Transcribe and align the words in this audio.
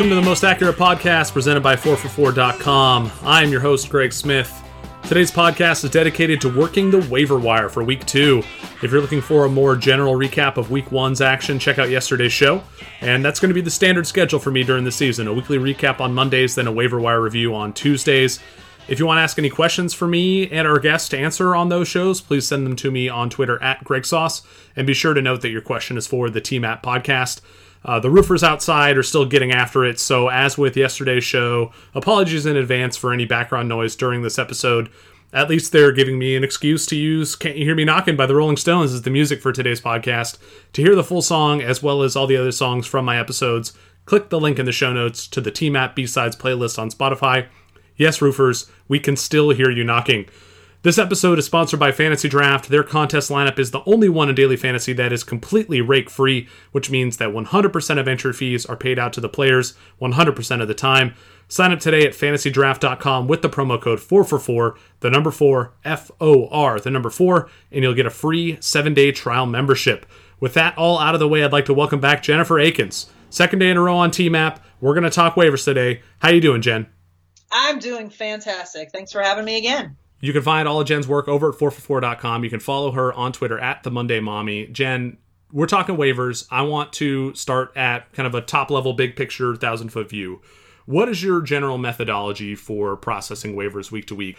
Welcome 0.00 0.16
to 0.16 0.22
the 0.22 0.26
Most 0.26 0.44
Accurate 0.44 0.76
Podcast 0.76 1.34
presented 1.34 1.62
by 1.62 1.76
4for4.com. 1.76 3.12
I 3.22 3.42
am 3.42 3.50
your 3.50 3.60
host, 3.60 3.90
Greg 3.90 4.14
Smith. 4.14 4.50
Today's 5.02 5.30
podcast 5.30 5.84
is 5.84 5.90
dedicated 5.90 6.40
to 6.40 6.48
working 6.48 6.90
the 6.90 7.06
waiver 7.10 7.38
wire 7.38 7.68
for 7.68 7.84
week 7.84 8.06
two. 8.06 8.38
If 8.82 8.84
you're 8.84 9.02
looking 9.02 9.20
for 9.20 9.44
a 9.44 9.50
more 9.50 9.76
general 9.76 10.14
recap 10.14 10.56
of 10.56 10.70
week 10.70 10.90
one's 10.90 11.20
action, 11.20 11.58
check 11.58 11.78
out 11.78 11.90
yesterday's 11.90 12.32
show. 12.32 12.62
And 13.02 13.22
that's 13.22 13.40
going 13.40 13.50
to 13.50 13.54
be 13.54 13.60
the 13.60 13.70
standard 13.70 14.06
schedule 14.06 14.38
for 14.38 14.50
me 14.50 14.62
during 14.62 14.84
the 14.84 14.90
season 14.90 15.28
a 15.28 15.34
weekly 15.34 15.58
recap 15.58 16.00
on 16.00 16.14
Mondays, 16.14 16.54
then 16.54 16.66
a 16.66 16.72
waiver 16.72 16.98
wire 16.98 17.20
review 17.20 17.54
on 17.54 17.74
Tuesdays. 17.74 18.40
If 18.88 19.00
you 19.00 19.04
want 19.04 19.18
to 19.18 19.22
ask 19.22 19.38
any 19.38 19.50
questions 19.50 19.92
for 19.92 20.08
me 20.08 20.50
and 20.50 20.66
our 20.66 20.78
guests 20.78 21.10
to 21.10 21.18
answer 21.18 21.54
on 21.54 21.68
those 21.68 21.88
shows, 21.88 22.22
please 22.22 22.48
send 22.48 22.64
them 22.64 22.76
to 22.76 22.90
me 22.90 23.10
on 23.10 23.28
Twitter 23.28 23.62
at 23.62 23.84
GregSauce. 23.84 24.40
And 24.74 24.86
be 24.86 24.94
sure 24.94 25.12
to 25.12 25.20
note 25.20 25.42
that 25.42 25.50
your 25.50 25.60
question 25.60 25.98
is 25.98 26.06
for 26.06 26.30
the 26.30 26.40
TMAP 26.40 26.82
podcast. 26.82 27.42
Uh, 27.84 27.98
the 27.98 28.10
roofers 28.10 28.42
outside 28.42 28.98
are 28.98 29.02
still 29.02 29.24
getting 29.24 29.52
after 29.52 29.84
it, 29.84 29.98
so 29.98 30.28
as 30.28 30.58
with 30.58 30.76
yesterday's 30.76 31.24
show, 31.24 31.72
apologies 31.94 32.46
in 32.46 32.56
advance 32.56 32.96
for 32.96 33.12
any 33.12 33.24
background 33.24 33.68
noise 33.68 33.96
during 33.96 34.22
this 34.22 34.38
episode. 34.38 34.90
At 35.32 35.48
least 35.48 35.70
they're 35.70 35.92
giving 35.92 36.18
me 36.18 36.34
an 36.34 36.42
excuse 36.42 36.86
to 36.86 36.96
use 36.96 37.36
Can't 37.36 37.56
You 37.56 37.64
Hear 37.64 37.76
Me 37.76 37.84
Knocking 37.84 38.16
by 38.16 38.26
the 38.26 38.34
Rolling 38.34 38.56
Stones 38.56 38.92
as 38.92 39.02
the 39.02 39.10
music 39.10 39.40
for 39.40 39.52
today's 39.52 39.80
podcast. 39.80 40.38
To 40.72 40.82
hear 40.82 40.96
the 40.96 41.04
full 41.04 41.22
song, 41.22 41.62
as 41.62 41.82
well 41.82 42.02
as 42.02 42.16
all 42.16 42.26
the 42.26 42.36
other 42.36 42.52
songs 42.52 42.86
from 42.86 43.04
my 43.04 43.18
episodes, 43.18 43.72
click 44.06 44.28
the 44.28 44.40
link 44.40 44.58
in 44.58 44.66
the 44.66 44.72
show 44.72 44.92
notes 44.92 45.28
to 45.28 45.40
the 45.40 45.52
TMAP 45.52 45.94
B-Sides 45.94 46.34
playlist 46.36 46.78
on 46.78 46.90
Spotify. 46.90 47.46
Yes, 47.96 48.20
roofers, 48.20 48.68
we 48.88 48.98
can 48.98 49.16
still 49.16 49.50
hear 49.50 49.70
you 49.70 49.84
knocking. 49.84 50.26
This 50.82 50.96
episode 50.96 51.38
is 51.38 51.44
sponsored 51.44 51.78
by 51.78 51.92
Fantasy 51.92 52.26
Draft. 52.26 52.70
Their 52.70 52.82
contest 52.82 53.30
lineup 53.30 53.58
is 53.58 53.70
the 53.70 53.82
only 53.84 54.08
one 54.08 54.30
in 54.30 54.34
daily 54.34 54.56
fantasy 54.56 54.94
that 54.94 55.12
is 55.12 55.22
completely 55.22 55.82
rake 55.82 56.08
free, 56.08 56.48
which 56.72 56.90
means 56.90 57.18
that 57.18 57.34
100% 57.34 57.98
of 58.00 58.08
entry 58.08 58.32
fees 58.32 58.64
are 58.64 58.78
paid 58.78 58.98
out 58.98 59.12
to 59.12 59.20
the 59.20 59.28
players 59.28 59.74
100% 60.00 60.62
of 60.62 60.68
the 60.68 60.74
time. 60.74 61.14
Sign 61.48 61.72
up 61.72 61.80
today 61.80 62.06
at 62.06 62.14
fantasydraft.com 62.14 63.28
with 63.28 63.42
the 63.42 63.50
promo 63.50 63.78
code 63.78 63.98
4for4, 63.98 64.74
the 65.00 65.10
number 65.10 65.30
4, 65.30 65.74
F 65.84 66.10
O 66.18 66.48
R, 66.48 66.80
the 66.80 66.90
number 66.90 67.10
4, 67.10 67.50
and 67.70 67.82
you'll 67.82 67.92
get 67.92 68.06
a 68.06 68.10
free 68.10 68.56
seven 68.62 68.94
day 68.94 69.12
trial 69.12 69.44
membership. 69.44 70.06
With 70.40 70.54
that 70.54 70.78
all 70.78 70.98
out 70.98 71.12
of 71.12 71.20
the 71.20 71.28
way, 71.28 71.44
I'd 71.44 71.52
like 71.52 71.66
to 71.66 71.74
welcome 71.74 72.00
back 72.00 72.22
Jennifer 72.22 72.54
Eakins. 72.54 73.10
Second 73.28 73.58
day 73.58 73.68
in 73.68 73.76
a 73.76 73.82
row 73.82 73.98
on 73.98 74.12
TMAP. 74.12 74.56
We're 74.80 74.94
going 74.94 75.04
to 75.04 75.10
talk 75.10 75.34
waivers 75.34 75.62
today. 75.62 76.00
How 76.20 76.28
are 76.28 76.34
you 76.34 76.40
doing, 76.40 76.62
Jen? 76.62 76.86
I'm 77.52 77.78
doing 77.80 78.08
fantastic. 78.08 78.92
Thanks 78.92 79.12
for 79.12 79.20
having 79.20 79.44
me 79.44 79.58
again. 79.58 79.98
You 80.20 80.32
can 80.34 80.42
find 80.42 80.68
all 80.68 80.80
of 80.80 80.86
Jen's 80.86 81.08
work 81.08 81.28
over 81.28 81.50
at 81.50 81.58
4for4.com. 81.58 82.44
You 82.44 82.50
can 82.50 82.60
follow 82.60 82.92
her 82.92 83.12
on 83.12 83.32
Twitter 83.32 83.58
at 83.58 83.82
the 83.82 83.90
Monday 83.90 84.20
Mommy. 84.20 84.66
Jen, 84.66 85.16
we're 85.50 85.66
talking 85.66 85.96
waivers. 85.96 86.46
I 86.50 86.62
want 86.62 86.92
to 86.94 87.34
start 87.34 87.72
at 87.74 88.12
kind 88.12 88.26
of 88.26 88.34
a 88.34 88.42
top 88.42 88.70
level, 88.70 88.92
big 88.92 89.16
picture, 89.16 89.56
thousand 89.56 89.88
foot 89.90 90.10
view. 90.10 90.42
What 90.84 91.08
is 91.08 91.22
your 91.22 91.40
general 91.40 91.78
methodology 91.78 92.54
for 92.54 92.96
processing 92.96 93.54
waivers 93.54 93.90
week 93.90 94.06
to 94.08 94.14
week, 94.14 94.36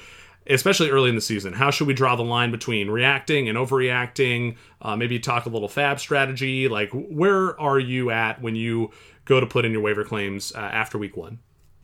especially 0.47 0.89
early 0.89 1.09
in 1.09 1.15
the 1.15 1.21
season? 1.21 1.53
How 1.53 1.71
should 1.71 1.87
we 1.87 1.93
draw 1.93 2.15
the 2.15 2.23
line 2.23 2.51
between 2.51 2.89
reacting 2.89 3.49
and 3.49 3.57
overreacting? 3.57 4.57
Uh, 4.81 4.95
maybe 4.95 5.17
talk 5.17 5.45
a 5.45 5.49
little 5.49 5.69
FAAB 5.69 5.99
strategy. 5.99 6.67
Like, 6.67 6.91
where 6.91 7.59
are 7.59 7.79
you 7.79 8.11
at 8.11 8.41
when 8.41 8.55
you 8.55 8.91
go 9.25 9.39
to 9.39 9.47
put 9.47 9.65
in 9.65 9.71
your 9.71 9.81
waiver 9.81 10.03
claims 10.03 10.53
uh, 10.53 10.59
after 10.59 10.97
week 10.97 11.17
one? 11.17 11.39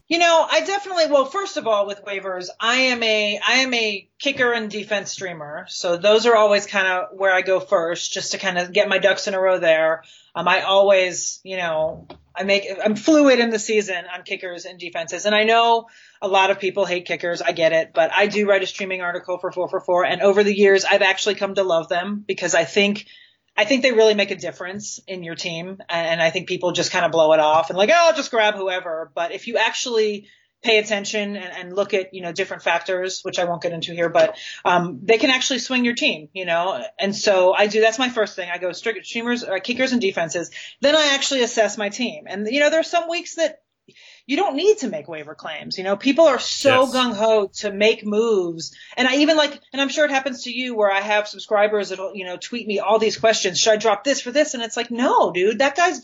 You 0.08 0.20
know, 0.20 0.48
I 0.50 0.62
definitely 0.62 1.08
well, 1.08 1.26
first 1.26 1.58
of 1.58 1.68
all, 1.68 1.86
with 1.86 2.06
waivers, 2.06 2.48
I 2.62 2.76
am 2.76 3.04
a 3.04 3.40
I 3.46 3.54
am 3.56 3.74
a 3.74 4.08
kicker 4.20 4.54
and 4.54 4.72
defense 4.72 5.12
streamer. 5.12 5.66
So 5.68 5.98
those 5.98 6.26
are 6.26 6.36
always 6.36 6.66
kind 6.66 6.88
of 6.88 7.18
where 7.18 7.34
I 7.34 7.42
go 7.42 7.60
first, 7.60 8.14
just 8.14 8.32
to 8.32 8.38
kind 8.38 8.58
of 8.58 8.72
get 8.72 8.88
my 8.88 9.00
ducks 9.00 9.28
in 9.28 9.34
a 9.34 9.40
row 9.40 9.60
there. 9.60 10.04
Um, 10.34 10.48
I 10.48 10.62
always, 10.62 11.42
you 11.44 11.58
know, 11.58 12.08
I 12.34 12.44
make 12.44 12.68
I'm 12.82 12.96
fluid 12.96 13.40
in 13.40 13.50
the 13.50 13.60
season 13.60 14.06
on 14.14 14.24
kickers 14.24 14.64
and 14.64 14.80
defenses, 14.80 15.26
and 15.26 15.36
I 15.36 15.44
know 15.44 15.88
a 16.22 16.28
lot 16.30 16.52
of 16.52 16.60
people 16.60 16.86
hate 16.86 17.06
kickers. 17.06 17.42
I 17.42 17.52
get 17.52 17.74
it, 17.74 17.92
but 17.94 18.12
I 18.14 18.28
do 18.28 18.48
write 18.48 18.64
a 18.64 18.68
streaming 18.68 19.02
article 19.02 19.38
for 19.40 19.52
four 19.52 19.68
for 19.68 19.82
four, 19.82 20.06
and 20.06 20.22
over 20.22 20.42
the 20.42 20.56
years, 20.56 20.86
I've 20.86 21.02
actually 21.02 21.36
come 21.36 21.56
to 21.56 21.64
love 21.64 21.90
them 21.90 22.24
because 22.26 22.56
I 22.56 22.64
think 22.64 23.08
I 23.58 23.66
think 23.66 23.82
they 23.82 23.92
really 23.92 24.14
make 24.14 24.30
a 24.30 24.36
difference 24.36 25.00
in 25.08 25.24
your 25.24 25.36
team. 25.36 25.80
And 25.90 26.22
I 26.22 26.30
think 26.30 26.48
people 26.48 26.72
just 26.72 26.92
kind 26.92 27.06
of 27.06 27.12
blow 27.12 27.34
it 27.34 27.40
off 27.40 27.70
and 27.70 27.78
like, 27.78 27.90
oh, 27.90 27.96
I'll 27.98 28.16
just 28.16 28.30
grab 28.30 28.54
whoever. 28.54 29.12
But 29.16 29.32
if 29.32 29.48
you 29.48 29.58
actually 29.58 30.28
pay 30.64 30.80
attention 30.80 31.36
and, 31.36 31.54
and 31.54 31.76
look 31.76 31.94
at, 31.94 32.14
you 32.14 32.22
know, 32.22 32.32
different 32.32 32.64
factors, 32.64 33.22
which 33.24 33.40
I 33.40 33.46
won't 33.46 33.62
get 33.62 33.74
into 33.74 33.94
here, 33.94 34.10
but, 34.10 34.38
um, 34.66 35.00
they 35.04 35.18
can 35.18 35.30
actually 35.30 35.60
swing 35.60 35.86
your 35.86 35.94
team, 35.96 36.30
you 36.34 36.46
know? 36.46 36.84
And 37.00 37.16
so 37.16 37.54
I 37.54 37.68
do, 37.68 37.82
that's 37.82 38.00
my 38.00 38.10
first 38.10 38.36
thing. 38.36 38.50
I 38.52 38.58
go 38.58 38.72
streamers, 38.72 39.44
uh, 39.44 39.60
kickers 39.64 39.92
and 39.92 40.02
defenses. 40.02 40.52
Then 40.82 40.96
I 40.96 41.14
actually 41.14 41.42
assess 41.44 41.78
my 41.78 41.90
team. 41.90 42.26
And, 42.28 42.48
you 42.48 42.60
know, 42.60 42.70
there 42.70 42.80
are 42.80 42.84
some 42.84 43.10
weeks 43.10 43.36
that 43.36 43.62
you 44.28 44.36
don't 44.36 44.58
need 44.58 44.80
to 44.80 44.90
make 44.90 45.08
waiver 45.08 45.34
claims. 45.34 45.78
You 45.78 45.86
know, 45.86 45.96
people 45.96 46.26
are 46.26 46.38
so 46.38 46.82
yes. 46.82 46.94
gung 46.94 47.16
ho 47.16 47.50
to 47.56 47.72
make 47.72 48.06
moves. 48.06 48.76
And 48.98 49.08
I 49.08 49.16
even 49.16 49.38
like, 49.38 49.60
and 49.72 49.82
I'm 49.82 49.88
sure 49.88 50.04
it 50.04 50.12
happens 50.12 50.44
to 50.44 50.52
you 50.52 50.76
where 50.76 50.92
I 50.92 51.00
have 51.00 51.30
subscribers 51.30 51.90
that'll, 51.90 52.14
you 52.14 52.26
know, 52.26 52.36
tweet 52.36 52.68
me 52.68 52.80
all 52.80 53.00
these 53.00 53.16
questions. 53.16 53.58
Should 53.58 53.74
I 53.74 53.78
drop 53.78 54.04
this 54.04 54.20
for 54.20 54.32
this? 54.32 54.54
And 54.54 54.62
it's 54.62 54.76
like, 54.76 54.92
no, 54.92 55.32
dude, 55.32 55.60
that 55.60 55.78
guy's, 55.78 56.02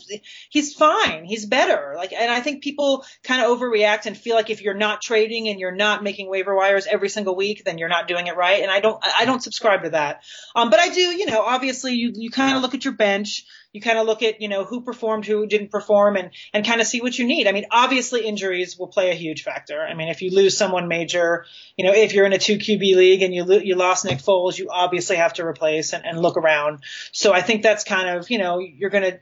he's 0.48 0.72
fine. 0.72 1.26
He's 1.26 1.44
better. 1.44 1.92
Like, 1.98 2.14
and 2.14 2.30
I 2.30 2.40
think 2.40 2.64
people 2.64 3.04
kind 3.22 3.42
of 3.42 3.58
overreact 3.58 4.06
and 4.06 4.16
feel 4.16 4.36
like 4.36 4.48
if 4.48 4.62
you're 4.62 4.72
not 4.72 5.02
trading 5.02 5.48
and 5.48 5.60
you're 5.60 5.76
not 5.76 6.02
making 6.02 6.30
waiver 6.30 6.56
wires 6.56 6.86
every 6.86 7.10
single 7.10 7.36
week, 7.36 7.62
then 7.64 7.76
you're 7.76 7.90
not 7.90 8.08
doing 8.08 8.26
it 8.26 8.36
right. 8.36 8.62
And 8.62 8.70
I 8.70 8.80
don't, 8.80 8.98
I 9.04 9.26
don't 9.26 9.42
subscribe 9.42 9.82
to 9.82 9.90
that. 9.90 10.22
Um, 10.56 10.70
but 10.70 10.80
I 10.80 10.88
do, 10.88 11.00
you 11.00 11.26
know, 11.26 11.42
obviously 11.42 11.92
you, 11.92 12.12
you 12.14 12.30
kind 12.30 12.56
of 12.56 12.62
look 12.62 12.74
at 12.74 12.86
your 12.86 12.94
bench 12.94 13.44
you 13.74 13.80
kind 13.80 13.98
of 13.98 14.06
look 14.06 14.22
at, 14.22 14.40
you 14.40 14.46
know, 14.46 14.64
who 14.64 14.80
performed, 14.82 15.26
who 15.26 15.46
didn't 15.46 15.72
perform 15.72 16.14
and, 16.16 16.30
and 16.54 16.64
kind 16.64 16.80
of 16.80 16.86
see 16.86 17.00
what 17.00 17.18
you 17.18 17.26
need. 17.26 17.48
I 17.48 17.52
mean, 17.52 17.66
obviously 17.72 18.24
injuries 18.24 18.78
will 18.78 18.86
play 18.86 19.10
a 19.10 19.14
huge 19.14 19.42
factor. 19.42 19.82
I 19.82 19.94
mean, 19.94 20.08
if 20.08 20.22
you 20.22 20.30
lose 20.30 20.56
someone 20.56 20.86
major, 20.86 21.44
you 21.76 21.84
know, 21.84 21.92
if 21.92 22.14
you're 22.14 22.24
in 22.24 22.32
a 22.32 22.38
two 22.38 22.56
QB 22.56 22.94
league 22.94 23.22
and 23.22 23.34
you, 23.34 23.42
lo- 23.42 23.58
you 23.58 23.74
lost 23.74 24.04
Nick 24.04 24.18
Foles, 24.18 24.56
you 24.56 24.68
obviously 24.70 25.16
have 25.16 25.32
to 25.34 25.44
replace 25.44 25.92
and, 25.92 26.06
and 26.06 26.20
look 26.20 26.36
around. 26.36 26.84
So 27.10 27.32
I 27.32 27.42
think 27.42 27.64
that's 27.64 27.82
kind 27.82 28.08
of, 28.08 28.30
you 28.30 28.38
know, 28.38 28.60
you're 28.60 28.90
going 28.90 29.10
to 29.10 29.18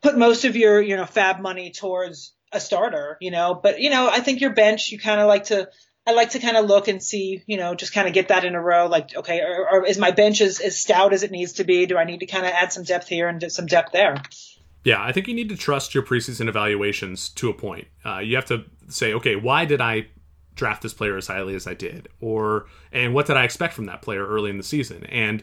put 0.00 0.16
most 0.16 0.46
of 0.46 0.56
your, 0.56 0.80
you 0.80 0.96
know, 0.96 1.04
FAAB 1.04 1.40
money 1.40 1.70
towards 1.70 2.32
a 2.52 2.60
starter, 2.60 3.18
you 3.20 3.30
know, 3.30 3.52
but, 3.52 3.80
you 3.80 3.90
know, 3.90 4.08
I 4.08 4.20
think 4.20 4.40
your 4.40 4.54
bench, 4.54 4.92
you 4.92 4.98
kind 4.98 5.20
of 5.20 5.26
like 5.26 5.44
to, 5.44 5.68
I 6.06 6.12
like 6.12 6.30
to 6.30 6.38
kind 6.38 6.56
of 6.56 6.66
look 6.66 6.88
and 6.88 7.02
see, 7.02 7.42
you 7.46 7.56
know, 7.56 7.74
just 7.74 7.94
kind 7.94 8.06
of 8.06 8.12
get 8.12 8.28
that 8.28 8.44
in 8.44 8.54
a 8.54 8.60
row. 8.60 8.86
Like, 8.86 9.16
okay, 9.16 9.40
or, 9.40 9.70
or 9.70 9.86
is 9.86 9.98
my 9.98 10.10
bench 10.10 10.40
as, 10.40 10.60
as 10.60 10.78
stout 10.78 11.12
as 11.14 11.22
it 11.22 11.30
needs 11.30 11.54
to 11.54 11.64
be? 11.64 11.86
Do 11.86 11.96
I 11.96 12.04
need 12.04 12.20
to 12.20 12.26
kind 12.26 12.44
of 12.44 12.52
add 12.52 12.72
some 12.72 12.84
depth 12.84 13.08
here 13.08 13.28
and 13.28 13.50
some 13.50 13.66
depth 13.66 13.92
there? 13.92 14.22
Yeah, 14.84 15.02
I 15.02 15.12
think 15.12 15.28
you 15.28 15.34
need 15.34 15.48
to 15.48 15.56
trust 15.56 15.94
your 15.94 16.02
preseason 16.02 16.48
evaluations 16.48 17.30
to 17.30 17.48
a 17.48 17.54
point. 17.54 17.88
Uh, 18.04 18.18
you 18.18 18.36
have 18.36 18.44
to 18.46 18.64
say, 18.88 19.14
okay, 19.14 19.34
why 19.34 19.64
did 19.64 19.80
I 19.80 20.08
draft 20.54 20.82
this 20.82 20.92
player 20.92 21.16
as 21.16 21.26
highly 21.26 21.54
as 21.54 21.66
I 21.66 21.74
did, 21.74 22.08
or 22.20 22.66
and 22.92 23.14
what 23.14 23.26
did 23.26 23.36
I 23.36 23.44
expect 23.44 23.72
from 23.72 23.86
that 23.86 24.02
player 24.02 24.24
early 24.24 24.50
in 24.50 24.58
the 24.58 24.62
season? 24.62 25.04
And 25.06 25.42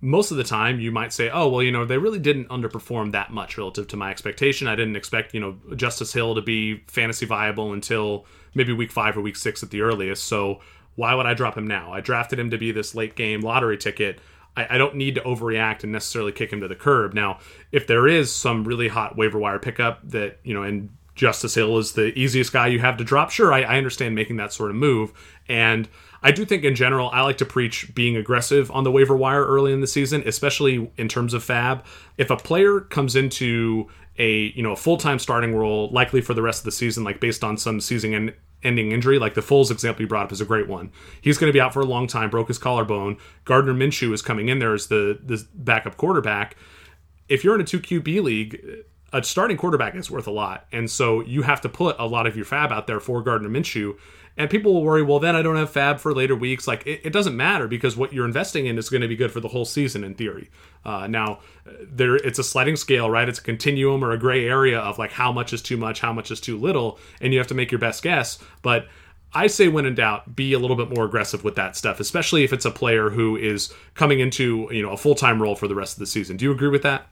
most 0.00 0.30
of 0.30 0.36
the 0.36 0.44
time 0.44 0.78
you 0.78 0.92
might 0.92 1.12
say, 1.12 1.30
oh, 1.30 1.48
well, 1.48 1.62
you 1.62 1.72
know, 1.72 1.84
they 1.84 1.98
really 1.98 2.18
didn't 2.18 2.48
underperform 2.48 3.12
that 3.12 3.30
much 3.30 3.58
relative 3.58 3.88
to 3.88 3.96
my 3.96 4.10
expectation. 4.10 4.68
I 4.68 4.76
didn't 4.76 4.96
expect, 4.96 5.34
you 5.34 5.40
know, 5.40 5.56
Justice 5.74 6.12
Hill 6.12 6.34
to 6.34 6.42
be 6.42 6.84
fantasy 6.86 7.26
viable 7.26 7.72
until 7.72 8.26
maybe 8.56 8.72
week 8.72 8.90
five 8.90 9.16
or 9.16 9.20
week 9.20 9.36
six 9.36 9.62
at 9.62 9.70
the 9.70 9.82
earliest. 9.82 10.24
So 10.24 10.60
why 10.96 11.14
would 11.14 11.26
I 11.26 11.34
drop 11.34 11.56
him 11.56 11.66
now? 11.66 11.92
I 11.92 12.00
drafted 12.00 12.38
him 12.38 12.50
to 12.50 12.58
be 12.58 12.72
this 12.72 12.94
late 12.94 13.14
game 13.14 13.42
lottery 13.42 13.76
ticket. 13.76 14.18
I, 14.56 14.74
I 14.74 14.78
don't 14.78 14.96
need 14.96 15.14
to 15.16 15.20
overreact 15.20 15.82
and 15.84 15.92
necessarily 15.92 16.32
kick 16.32 16.52
him 16.52 16.60
to 16.62 16.68
the 16.68 16.74
curb. 16.74 17.14
Now, 17.14 17.38
if 17.70 17.86
there 17.86 18.08
is 18.08 18.32
some 18.32 18.64
really 18.64 18.88
hot 18.88 19.16
waiver 19.16 19.38
wire 19.38 19.58
pickup 19.58 20.00
that, 20.10 20.40
you 20.42 20.54
know, 20.54 20.62
and 20.62 20.88
Justice 21.14 21.54
Hill 21.54 21.78
is 21.78 21.92
the 21.92 22.18
easiest 22.18 22.52
guy 22.52 22.66
you 22.66 22.78
have 22.80 22.96
to 22.96 23.04
drop, 23.04 23.30
sure, 23.30 23.52
I, 23.52 23.62
I 23.62 23.76
understand 23.76 24.14
making 24.14 24.36
that 24.36 24.52
sort 24.52 24.70
of 24.70 24.76
move. 24.76 25.12
And 25.48 25.88
I 26.22 26.32
do 26.32 26.44
think 26.44 26.64
in 26.64 26.74
general, 26.74 27.10
I 27.10 27.20
like 27.22 27.38
to 27.38 27.44
preach 27.44 27.94
being 27.94 28.16
aggressive 28.16 28.70
on 28.70 28.84
the 28.84 28.90
waiver 28.90 29.16
wire 29.16 29.44
early 29.44 29.72
in 29.72 29.80
the 29.80 29.86
season, 29.86 30.22
especially 30.26 30.90
in 30.96 31.08
terms 31.08 31.34
of 31.34 31.44
FAAB. 31.44 31.84
If 32.16 32.30
a 32.30 32.36
player 32.36 32.80
comes 32.80 33.16
into 33.16 33.88
a 34.18 34.52
you 34.56 34.62
know 34.62 34.72
a 34.72 34.76
full 34.76 34.96
time 34.96 35.18
starting 35.18 35.54
role, 35.54 35.90
likely 35.90 36.20
for 36.20 36.34
the 36.34 36.42
rest 36.42 36.60
of 36.60 36.64
the 36.64 36.72
season, 36.72 37.04
like 37.04 37.20
based 37.20 37.44
on 37.44 37.56
some 37.56 37.80
season 37.80 38.32
ending 38.62 38.92
injury, 38.92 39.18
like 39.18 39.34
the 39.34 39.40
Foles 39.40 39.70
example 39.70 40.02
you 40.02 40.08
brought 40.08 40.24
up 40.24 40.32
is 40.32 40.40
a 40.40 40.44
great 40.44 40.68
one. 40.68 40.90
He's 41.20 41.38
going 41.38 41.48
to 41.48 41.52
be 41.52 41.60
out 41.60 41.72
for 41.72 41.80
a 41.80 41.86
long 41.86 42.06
time, 42.06 42.30
broke 42.30 42.48
his 42.48 42.58
collarbone. 42.58 43.16
Gardner 43.44 43.74
Minshew 43.74 44.12
is 44.12 44.22
coming 44.22 44.48
in 44.48 44.58
there 44.58 44.74
as 44.74 44.88
the 44.88 45.18
the 45.22 45.46
backup 45.54 45.96
quarterback. 45.96 46.56
If 47.28 47.44
you're 47.44 47.54
in 47.54 47.60
a 47.60 47.64
two 47.64 47.80
QB 47.80 48.22
league, 48.22 48.60
a 49.12 49.22
starting 49.22 49.56
quarterback 49.56 49.94
is 49.94 50.10
worth 50.10 50.26
a 50.26 50.32
lot, 50.32 50.66
and 50.72 50.90
so 50.90 51.20
you 51.20 51.42
have 51.42 51.60
to 51.62 51.68
put 51.68 51.96
a 51.98 52.06
lot 52.06 52.26
of 52.26 52.36
your 52.36 52.44
FAAB 52.44 52.72
out 52.72 52.86
there 52.86 53.00
for 53.00 53.22
Gardner 53.22 53.48
Minshew. 53.48 53.96
And 54.36 54.50
people 54.50 54.74
will 54.74 54.82
worry, 54.82 55.02
well, 55.02 55.18
then 55.18 55.34
I 55.34 55.42
don't 55.42 55.56
have 55.56 55.72
FAAB 55.72 55.98
for 55.98 56.14
later 56.14 56.36
weeks. 56.36 56.68
Like, 56.68 56.86
it, 56.86 57.00
it 57.04 57.12
doesn't 57.12 57.36
matter 57.36 57.66
because 57.66 57.96
what 57.96 58.12
you're 58.12 58.26
investing 58.26 58.66
in 58.66 58.76
is 58.76 58.90
going 58.90 59.00
to 59.00 59.08
be 59.08 59.16
good 59.16 59.32
for 59.32 59.40
the 59.40 59.48
whole 59.48 59.64
season 59.64 60.04
in 60.04 60.14
theory. 60.14 60.50
Uh, 60.84 61.06
now, 61.06 61.40
there 61.82 62.16
it's 62.16 62.38
a 62.38 62.44
sliding 62.44 62.76
scale, 62.76 63.10
right? 63.10 63.28
It's 63.28 63.38
a 63.38 63.42
continuum 63.42 64.04
or 64.04 64.12
a 64.12 64.18
gray 64.18 64.46
area 64.46 64.78
of 64.78 64.98
like 64.98 65.12
how 65.12 65.32
much 65.32 65.52
is 65.52 65.62
too 65.62 65.76
much, 65.76 66.00
how 66.00 66.12
much 66.12 66.30
is 66.30 66.40
too 66.40 66.58
little, 66.58 66.98
and 67.20 67.32
you 67.32 67.38
have 67.38 67.48
to 67.48 67.54
make 67.54 67.72
your 67.72 67.78
best 67.78 68.02
guess. 68.02 68.38
But 68.62 68.86
I 69.32 69.48
say, 69.48 69.68
when 69.68 69.86
in 69.86 69.94
doubt, 69.94 70.36
be 70.36 70.52
a 70.52 70.58
little 70.58 70.76
bit 70.76 70.88
more 70.88 71.04
aggressive 71.04 71.44
with 71.44 71.56
that 71.56 71.76
stuff, 71.76 72.00
especially 72.00 72.44
if 72.44 72.52
it's 72.52 72.64
a 72.64 72.70
player 72.70 73.10
who 73.10 73.36
is 73.36 73.72
coming 73.94 74.20
into 74.20 74.68
you 74.70 74.82
know 74.82 74.90
a 74.90 74.96
full 74.96 75.14
time 75.14 75.42
role 75.42 75.56
for 75.56 75.68
the 75.68 75.74
rest 75.74 75.94
of 75.94 75.98
the 76.00 76.06
season. 76.06 76.36
Do 76.36 76.44
you 76.44 76.52
agree 76.52 76.68
with 76.68 76.82
that? 76.82 77.06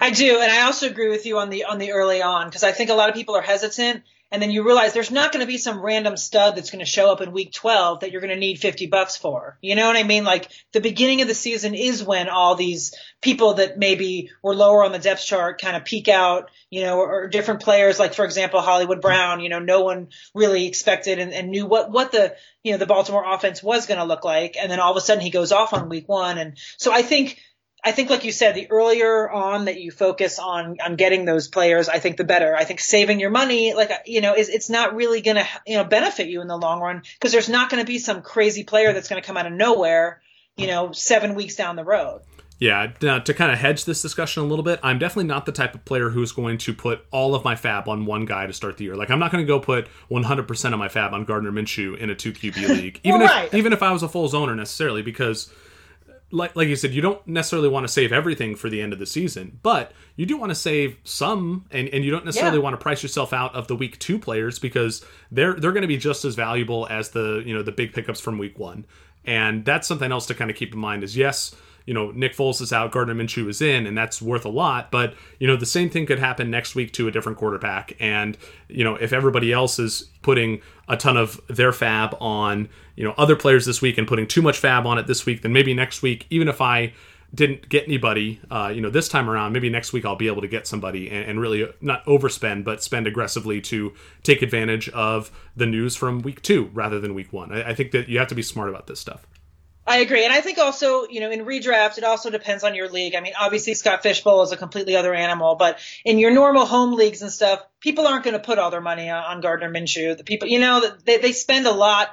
I 0.00 0.10
do, 0.10 0.40
and 0.40 0.50
I 0.50 0.62
also 0.62 0.88
agree 0.88 1.08
with 1.08 1.26
you 1.26 1.38
on 1.38 1.50
the 1.50 1.64
on 1.64 1.78
the 1.78 1.92
early 1.92 2.22
on 2.22 2.46
because 2.46 2.64
I 2.64 2.72
think 2.72 2.90
a 2.90 2.94
lot 2.94 3.08
of 3.08 3.14
people 3.14 3.36
are 3.36 3.42
hesitant, 3.42 4.02
and 4.32 4.40
then 4.40 4.50
you 4.50 4.64
realize 4.64 4.92
there's 4.92 5.10
not 5.10 5.32
going 5.32 5.44
to 5.44 5.50
be 5.50 5.58
some 5.58 5.82
random 5.82 6.16
stud 6.16 6.56
that's 6.56 6.70
going 6.70 6.84
to 6.84 6.90
show 6.90 7.10
up 7.10 7.20
in 7.20 7.32
week 7.32 7.52
12 7.52 8.00
that 8.00 8.12
you're 8.12 8.20
going 8.20 8.32
to 8.32 8.38
need 8.38 8.58
50 8.58 8.86
bucks 8.86 9.16
for. 9.16 9.58
You 9.60 9.74
know 9.74 9.86
what 9.86 9.96
I 9.96 10.04
mean? 10.04 10.24
Like 10.24 10.50
the 10.72 10.80
beginning 10.80 11.20
of 11.22 11.28
the 11.28 11.34
season 11.34 11.74
is 11.74 12.04
when 12.04 12.28
all 12.28 12.54
these 12.54 12.94
people 13.20 13.54
that 13.54 13.78
maybe 13.78 14.30
were 14.42 14.54
lower 14.54 14.84
on 14.84 14.92
the 14.92 14.98
depth 14.98 15.24
chart 15.24 15.60
kind 15.60 15.76
of 15.76 15.84
peak 15.84 16.08
out, 16.08 16.50
you 16.70 16.82
know, 16.82 16.98
or, 16.98 17.24
or 17.24 17.28
different 17.28 17.62
players 17.62 17.98
like 17.98 18.14
for 18.14 18.24
example 18.24 18.60
Hollywood 18.60 19.00
Brown. 19.00 19.40
You 19.40 19.48
know, 19.48 19.58
no 19.58 19.82
one 19.82 20.08
really 20.34 20.66
expected 20.66 21.18
and, 21.18 21.32
and 21.32 21.50
knew 21.50 21.66
what 21.66 21.90
what 21.90 22.12
the 22.12 22.34
you 22.62 22.72
know 22.72 22.78
the 22.78 22.86
Baltimore 22.86 23.24
offense 23.26 23.62
was 23.62 23.86
going 23.86 23.98
to 23.98 24.04
look 24.04 24.24
like, 24.24 24.56
and 24.56 24.70
then 24.70 24.80
all 24.80 24.90
of 24.90 24.96
a 24.96 25.00
sudden 25.00 25.22
he 25.22 25.30
goes 25.30 25.52
off 25.52 25.72
on 25.72 25.88
week 25.88 26.08
one, 26.08 26.38
and 26.38 26.56
so 26.76 26.92
I 26.92 27.02
think 27.02 27.38
I 27.82 27.92
think, 27.92 28.10
like 28.10 28.24
you 28.24 28.32
said, 28.32 28.54
the 28.54 28.70
earlier 28.70 29.30
on 29.30 29.66
that 29.66 29.80
you 29.80 29.90
focus 29.90 30.38
on 30.38 30.76
on 30.84 30.96
getting 30.96 31.24
those 31.24 31.48
players, 31.48 31.88
I 31.88 31.98
think 31.98 32.16
the 32.16 32.24
better. 32.24 32.54
I 32.54 32.64
think 32.64 32.80
saving 32.80 33.20
your 33.20 33.30
money, 33.30 33.74
like 33.74 33.90
you 34.06 34.20
know, 34.20 34.34
is 34.34 34.48
it's 34.48 34.70
not 34.70 34.94
really 34.94 35.20
going 35.22 35.36
to 35.36 35.46
you 35.66 35.76
know 35.76 35.84
benefit 35.84 36.28
you 36.28 36.40
in 36.40 36.48
the 36.48 36.58
long 36.58 36.80
run 36.80 37.02
because 37.14 37.32
there's 37.32 37.48
not 37.48 37.70
going 37.70 37.82
to 37.82 37.86
be 37.86 37.98
some 37.98 38.22
crazy 38.22 38.64
player 38.64 38.92
that's 38.92 39.08
going 39.08 39.20
to 39.20 39.26
come 39.26 39.36
out 39.36 39.46
of 39.46 39.52
nowhere, 39.52 40.20
you 40.56 40.66
know, 40.66 40.92
seven 40.92 41.34
weeks 41.34 41.56
down 41.56 41.76
the 41.76 41.84
road. 41.84 42.22
Yeah, 42.60 42.92
now 43.00 43.18
to 43.18 43.32
kind 43.32 43.50
of 43.50 43.58
hedge 43.58 43.86
this 43.86 44.02
discussion 44.02 44.42
a 44.42 44.46
little 44.46 44.62
bit, 44.62 44.80
I'm 44.82 44.98
definitely 44.98 45.24
not 45.24 45.46
the 45.46 45.52
type 45.52 45.74
of 45.74 45.82
player 45.86 46.10
who's 46.10 46.32
going 46.32 46.58
to 46.58 46.74
put 46.74 47.06
all 47.10 47.34
of 47.34 47.42
my 47.42 47.54
FAAB 47.54 47.88
on 47.88 48.04
one 48.04 48.26
guy 48.26 48.46
to 48.46 48.52
start 48.52 48.76
the 48.76 48.84
year. 48.84 48.96
Like 48.96 49.10
I'm 49.10 49.18
not 49.18 49.32
going 49.32 49.42
to 49.42 49.48
go 49.48 49.58
put 49.58 49.88
100% 50.10 50.72
of 50.72 50.78
my 50.78 50.88
FAAB 50.88 51.12
on 51.12 51.24
Gardner 51.24 51.50
Minshew 51.50 51.96
in 51.96 52.10
a 52.10 52.14
two 52.14 52.34
QB 52.34 52.68
league, 52.82 53.00
even 53.02 53.20
well, 53.20 53.28
right. 53.30 53.46
if 53.46 53.54
even 53.54 53.72
if 53.72 53.82
I 53.82 53.92
was 53.92 54.02
a 54.02 54.08
full 54.08 54.36
owner 54.36 54.54
necessarily, 54.54 55.00
because 55.00 55.50
like 56.32 56.54
like 56.54 56.68
you 56.68 56.76
said, 56.76 56.92
you 56.92 57.02
don't 57.02 57.24
necessarily 57.26 57.68
want 57.68 57.84
to 57.84 57.92
save 57.92 58.12
everything 58.12 58.54
for 58.54 58.68
the 58.68 58.80
end 58.80 58.92
of 58.92 58.98
the 58.98 59.06
season, 59.06 59.58
but 59.62 59.92
you 60.16 60.26
do 60.26 60.36
want 60.36 60.50
to 60.50 60.54
save 60.54 60.96
some, 61.04 61.66
and, 61.70 61.88
and 61.88 62.04
you 62.04 62.10
don't 62.10 62.24
necessarily 62.24 62.58
yeah. 62.58 62.62
want 62.62 62.74
to 62.74 62.82
price 62.82 63.02
yourself 63.02 63.32
out 63.32 63.54
of 63.54 63.66
the 63.66 63.76
week 63.76 63.98
two 63.98 64.18
players 64.18 64.58
because 64.58 65.04
they're 65.30 65.54
they're 65.54 65.72
going 65.72 65.82
to 65.82 65.88
be 65.88 65.96
just 65.96 66.24
as 66.24 66.34
valuable 66.34 66.86
as 66.88 67.10
the 67.10 67.42
you 67.44 67.54
know 67.54 67.62
the 67.62 67.72
big 67.72 67.92
pickups 67.92 68.20
from 68.20 68.38
week 68.38 68.58
one, 68.58 68.86
and 69.24 69.64
that's 69.64 69.88
something 69.88 70.12
else 70.12 70.26
to 70.26 70.34
kind 70.34 70.50
of 70.50 70.56
keep 70.56 70.72
in 70.72 70.78
mind. 70.78 71.02
Is 71.02 71.16
yes, 71.16 71.54
you 71.90 71.94
know, 71.94 72.12
Nick 72.12 72.36
Foles 72.36 72.60
is 72.60 72.72
out, 72.72 72.92
Gardner 72.92 73.16
Minshew 73.16 73.48
is 73.48 73.60
in, 73.60 73.84
and 73.84 73.98
that's 73.98 74.22
worth 74.22 74.44
a 74.44 74.48
lot. 74.48 74.92
But, 74.92 75.14
you 75.40 75.48
know, 75.48 75.56
the 75.56 75.66
same 75.66 75.90
thing 75.90 76.06
could 76.06 76.20
happen 76.20 76.48
next 76.48 76.76
week 76.76 76.92
to 76.92 77.08
a 77.08 77.10
different 77.10 77.36
quarterback. 77.36 77.96
And, 77.98 78.38
you 78.68 78.84
know, 78.84 78.94
if 78.94 79.12
everybody 79.12 79.52
else 79.52 79.80
is 79.80 80.08
putting 80.22 80.60
a 80.86 80.96
ton 80.96 81.16
of 81.16 81.40
their 81.48 81.72
FAAB 81.72 82.16
on, 82.20 82.68
you 82.94 83.02
know, 83.02 83.12
other 83.18 83.34
players 83.34 83.66
this 83.66 83.82
week 83.82 83.98
and 83.98 84.06
putting 84.06 84.28
too 84.28 84.40
much 84.40 84.62
FAAB 84.62 84.86
on 84.86 84.98
it 84.98 85.08
this 85.08 85.26
week, 85.26 85.42
then 85.42 85.52
maybe 85.52 85.74
next 85.74 86.00
week, 86.00 86.28
even 86.30 86.46
if 86.46 86.60
I 86.60 86.92
didn't 87.34 87.68
get 87.68 87.88
anybody, 87.88 88.40
uh, 88.52 88.70
you 88.72 88.80
know, 88.80 88.90
this 88.90 89.08
time 89.08 89.28
around, 89.28 89.52
maybe 89.52 89.68
next 89.68 89.92
week 89.92 90.04
I'll 90.04 90.14
be 90.14 90.28
able 90.28 90.42
to 90.42 90.48
get 90.48 90.68
somebody 90.68 91.10
and, 91.10 91.28
and, 91.28 91.40
really 91.40 91.66
not 91.80 92.04
overspend, 92.04 92.62
but 92.62 92.84
spend 92.84 93.08
aggressively 93.08 93.60
to 93.62 93.94
take 94.22 94.42
advantage 94.42 94.88
of 94.90 95.32
the 95.56 95.66
news 95.66 95.96
from 95.96 96.22
week 96.22 96.40
two 96.40 96.70
rather 96.72 97.00
than 97.00 97.14
week 97.14 97.32
one. 97.32 97.50
I, 97.50 97.70
I 97.70 97.74
think 97.74 97.90
that 97.90 98.08
you 98.08 98.20
have 98.20 98.28
to 98.28 98.36
be 98.36 98.42
smart 98.42 98.68
about 98.68 98.86
this 98.86 99.00
stuff. 99.00 99.26
I 99.90 99.96
agree. 99.96 100.24
And 100.24 100.32
I 100.32 100.40
think 100.40 100.58
also, 100.58 101.08
you 101.08 101.18
know, 101.18 101.32
in 101.32 101.44
redraft, 101.44 101.98
it 101.98 102.04
also 102.04 102.30
depends 102.30 102.62
on 102.62 102.76
your 102.76 102.88
league. 102.88 103.16
I 103.16 103.20
mean, 103.20 103.32
obviously 103.36 103.74
Scott 103.74 104.04
Fish 104.04 104.22
Bowl 104.22 104.40
is 104.42 104.52
a 104.52 104.56
completely 104.56 104.94
other 104.94 105.12
animal, 105.12 105.56
but 105.56 105.80
in 106.04 106.20
your 106.20 106.30
normal 106.30 106.64
home 106.64 106.94
leagues 106.94 107.22
and 107.22 107.32
stuff, 107.32 107.60
people 107.80 108.06
aren't 108.06 108.22
going 108.22 108.34
to 108.34 108.40
put 108.40 108.60
all 108.60 108.70
their 108.70 108.80
money 108.80 109.10
on 109.10 109.40
Gardner 109.40 109.68
Minshew. 109.68 110.16
The 110.16 110.22
people, 110.22 110.46
you 110.46 110.60
know, 110.60 110.88
they, 111.04 111.18
they 111.18 111.32
spend 111.32 111.66
a 111.66 111.72
lot 111.72 112.08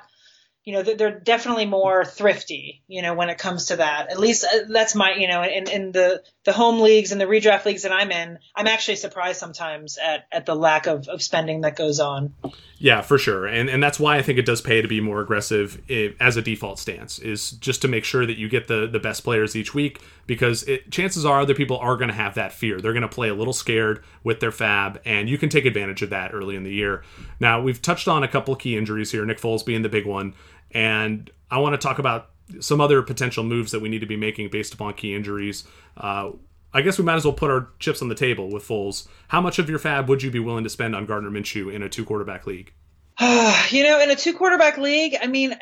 you 0.67 0.73
know, 0.73 0.83
they're 0.83 1.17
definitely 1.17 1.65
more 1.65 2.03
thrifty, 2.03 2.83
you 2.89 3.01
know, 3.01 3.13
when 3.13 3.29
it 3.29 3.37
comes 3.37 3.67
to 3.67 3.77
that. 3.77 4.11
At 4.11 4.19
least 4.19 4.43
uh, 4.43 4.65
that's 4.67 4.95
my, 4.95 5.13
you 5.13 5.29
know, 5.29 5.41
in, 5.41 5.69
in 5.69 5.91
the, 5.93 6.21
the 6.43 6.51
home 6.51 6.81
leagues 6.81 7.13
and 7.13 7.21
the 7.21 7.25
redraft 7.25 7.63
leagues 7.63 7.83
that 7.83 7.93
I'm 7.93 8.11
in, 8.11 8.37
I'm 8.53 8.67
actually 8.67 8.97
surprised 8.97 9.39
sometimes 9.39 9.97
at, 9.97 10.27
at 10.29 10.45
the 10.45 10.55
lack 10.55 10.85
of, 10.85 11.07
of 11.07 11.21
spending 11.21 11.61
that 11.61 11.77
goes 11.77 12.01
on. 12.01 12.33
Yeah, 12.79 13.01
for 13.01 13.17
sure. 13.17 13.47
And, 13.47 13.69
and 13.69 13.81
that's 13.81 13.97
why 13.97 14.17
I 14.17 14.21
think 14.21 14.39
it 14.39 14.45
does 14.45 14.59
pay 14.59 14.81
to 14.81 14.89
be 14.89 14.99
more 14.99 15.21
aggressive 15.21 15.81
as 16.19 16.35
a 16.35 16.41
default 16.41 16.79
stance 16.79 17.17
is 17.17 17.51
just 17.51 17.81
to 17.83 17.87
make 17.87 18.03
sure 18.03 18.25
that 18.25 18.37
you 18.37 18.49
get 18.49 18.67
the, 18.67 18.87
the 18.87 18.99
best 18.99 19.23
players 19.23 19.55
each 19.55 19.73
week 19.73 20.01
because 20.27 20.63
it, 20.63 20.91
chances 20.91 21.25
are 21.25 21.39
other 21.39 21.55
people 21.55 21.77
are 21.77 21.95
going 21.95 22.09
to 22.09 22.13
have 22.13 22.35
that 22.35 22.51
fear. 22.51 22.79
They're 22.81 22.93
going 22.93 23.01
to 23.01 23.07
play 23.07 23.29
a 23.29 23.33
little 23.33 23.53
scared 23.53 24.03
with 24.23 24.41
their 24.41 24.51
FAAB 24.51 24.99
and 25.05 25.29
you 25.29 25.37
can 25.37 25.47
take 25.47 25.65
advantage 25.65 26.01
of 26.01 26.09
that 26.09 26.33
early 26.33 26.57
in 26.57 26.63
the 26.63 26.73
year. 26.73 27.03
Now 27.39 27.61
we've 27.61 27.81
touched 27.81 28.09
on 28.09 28.21
a 28.21 28.27
couple 28.27 28.53
key 28.55 28.77
injuries 28.77 29.11
here, 29.11 29.25
Nick 29.25 29.39
Foles 29.39 29.65
being 29.65 29.81
the 29.81 29.89
big 29.89 30.05
one. 30.05 30.33
And 30.71 31.29
I 31.49 31.59
want 31.59 31.79
to 31.79 31.85
talk 31.85 31.99
about 31.99 32.29
some 32.59 32.79
other 32.79 33.01
potential 33.01 33.43
moves 33.43 33.71
that 33.71 33.81
we 33.81 33.89
need 33.89 33.99
to 33.99 34.05
be 34.05 34.17
making 34.17 34.49
based 34.49 34.73
upon 34.73 34.93
key 34.93 35.15
injuries. 35.15 35.65
Uh, 35.95 36.31
I 36.73 36.81
guess 36.81 36.97
we 36.97 37.03
might 37.05 37.15
as 37.15 37.25
well 37.25 37.33
put 37.33 37.49
our 37.49 37.69
chips 37.79 38.01
on 38.01 38.09
the 38.09 38.15
table 38.15 38.51
with 38.51 38.67
Foles. 38.67 39.07
How 39.27 39.41
much 39.41 39.59
of 39.59 39.69
your 39.69 39.79
FAAB 39.79 40.07
would 40.07 40.23
you 40.23 40.31
be 40.31 40.39
willing 40.39 40.63
to 40.63 40.69
spend 40.69 40.95
on 40.95 41.05
Gardner 41.05 41.29
Minshew 41.29 41.73
in 41.73 41.81
a 41.81 41.89
two 41.89 42.05
quarterback 42.05 42.45
league? 42.45 42.73
you 43.19 43.83
know, 43.83 43.99
in 44.01 44.11
a 44.11 44.15
two 44.15 44.33
quarterback 44.33 44.77
league, 44.77 45.15
I 45.19 45.27
mean, 45.27 45.55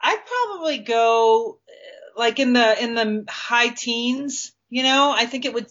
I'd 0.00 0.22
probably 0.26 0.78
go 0.78 1.58
uh, 1.68 2.18
like 2.18 2.38
in 2.38 2.54
the 2.54 2.82
in 2.82 2.94
the 2.94 3.24
high 3.28 3.68
teens. 3.68 4.52
You 4.68 4.82
know, 4.82 5.14
I 5.16 5.26
think 5.26 5.44
it 5.44 5.54
would. 5.54 5.66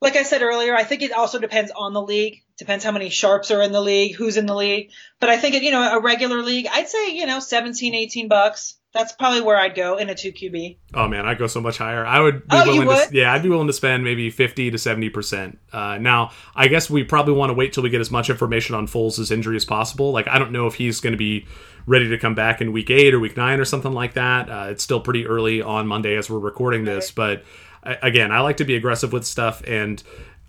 Like 0.00 0.16
I 0.16 0.22
said 0.22 0.42
earlier, 0.42 0.74
I 0.74 0.84
think 0.84 1.02
it 1.02 1.12
also 1.12 1.38
depends 1.38 1.70
on 1.70 1.92
the 1.92 2.02
league. 2.02 2.42
Depends 2.56 2.84
how 2.84 2.92
many 2.92 3.08
sharps 3.08 3.50
are 3.50 3.62
in 3.62 3.72
the 3.72 3.80
league, 3.80 4.14
who's 4.14 4.36
in 4.36 4.46
the 4.46 4.54
league. 4.54 4.90
But 5.18 5.28
I 5.28 5.36
think, 5.36 5.56
it, 5.56 5.62
you 5.62 5.72
know, 5.72 5.96
a 5.96 6.00
regular 6.00 6.42
league, 6.42 6.66
I'd 6.70 6.88
say, 6.88 7.14
you 7.16 7.26
know, 7.26 7.40
17, 7.40 7.94
18 7.94 8.28
bucks. 8.28 8.76
That's 8.92 9.12
probably 9.12 9.40
where 9.40 9.56
I'd 9.58 9.74
go 9.74 9.96
in 9.96 10.08
a 10.08 10.14
two 10.14 10.30
QB. 10.30 10.76
Oh 10.94 11.08
man, 11.08 11.26
I'd 11.26 11.36
go 11.36 11.48
so 11.48 11.60
much 11.60 11.78
higher. 11.78 12.06
I 12.06 12.20
would 12.20 12.46
be 12.46 12.56
oh, 12.56 12.64
willing 12.64 12.86
would? 12.86 13.08
to 13.08 13.16
yeah, 13.16 13.32
I'd 13.32 13.42
be 13.42 13.48
willing 13.48 13.66
to 13.66 13.72
spend 13.72 14.04
maybe 14.04 14.30
fifty 14.30 14.70
to 14.70 14.78
seventy 14.78 15.10
percent. 15.10 15.58
Uh, 15.72 15.98
now, 15.98 16.30
I 16.54 16.68
guess 16.68 16.88
we 16.88 17.02
probably 17.02 17.34
want 17.34 17.50
to 17.50 17.54
wait 17.54 17.72
till 17.72 17.82
we 17.82 17.90
get 17.90 18.00
as 18.00 18.12
much 18.12 18.30
information 18.30 18.76
on 18.76 18.86
Foles' 18.86 19.32
injury 19.32 19.56
as 19.56 19.64
possible. 19.64 20.12
Like, 20.12 20.28
I 20.28 20.38
don't 20.38 20.52
know 20.52 20.68
if 20.68 20.76
he's 20.76 21.00
going 21.00 21.12
to 21.12 21.18
be 21.18 21.44
ready 21.86 22.08
to 22.10 22.18
come 22.18 22.36
back 22.36 22.60
in 22.60 22.70
week 22.70 22.88
eight 22.88 23.14
or 23.14 23.18
week 23.18 23.36
nine 23.36 23.58
or 23.58 23.64
something 23.64 23.92
like 23.92 24.14
that. 24.14 24.48
Uh, 24.48 24.66
it's 24.70 24.84
still 24.84 25.00
pretty 25.00 25.26
early 25.26 25.60
on 25.60 25.88
Monday 25.88 26.14
as 26.14 26.30
we're 26.30 26.38
recording 26.38 26.84
this, 26.84 27.10
but 27.10 27.42
again, 27.84 28.32
I 28.32 28.40
like 28.40 28.58
to 28.58 28.64
be 28.64 28.76
aggressive 28.76 29.12
with 29.12 29.24
stuff 29.24 29.62
and 29.66 30.02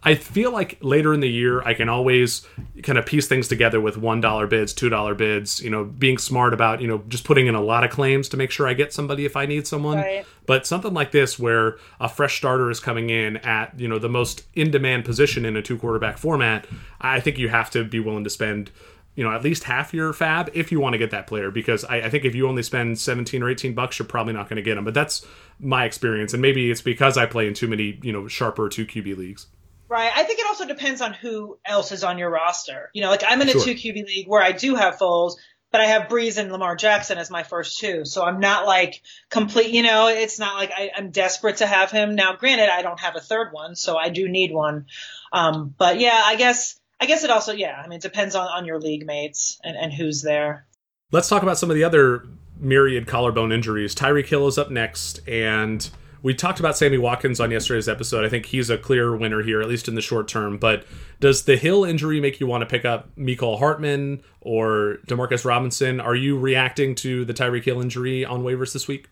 I 0.06 0.14
feel 0.14 0.52
like 0.52 0.78
later 0.82 1.16
in 1.16 1.20
the 1.20 1.30
year 1.30 1.64
I 1.64 1.74
can 1.74 1.90
always 1.90 2.48
kind 2.84 3.00
of 3.00 3.08
piece 3.08 3.28
things 3.28 3.48
together 3.48 3.82
with 3.82 3.98
one 3.98 4.22
dollar 4.22 4.46
bids, 4.46 4.72
two 4.72 4.88
dollar 4.88 5.16
bids. 5.16 5.62
You 5.62 5.72
know, 5.72 5.84
being 5.84 6.20
smart 6.20 6.54
about 6.54 6.80
you 6.80 6.88
know 6.88 7.04
just 7.08 7.24
putting 7.24 7.48
in 7.48 7.56
a 7.56 7.62
lot 7.62 7.84
of 7.84 7.90
claims 7.90 8.30
to 8.30 8.38
make 8.38 8.52
sure 8.52 8.68
I 8.68 8.76
get 8.76 8.94
somebody 8.94 9.26
if 9.26 9.36
I 9.36 9.48
need 9.48 9.66
someone. 9.66 9.98
Right. 9.98 10.24
But 10.46 10.68
something 10.68 10.94
like 10.94 11.12
this, 11.12 11.40
where 11.40 11.78
a 12.00 12.08
fresh 12.08 12.38
starter 12.38 12.70
is 12.70 12.80
coming 12.80 13.10
in 13.10 13.38
at 13.38 13.80
you 13.80 13.88
know 13.88 13.98
the 13.98 14.08
most 14.08 14.44
in 14.54 14.70
demand 14.70 15.06
position 15.06 15.44
in 15.44 15.58
a 15.58 15.64
two 15.64 15.78
quarterback 15.78 16.20
format, 16.20 16.68
I 17.02 17.20
think 17.20 17.40
you 17.40 17.50
have 17.50 17.72
to 17.72 17.84
be 17.84 18.00
willing 18.00 18.24
to 18.26 18.30
spend 18.30 18.70
you 19.16 19.24
know 19.24 19.32
at 19.32 19.44
least 19.44 19.64
half 19.64 19.92
your 19.92 20.14
FAAB 20.14 20.52
if 20.54 20.72
you 20.72 20.80
want 20.80 20.94
to 20.94 21.00
get 21.00 21.10
that 21.12 21.26
player 21.26 21.50
because 21.50 21.84
I, 21.84 22.02
I, 22.02 22.10
think 22.10 22.26
if 22.26 22.36
you 22.36 22.48
only 22.48 22.64
spend 22.64 23.00
17 23.00 23.42
or 23.42 23.50
18 23.50 23.74
bucks 23.74 23.98
you're 23.98 24.06
probably 24.06 24.34
not 24.34 24.50
going 24.50 24.58
to 24.58 24.62
get 24.62 24.76
them 24.76 24.84
but 24.84 24.94
that's 24.94 25.26
my 25.58 25.86
experience 25.86 26.34
and 26.34 26.42
maybe 26.42 26.70
it's 26.70 26.82
because 26.82 27.18
i 27.18 27.26
play 27.26 27.48
in 27.48 27.54
too 27.54 27.70
many 27.70 27.98
you 28.04 28.12
know 28.12 28.28
sharper 28.28 28.68
2 28.68 28.86
qb 28.86 29.16
leagues 29.16 29.48
Right. 29.88 30.12
I 30.16 30.24
think 30.24 30.40
it 30.40 30.48
also 30.48 30.66
depends 30.66 31.02
on 31.02 31.14
who 31.14 31.60
else 31.64 31.92
is 31.92 32.04
on 32.04 32.18
your 32.18 32.30
roster. 32.30 32.90
You 32.94 33.04
know, 33.04 33.10
like 33.10 33.24
I'm 33.28 33.42
in 33.42 33.50
a 33.50 33.52
sure. 33.52 33.64
two 33.64 33.76
QB 33.76 34.06
league 34.06 34.28
where 34.28 34.42
I 34.42 34.52
do 34.52 34.76
have 34.76 34.98
Foles, 34.98 35.36
but 35.72 35.82
I 35.82 35.88
have 35.88 36.08
Brees 36.08 36.38
and 36.38 36.52
Lamar 36.52 36.76
Jackson 36.76 37.18
as 37.18 37.30
my 37.30 37.44
first 37.44 37.80
two. 37.80 38.06
So 38.06 38.24
I'm 38.24 38.40
not 38.40 38.66
like 38.66 39.02
complete, 39.30 39.72
you 39.72 39.84
know, 39.84 40.08
it's 40.08 40.40
not 40.40 40.56
like 40.56 40.72
I, 40.72 40.92
am 40.96 41.12
desperate 41.12 41.58
to 41.58 41.68
have 41.68 41.92
him. 41.92 42.16
Now, 42.16 42.36
granted, 42.36 42.70
I 42.70 42.82
don't 42.82 43.00
have 43.00 43.16
a 43.16 43.20
third 43.20 43.52
one, 43.52 43.76
so 43.76 43.98
I 43.98 44.10
do 44.10 44.30
need 44.30 44.54
one. 44.54 44.86
Um, 45.34 45.76
but 45.78 46.00
yeah, 46.00 46.22
I 46.26 46.36
guess, 46.38 46.80
I 47.00 47.06
guess 47.08 47.24
it 47.24 47.30
also, 47.30 47.52
yeah, 47.52 47.80
I 47.84 47.88
mean, 47.88 47.98
it 47.98 48.02
depends 48.02 48.36
on, 48.36 48.48
on 48.48 48.66
your 48.66 48.80
league 48.80 49.06
mates 49.06 49.60
and, 49.64 49.76
and 49.76 49.92
who's 49.92 50.22
there. 50.22 50.66
Let's 51.12 51.28
talk 51.28 51.44
about 51.44 51.58
some 51.58 51.70
of 51.70 51.76
the 51.76 51.84
other 51.84 52.26
myriad 52.58 53.06
collarbone 53.06 53.52
injuries. 53.52 53.94
Tyreek 53.94 54.28
Hill 54.28 54.48
is 54.48 54.58
up 54.58 54.72
next 54.72 55.28
and 55.28 55.90
we 56.26 56.34
talked 56.34 56.60
about 56.60 56.76
Sammy 56.76 56.98
Watkins 56.98 57.40
on 57.40 57.52
yesterday's 57.52 57.88
episode. 57.88 58.26
I 58.26 58.30
think 58.30 58.48
he's 58.48 58.72
a 58.72 58.80
clear 58.80 59.16
winner 59.16 59.44
here, 59.44 59.62
at 59.62 59.68
least 59.68 59.88
in 59.88 59.94
the 59.94 60.02
short 60.02 60.28
term. 60.28 60.58
But 60.58 60.84
does 61.20 61.44
the 61.44 61.56
Hill 61.56 61.86
injury 61.86 62.20
make 62.20 62.40
you 62.40 62.48
want 62.48 62.64
to 62.64 62.66
pick 62.66 62.84
up 62.84 63.16
Mecole 63.16 63.60
Hardman 63.60 64.24
or 64.42 64.98
Demarcus 65.08 65.46
Robinson? 65.46 66.00
Are 66.00 66.16
you 66.16 66.40
reacting 66.40 66.96
to 66.96 67.26
the 67.26 67.34
Tyreek 67.36 67.66
Hill 67.66 67.80
injury 67.80 68.26
on 68.26 68.42
waivers 68.42 68.74
this 68.74 68.88
week? 68.88 69.08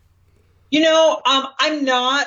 You 0.72 0.82
know, 0.82 1.22
um, 1.24 1.46
I'm 1.60 1.86
not. 1.86 2.26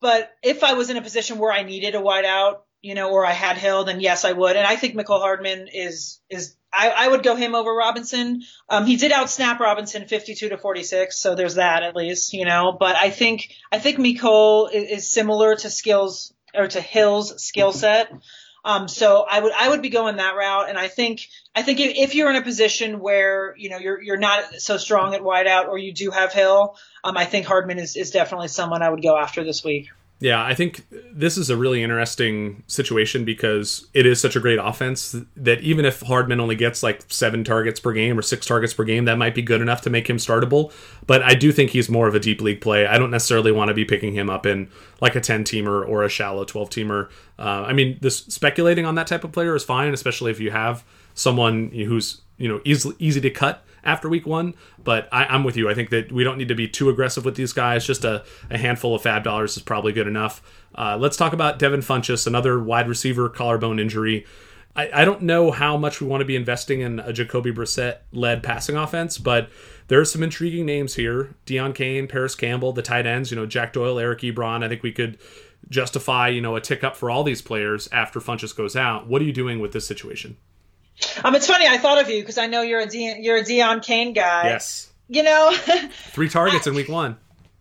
But 0.00 0.32
if 0.42 0.64
I 0.64 0.72
was 0.72 0.90
in 0.90 0.96
a 0.96 1.02
position 1.02 1.38
where 1.38 1.52
I 1.52 1.62
needed 1.62 1.94
a 1.94 1.98
wideout, 1.98 2.62
you 2.82 2.96
know, 2.96 3.10
or 3.10 3.24
I 3.24 3.30
had 3.30 3.56
Hill, 3.58 3.84
then 3.84 4.00
yes, 4.00 4.24
I 4.24 4.32
would. 4.32 4.56
And 4.56 4.66
I 4.66 4.74
think 4.74 4.96
Mecole 4.96 5.20
Hardman 5.20 5.68
is 5.72 6.20
is 6.28 6.56
I, 6.76 6.90
I, 6.90 7.08
would 7.08 7.22
go 7.22 7.36
him 7.36 7.54
over 7.54 7.72
Robinson. 7.72 8.42
Um, 8.68 8.86
he 8.86 8.96
did 8.96 9.12
outsnap 9.12 9.58
Robinson 9.58 10.06
52 10.06 10.50
to 10.50 10.58
46, 10.58 11.16
so 11.18 11.34
there's 11.34 11.54
that 11.54 11.82
at 11.82 11.96
least, 11.96 12.34
you 12.34 12.44
know. 12.44 12.76
But 12.78 12.96
I 12.96 13.10
think 13.10 13.54
I 13.72 13.78
think 13.78 13.98
Mecole 13.98 14.72
is, 14.72 14.90
is 14.90 15.10
similar 15.10 15.56
to 15.56 15.70
skills 15.70 16.34
or 16.54 16.68
to 16.68 16.80
Hill's 16.80 17.42
skill 17.42 17.72
set. 17.72 18.12
Um, 18.64 18.88
so 18.88 19.24
I 19.28 19.38
would 19.38 19.52
I 19.52 19.68
would 19.68 19.80
be 19.80 19.90
going 19.90 20.16
that 20.16 20.34
route, 20.34 20.68
and 20.68 20.76
I 20.76 20.88
think 20.88 21.28
I 21.54 21.62
think 21.62 21.78
if, 21.78 21.96
if, 21.96 22.14
you're 22.16 22.28
in 22.30 22.36
a 22.36 22.42
position 22.42 22.98
where 22.98 23.54
you 23.56 23.70
know 23.70 23.78
you're 23.78 24.02
you're 24.02 24.16
not 24.16 24.56
so 24.58 24.76
strong 24.76 25.14
at 25.14 25.20
wideout 25.20 25.68
or 25.68 25.78
you 25.78 25.92
do 25.92 26.10
have 26.10 26.32
Hill, 26.32 26.76
um, 27.04 27.16
I 27.16 27.26
think 27.26 27.46
Hardman 27.46 27.78
is, 27.78 27.96
is 27.96 28.10
definitely 28.10 28.48
someone 28.48 28.82
I 28.82 28.90
would 28.90 29.02
go 29.02 29.16
after 29.16 29.44
this 29.44 29.62
week. 29.62 29.86
Yeah, 30.18 30.42
I 30.42 30.54
think 30.54 30.86
this 31.12 31.36
is 31.36 31.50
a 31.50 31.56
really 31.58 31.82
interesting 31.82 32.62
situation 32.66 33.26
because 33.26 33.86
it 33.92 34.06
is 34.06 34.18
such 34.18 34.34
a 34.34 34.40
great 34.40 34.58
offense 34.58 35.14
that 35.36 35.60
even 35.60 35.84
if 35.84 36.00
Hardman 36.00 36.40
only 36.40 36.54
gets 36.54 36.82
like 36.82 37.02
seven 37.08 37.44
targets 37.44 37.80
per 37.80 37.92
game 37.92 38.18
or 38.18 38.22
six 38.22 38.46
targets 38.46 38.72
per 38.72 38.84
game, 38.84 39.04
that 39.04 39.18
might 39.18 39.34
be 39.34 39.42
good 39.42 39.60
enough 39.60 39.82
to 39.82 39.90
make 39.90 40.08
him 40.08 40.16
startable. 40.16 40.72
But 41.06 41.22
I 41.22 41.34
do 41.34 41.52
think 41.52 41.70
he's 41.70 41.90
more 41.90 42.08
of 42.08 42.14
a 42.14 42.20
deep 42.20 42.40
league 42.40 42.62
play. 42.62 42.86
I 42.86 42.96
don't 42.96 43.10
necessarily 43.10 43.52
want 43.52 43.68
to 43.68 43.74
be 43.74 43.84
picking 43.84 44.14
him 44.14 44.30
up 44.30 44.46
in 44.46 44.70
like 45.02 45.16
a 45.16 45.20
10 45.20 45.44
teamer 45.44 45.86
or 45.86 46.02
a 46.02 46.08
shallow 46.08 46.44
12 46.44 46.70
teamer. 46.70 47.10
Uh, 47.38 47.64
I 47.66 47.74
mean, 47.74 47.98
this 48.00 48.20
speculating 48.20 48.86
on 48.86 48.94
that 48.94 49.06
type 49.06 49.22
of 49.22 49.32
player 49.32 49.54
is 49.54 49.64
fine, 49.64 49.92
especially 49.92 50.30
if 50.30 50.40
you 50.40 50.50
have 50.50 50.82
someone 51.12 51.70
who's 51.72 52.22
you 52.38 52.48
know 52.48 52.60
easy 52.64 52.90
easy 52.98 53.20
to 53.20 53.30
cut 53.30 53.65
after 53.86 54.08
week 54.08 54.26
one. 54.26 54.54
But 54.82 55.08
I, 55.10 55.34
am 55.34 55.44
with 55.44 55.56
you. 55.56 55.70
I 55.70 55.74
think 55.74 55.90
that 55.90 56.12
we 56.12 56.24
don't 56.24 56.36
need 56.36 56.48
to 56.48 56.54
be 56.54 56.68
too 56.68 56.90
aggressive 56.90 57.24
with 57.24 57.36
these 57.36 57.52
guys. 57.52 57.86
Just 57.86 58.04
a, 58.04 58.24
a 58.50 58.58
handful 58.58 58.94
of 58.94 59.02
FAAB 59.02 59.22
dollars 59.22 59.56
is 59.56 59.62
probably 59.62 59.92
good 59.92 60.06
enough. 60.06 60.42
Uh, 60.74 60.96
let's 61.00 61.16
talk 61.16 61.32
about 61.32 61.58
Devin 61.58 61.80
Funchess, 61.80 62.26
another 62.26 62.62
wide 62.62 62.88
receiver 62.88 63.28
collarbone 63.28 63.78
injury. 63.78 64.26
I, 64.76 65.02
I 65.02 65.04
don't 65.04 65.22
know 65.22 65.50
how 65.50 65.76
much 65.76 66.00
we 66.00 66.06
want 66.06 66.20
to 66.20 66.26
be 66.26 66.36
investing 66.36 66.80
in 66.80 67.00
a 67.00 67.12
Jacoby 67.12 67.50
Brissett 67.50 67.98
led 68.12 68.42
passing 68.42 68.76
offense, 68.76 69.16
but 69.16 69.48
there 69.88 70.00
are 70.00 70.04
some 70.04 70.22
intriguing 70.22 70.66
names 70.66 70.94
here. 70.94 71.34
Deon 71.46 71.74
Cain, 71.74 72.06
Parris 72.06 72.34
Campbell, 72.34 72.72
the 72.72 72.82
tight 72.82 73.06
ends, 73.06 73.30
you 73.30 73.36
know, 73.36 73.46
Jack 73.46 73.72
Doyle, 73.72 73.98
Eric 73.98 74.20
Ebron. 74.20 74.62
I 74.62 74.68
think 74.68 74.82
we 74.82 74.92
could 74.92 75.18
justify, 75.68 76.28
you 76.28 76.40
know, 76.40 76.56
a 76.56 76.60
tick 76.60 76.84
up 76.84 76.96
for 76.96 77.10
all 77.10 77.24
these 77.24 77.42
players 77.42 77.88
after 77.90 78.20
Funchess 78.20 78.54
goes 78.54 78.76
out. 78.76 79.06
What 79.06 79.22
are 79.22 79.24
you 79.24 79.32
doing 79.32 79.60
with 79.60 79.72
this 79.72 79.86
situation? 79.86 80.36
Um, 81.22 81.34
it's 81.34 81.46
funny. 81.46 81.66
I 81.66 81.78
thought 81.78 82.00
of 82.00 82.10
you 82.10 82.20
because 82.20 82.38
I 82.38 82.46
know 82.46 82.62
you're 82.62 82.80
a 82.80 82.86
De- 82.86 83.20
you're 83.20 83.36
a 83.36 83.42
Deon 83.42 83.82
Cain 83.82 84.12
guy. 84.12 84.48
Yes. 84.48 84.90
You 85.08 85.22
know, 85.22 85.52
three 86.10 86.28
targets 86.28 86.66
I, 86.66 86.70
in 86.70 86.76
week 86.76 86.88
one. 86.88 87.16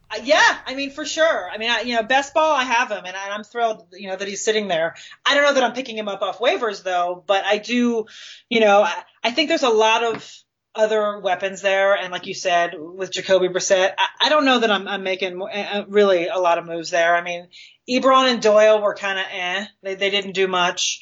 Uh, 0.09 0.19
yeah, 0.23 0.57
I 0.65 0.75
mean 0.75 0.91
for 0.91 1.05
sure. 1.05 1.49
I 1.49 1.57
mean, 1.57 1.69
I, 1.69 1.81
you 1.81 1.95
know, 1.95 2.03
best 2.03 2.33
ball, 2.33 2.55
I 2.55 2.63
have 2.63 2.89
him, 2.89 3.05
and 3.05 3.15
I'm 3.15 3.43
thrilled, 3.43 3.87
you 3.91 4.07
know, 4.07 4.15
that 4.15 4.27
he's 4.27 4.43
sitting 4.43 4.67
there. 4.67 4.95
I 5.25 5.33
don't 5.33 5.43
know 5.43 5.53
that 5.53 5.63
I'm 5.63 5.73
picking 5.73 5.97
him 5.97 6.07
up 6.07 6.21
off 6.21 6.39
waivers 6.39 6.83
though, 6.83 7.23
but 7.25 7.43
I 7.45 7.57
do, 7.57 8.05
you 8.49 8.59
know, 8.59 8.81
I, 8.83 8.93
I 9.23 9.31
think 9.31 9.49
there's 9.49 9.63
a 9.63 9.69
lot 9.69 10.03
of 10.03 10.31
other 10.75 11.19
weapons 11.19 11.61
there, 11.61 11.95
and 11.95 12.11
like 12.11 12.27
you 12.27 12.33
said 12.33 12.73
with 12.77 13.11
Jacoby 13.11 13.47
Brissett, 13.47 13.93
I, 13.97 14.07
I 14.21 14.29
don't 14.29 14.45
know 14.45 14.59
that 14.59 14.69
I'm, 14.69 14.87
I'm 14.87 15.03
making 15.03 15.41
uh, 15.41 15.85
really 15.87 16.27
a 16.27 16.37
lot 16.37 16.57
of 16.57 16.65
moves 16.65 16.91
there. 16.91 17.15
I 17.15 17.21
mean, 17.21 17.47
Ebron 17.89 18.31
and 18.31 18.41
Doyle 18.41 18.81
were 18.81 18.93
kind 18.93 19.19
of 19.19 19.25
eh; 19.31 19.65
they 19.81 19.95
they 19.95 20.09
didn't 20.09 20.33
do 20.33 20.47
much. 20.47 21.01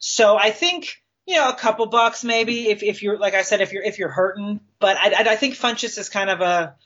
So 0.00 0.36
I 0.36 0.50
think 0.50 1.02
you 1.26 1.36
know, 1.36 1.48
a 1.48 1.54
couple 1.54 1.86
bucks 1.86 2.24
maybe 2.24 2.68
if, 2.68 2.82
if 2.82 3.02
you're 3.02 3.18
like 3.18 3.34
I 3.34 3.42
said 3.42 3.60
if 3.60 3.72
you're 3.72 3.82
if 3.82 3.98
you're 3.98 4.08
hurting. 4.08 4.60
But 4.78 4.96
I, 4.96 5.22
I, 5.22 5.32
I 5.32 5.36
think 5.36 5.54
Funchess 5.54 5.98
is 5.98 6.08
kind 6.08 6.30
of 6.30 6.40
a 6.40 6.76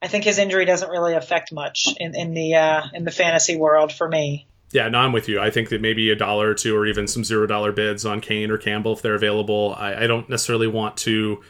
I 0.00 0.08
think 0.08 0.24
his 0.24 0.38
injury 0.38 0.64
doesn't 0.64 0.88
really 0.88 1.14
affect 1.14 1.52
much 1.52 1.88
in, 1.98 2.14
in 2.14 2.32
the 2.32 2.54
uh, 2.54 2.82
in 2.94 3.04
the 3.04 3.10
fantasy 3.10 3.56
world 3.56 3.92
for 3.92 4.08
me. 4.08 4.46
Yeah, 4.70 4.88
no, 4.88 4.98
I'm 4.98 5.12
with 5.12 5.28
you. 5.28 5.40
I 5.40 5.50
think 5.50 5.70
that 5.70 5.80
maybe 5.80 6.10
a 6.10 6.16
dollar 6.16 6.50
or 6.50 6.54
two, 6.54 6.76
or 6.76 6.86
even 6.86 7.08
some 7.08 7.24
zero 7.24 7.46
dollar 7.46 7.72
bids 7.72 8.04
on 8.04 8.20
Cain 8.20 8.50
or 8.50 8.58
Campbell 8.58 8.92
if 8.92 9.02
they're 9.02 9.14
available. 9.14 9.74
I, 9.76 10.04
I 10.04 10.06
don't 10.06 10.28
necessarily 10.28 10.66
want 10.66 10.98
to 10.98 11.42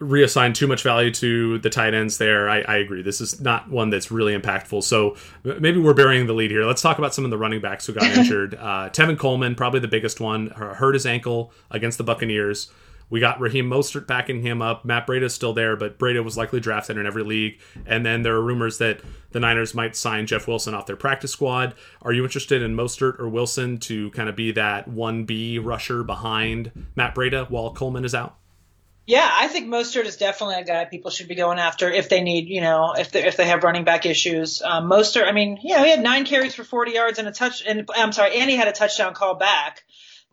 reassign 0.00 0.54
too 0.54 0.66
much 0.66 0.82
value 0.82 1.10
to 1.10 1.58
the 1.58 1.70
tight 1.70 1.92
ends 1.92 2.18
there. 2.18 2.48
I, 2.48 2.60
I, 2.60 2.76
agree. 2.76 3.02
This 3.02 3.20
is 3.20 3.40
not 3.40 3.68
one 3.68 3.90
that's 3.90 4.10
really 4.10 4.36
impactful. 4.36 4.84
So 4.84 5.16
maybe 5.42 5.80
we're 5.80 5.94
burying 5.94 6.26
the 6.26 6.34
lead 6.34 6.50
here. 6.52 6.64
Let's 6.64 6.82
talk 6.82 6.98
about 6.98 7.14
some 7.14 7.24
of 7.24 7.30
the 7.30 7.38
running 7.38 7.60
backs 7.60 7.86
who 7.86 7.94
got 7.94 8.04
injured. 8.16 8.54
Uh, 8.54 8.90
Tevin 8.90 9.18
Coleman, 9.18 9.54
probably 9.56 9.80
the 9.80 9.88
biggest 9.88 10.20
one, 10.20 10.48
hurt 10.48 10.94
his 10.94 11.04
ankle 11.04 11.52
against 11.70 11.98
the 11.98 12.04
Buccaneers. 12.04 12.70
We 13.10 13.20
got 13.20 13.40
Raheem 13.40 13.68
Mostert 13.68 14.06
backing 14.06 14.42
him 14.42 14.60
up. 14.60 14.84
Matt 14.84 15.06
Breida 15.06 15.22
is 15.22 15.34
still 15.34 15.54
there, 15.54 15.76
but 15.76 15.98
Breida 15.98 16.22
was 16.22 16.36
likely 16.36 16.60
drafted 16.60 16.98
in 16.98 17.06
every 17.06 17.22
league. 17.22 17.58
And 17.86 18.04
then 18.04 18.22
there 18.22 18.34
are 18.34 18.42
rumors 18.42 18.78
that 18.78 19.00
the 19.32 19.40
Niners 19.40 19.74
might 19.74 19.96
sign 19.96 20.26
Jeff 20.26 20.46
Wilson 20.46 20.74
off 20.74 20.86
their 20.86 20.96
practice 20.96 21.32
squad. 21.32 21.74
Are 22.02 22.12
you 22.12 22.22
interested 22.22 22.62
in 22.62 22.76
Mostert 22.76 23.18
or 23.18 23.28
Wilson 23.28 23.78
to 23.78 24.10
kind 24.10 24.28
of 24.28 24.36
be 24.36 24.52
that 24.52 24.90
1B 24.90 25.64
rusher 25.64 26.04
behind 26.04 26.86
Matt 26.96 27.14
Breida 27.14 27.48
while 27.48 27.72
Coleman 27.72 28.04
is 28.04 28.14
out? 28.14 28.36
Yeah, 29.08 29.26
I 29.26 29.48
think 29.48 29.68
Mostert 29.68 30.04
is 30.04 30.18
definitely 30.18 30.56
a 30.56 30.64
guy 30.64 30.84
people 30.84 31.10
should 31.10 31.28
be 31.28 31.34
going 31.34 31.58
after 31.58 31.90
if 31.90 32.10
they 32.10 32.20
need, 32.20 32.50
you 32.50 32.60
know, 32.60 32.92
if 32.92 33.10
they 33.10 33.26
if 33.26 33.38
they 33.38 33.46
have 33.46 33.64
running 33.64 33.84
back 33.84 34.04
issues. 34.04 34.60
Um, 34.60 34.84
Mostert, 34.84 35.26
I 35.26 35.32
mean, 35.32 35.58
you 35.62 35.74
know, 35.74 35.82
he 35.82 35.88
had 35.88 36.02
nine 36.02 36.26
carries 36.26 36.54
for 36.54 36.62
40 36.62 36.92
yards 36.92 37.18
and 37.18 37.26
a 37.26 37.32
touch, 37.32 37.62
and 37.66 37.88
I'm 37.96 38.12
sorry, 38.12 38.36
and 38.36 38.50
he 38.50 38.56
had 38.56 38.68
a 38.68 38.72
touchdown 38.72 39.14
call 39.14 39.36
back. 39.36 39.84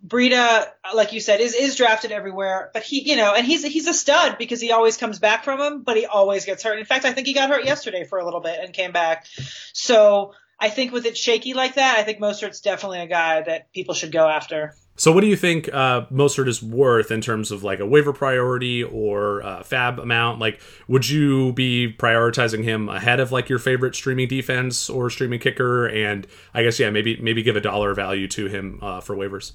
Breida, 0.06 0.68
like 0.94 1.14
you 1.14 1.22
said, 1.22 1.40
is 1.40 1.54
is 1.54 1.78
drafted 1.78 2.12
everywhere, 2.12 2.70
but 2.74 2.84
he, 2.84 3.10
you 3.10 3.16
know, 3.16 3.34
and 3.34 3.46
he's 3.48 3.64
he's 3.64 3.88
a 3.88 3.94
stud 3.94 4.38
because 4.38 4.60
he 4.60 4.74
always 4.74 4.98
comes 4.98 5.20
back 5.20 5.46
from 5.46 5.62
him, 5.62 5.84
but 5.84 5.96
he 5.96 6.06
always 6.06 6.44
gets 6.44 6.62
hurt. 6.62 6.78
In 6.78 6.84
fact, 6.84 7.06
I 7.06 7.14
think 7.14 7.28
he 7.28 7.34
got 7.34 7.50
hurt 7.50 7.64
yesterday 7.64 8.04
for 8.04 8.20
a 8.20 8.26
little 8.26 8.42
bit 8.42 8.60
and 8.62 8.74
came 8.74 8.92
back. 8.92 9.26
So 9.72 10.34
I 10.60 10.68
think 10.68 10.92
with 10.92 11.06
it 11.06 11.16
shaky 11.16 11.54
like 11.54 11.76
that, 11.76 11.98
I 11.98 12.04
think 12.04 12.20
Mostert's 12.20 12.60
definitely 12.60 13.00
a 13.00 13.08
guy 13.08 13.42
that 13.42 13.72
people 13.72 13.96
should 13.96 14.12
go 14.12 14.28
after. 14.28 14.76
So, 14.98 15.12
what 15.12 15.22
do 15.22 15.28
you 15.28 15.36
think 15.36 15.68
uh, 15.74 16.06
Mostert 16.06 16.48
is 16.48 16.64
worth 16.64 17.12
in 17.12 17.20
terms 17.20 17.52
of 17.52 17.64
like 17.64 17.80
a 17.80 17.86
waiver 17.86 18.14
priority 18.14 18.82
or 18.82 19.42
FAAB 19.44 20.02
amount? 20.02 20.40
Like, 20.40 20.62
would 20.88 21.10
you 21.10 21.52
be 21.52 21.94
prioritizing 21.98 22.64
him 22.64 22.88
ahead 22.88 23.20
of 23.20 23.32
like 23.32 23.50
your 23.50 23.60
favorite 23.60 23.94
streaming 23.96 24.30
defense 24.30 24.90
or 24.90 25.10
streaming 25.10 25.40
kicker? 25.40 25.86
And 25.88 26.26
I 26.54 26.64
guess 26.64 26.80
yeah, 26.80 26.90
maybe 26.92 27.18
maybe 27.22 27.44
give 27.44 27.58
a 27.58 27.62
dollar 27.62 27.94
value 27.94 28.28
to 28.30 28.48
him 28.48 28.80
uh, 28.82 29.02
for 29.02 29.16
waivers. 29.16 29.54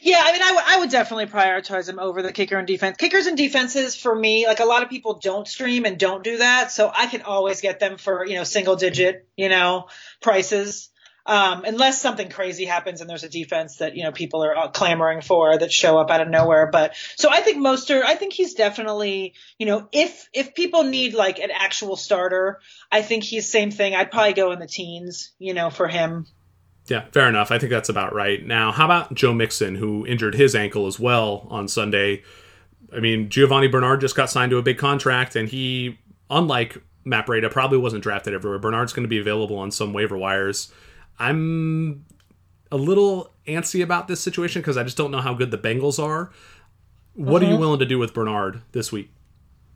Yeah, 0.00 0.22
I 0.24 0.32
mean, 0.32 0.42
I, 0.42 0.48
w- 0.48 0.64
I 0.66 0.78
would 0.78 0.90
definitely 0.90 1.26
prioritize 1.26 1.86
him 1.86 1.98
over 1.98 2.22
the 2.22 2.32
kicker 2.32 2.56
and 2.56 2.66
defense. 2.66 2.96
Kickers 2.96 3.26
and 3.26 3.36
defenses 3.36 3.94
for 3.94 4.14
me, 4.14 4.46
like 4.46 4.60
a 4.60 4.64
lot 4.64 4.82
of 4.82 4.88
people 4.88 5.18
don't 5.22 5.46
stream 5.46 5.84
and 5.84 5.98
don't 5.98 6.24
do 6.24 6.38
that, 6.38 6.72
so 6.72 6.90
I 6.92 7.06
can 7.06 7.22
always 7.22 7.60
get 7.60 7.78
them 7.78 7.98
for 7.98 8.24
you 8.26 8.36
know 8.36 8.44
single 8.44 8.76
digit, 8.76 9.28
you 9.36 9.50
know, 9.50 9.88
prices 10.22 10.88
um, 11.26 11.64
unless 11.64 12.00
something 12.00 12.30
crazy 12.30 12.64
happens 12.64 13.00
and 13.00 13.10
there's 13.10 13.24
a 13.24 13.28
defense 13.28 13.76
that 13.76 13.96
you 13.96 14.04
know 14.04 14.12
people 14.12 14.42
are 14.44 14.70
clamoring 14.70 15.20
for 15.20 15.58
that 15.58 15.72
show 15.72 15.98
up 15.98 16.10
out 16.10 16.20
of 16.20 16.28
nowhere. 16.28 16.68
But 16.70 16.94
so 17.16 17.28
I 17.30 17.40
think 17.40 17.58
Mostert, 17.58 18.04
I 18.04 18.14
think 18.14 18.32
he's 18.32 18.54
definitely 18.54 19.34
you 19.58 19.66
know 19.66 19.88
if 19.92 20.28
if 20.32 20.54
people 20.54 20.84
need 20.84 21.14
like 21.14 21.38
an 21.38 21.50
actual 21.52 21.96
starter, 21.96 22.60
I 22.90 23.02
think 23.02 23.24
he's 23.24 23.50
same 23.50 23.70
thing. 23.70 23.94
I'd 23.94 24.10
probably 24.10 24.34
go 24.34 24.52
in 24.52 24.60
the 24.60 24.66
teens, 24.66 25.32
you 25.38 25.52
know, 25.52 25.70
for 25.70 25.88
him. 25.88 26.26
Yeah, 26.86 27.04
fair 27.10 27.28
enough. 27.28 27.50
I 27.50 27.58
think 27.58 27.70
that's 27.70 27.88
about 27.88 28.14
right. 28.14 28.44
Now, 28.46 28.70
how 28.70 28.84
about 28.84 29.12
Joe 29.12 29.34
Mixon, 29.34 29.74
who 29.74 30.06
injured 30.06 30.36
his 30.36 30.54
ankle 30.54 30.86
as 30.86 31.00
well 31.00 31.48
on 31.50 31.66
Sunday? 31.66 32.22
I 32.94 33.00
mean, 33.00 33.28
Giovani 33.28 33.66
Bernard 33.66 34.00
just 34.00 34.14
got 34.14 34.30
signed 34.30 34.50
to 34.50 34.58
a 34.58 34.62
big 34.62 34.78
contract, 34.78 35.34
and 35.34 35.48
he, 35.48 35.98
unlike 36.30 36.80
Matt 37.04 37.26
Breida, 37.26 37.50
probably 37.50 37.78
wasn't 37.78 38.04
drafted 38.04 38.34
everywhere. 38.34 38.60
Bernard's 38.60 38.92
going 38.92 39.02
to 39.02 39.08
be 39.08 39.18
available 39.18 39.58
on 39.58 39.72
some 39.72 39.92
waiver 39.92 40.16
wires. 40.16 40.72
I'm 41.18 42.04
a 42.70 42.76
little 42.76 43.32
antsy 43.46 43.82
about 43.82 44.08
this 44.08 44.20
situation 44.20 44.62
because 44.62 44.76
I 44.76 44.82
just 44.82 44.96
don't 44.96 45.10
know 45.10 45.20
how 45.20 45.34
good 45.34 45.50
the 45.50 45.58
Bengals 45.58 46.02
are. 46.02 46.30
What 47.14 47.42
are 47.42 47.46
you 47.46 47.52
uh-huh. 47.52 47.60
willing 47.60 47.78
to 47.78 47.86
do 47.86 47.98
with 47.98 48.12
Bernard 48.12 48.60
this 48.72 48.92
week? 48.92 49.10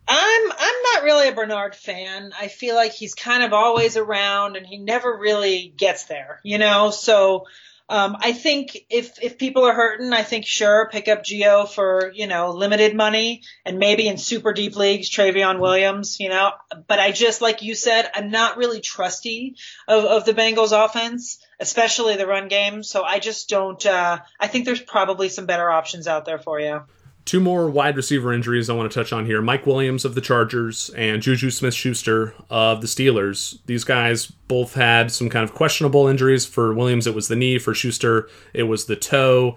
I'm 0.06 0.52
I'm 0.52 0.82
not 0.94 1.04
really 1.04 1.28
a 1.28 1.32
Bernard 1.32 1.74
fan. 1.74 2.32
I 2.38 2.48
feel 2.48 2.74
like 2.74 2.92
he's 2.92 3.14
kind 3.14 3.42
of 3.42 3.52
always 3.52 3.96
around 3.96 4.56
and 4.56 4.66
he 4.66 4.76
never 4.76 5.16
really 5.16 5.72
gets 5.76 6.04
there, 6.04 6.40
you 6.42 6.58
know. 6.58 6.90
So 6.90 7.46
um, 7.90 8.18
I 8.20 8.32
think 8.32 8.78
if 8.88 9.20
if 9.20 9.36
people 9.36 9.64
are 9.64 9.74
hurting, 9.74 10.12
I 10.12 10.22
think 10.22 10.46
sure 10.46 10.88
pick 10.92 11.08
up 11.08 11.24
Geo 11.24 11.66
for 11.66 12.12
you 12.14 12.28
know 12.28 12.52
limited 12.52 12.94
money 12.94 13.42
and 13.66 13.80
maybe 13.80 14.06
in 14.06 14.16
super 14.16 14.52
deep 14.52 14.76
leagues 14.76 15.10
Trayveon 15.10 15.58
Williams, 15.58 16.20
you 16.20 16.28
know. 16.28 16.52
But 16.86 17.00
I 17.00 17.10
just 17.10 17.40
like 17.40 17.62
you 17.62 17.74
said, 17.74 18.08
I'm 18.14 18.30
not 18.30 18.58
really 18.58 18.80
trusty 18.80 19.56
of, 19.88 20.04
of 20.04 20.24
the 20.24 20.34
Bengals 20.34 20.70
offense, 20.72 21.44
especially 21.58 22.14
the 22.14 22.28
run 22.28 22.46
game. 22.46 22.84
So 22.84 23.02
I 23.02 23.18
just 23.18 23.48
don't. 23.48 23.84
Uh, 23.84 24.20
I 24.38 24.46
think 24.46 24.66
there's 24.66 24.80
probably 24.80 25.28
some 25.28 25.46
better 25.46 25.68
options 25.68 26.06
out 26.06 26.24
there 26.24 26.38
for 26.38 26.60
you. 26.60 26.82
Two 27.30 27.38
more 27.38 27.70
wide 27.70 27.96
receiver 27.96 28.32
injuries 28.32 28.68
I 28.68 28.72
want 28.72 28.90
to 28.90 28.98
touch 28.98 29.12
on 29.12 29.24
here. 29.24 29.40
Mike 29.40 29.64
Williams 29.64 30.04
of 30.04 30.16
the 30.16 30.20
Chargers 30.20 30.90
and 30.96 31.22
Juju 31.22 31.50
Smith 31.50 31.74
Schuster 31.74 32.34
of 32.50 32.80
the 32.80 32.88
Steelers. 32.88 33.60
These 33.66 33.84
guys 33.84 34.26
both 34.26 34.74
had 34.74 35.12
some 35.12 35.30
kind 35.30 35.44
of 35.44 35.54
questionable 35.54 36.08
injuries. 36.08 36.44
For 36.44 36.74
Williams, 36.74 37.06
it 37.06 37.14
was 37.14 37.28
the 37.28 37.36
knee. 37.36 37.60
For 37.60 37.72
Schuster, 37.72 38.28
it 38.52 38.64
was 38.64 38.86
the 38.86 38.96
toe 38.96 39.56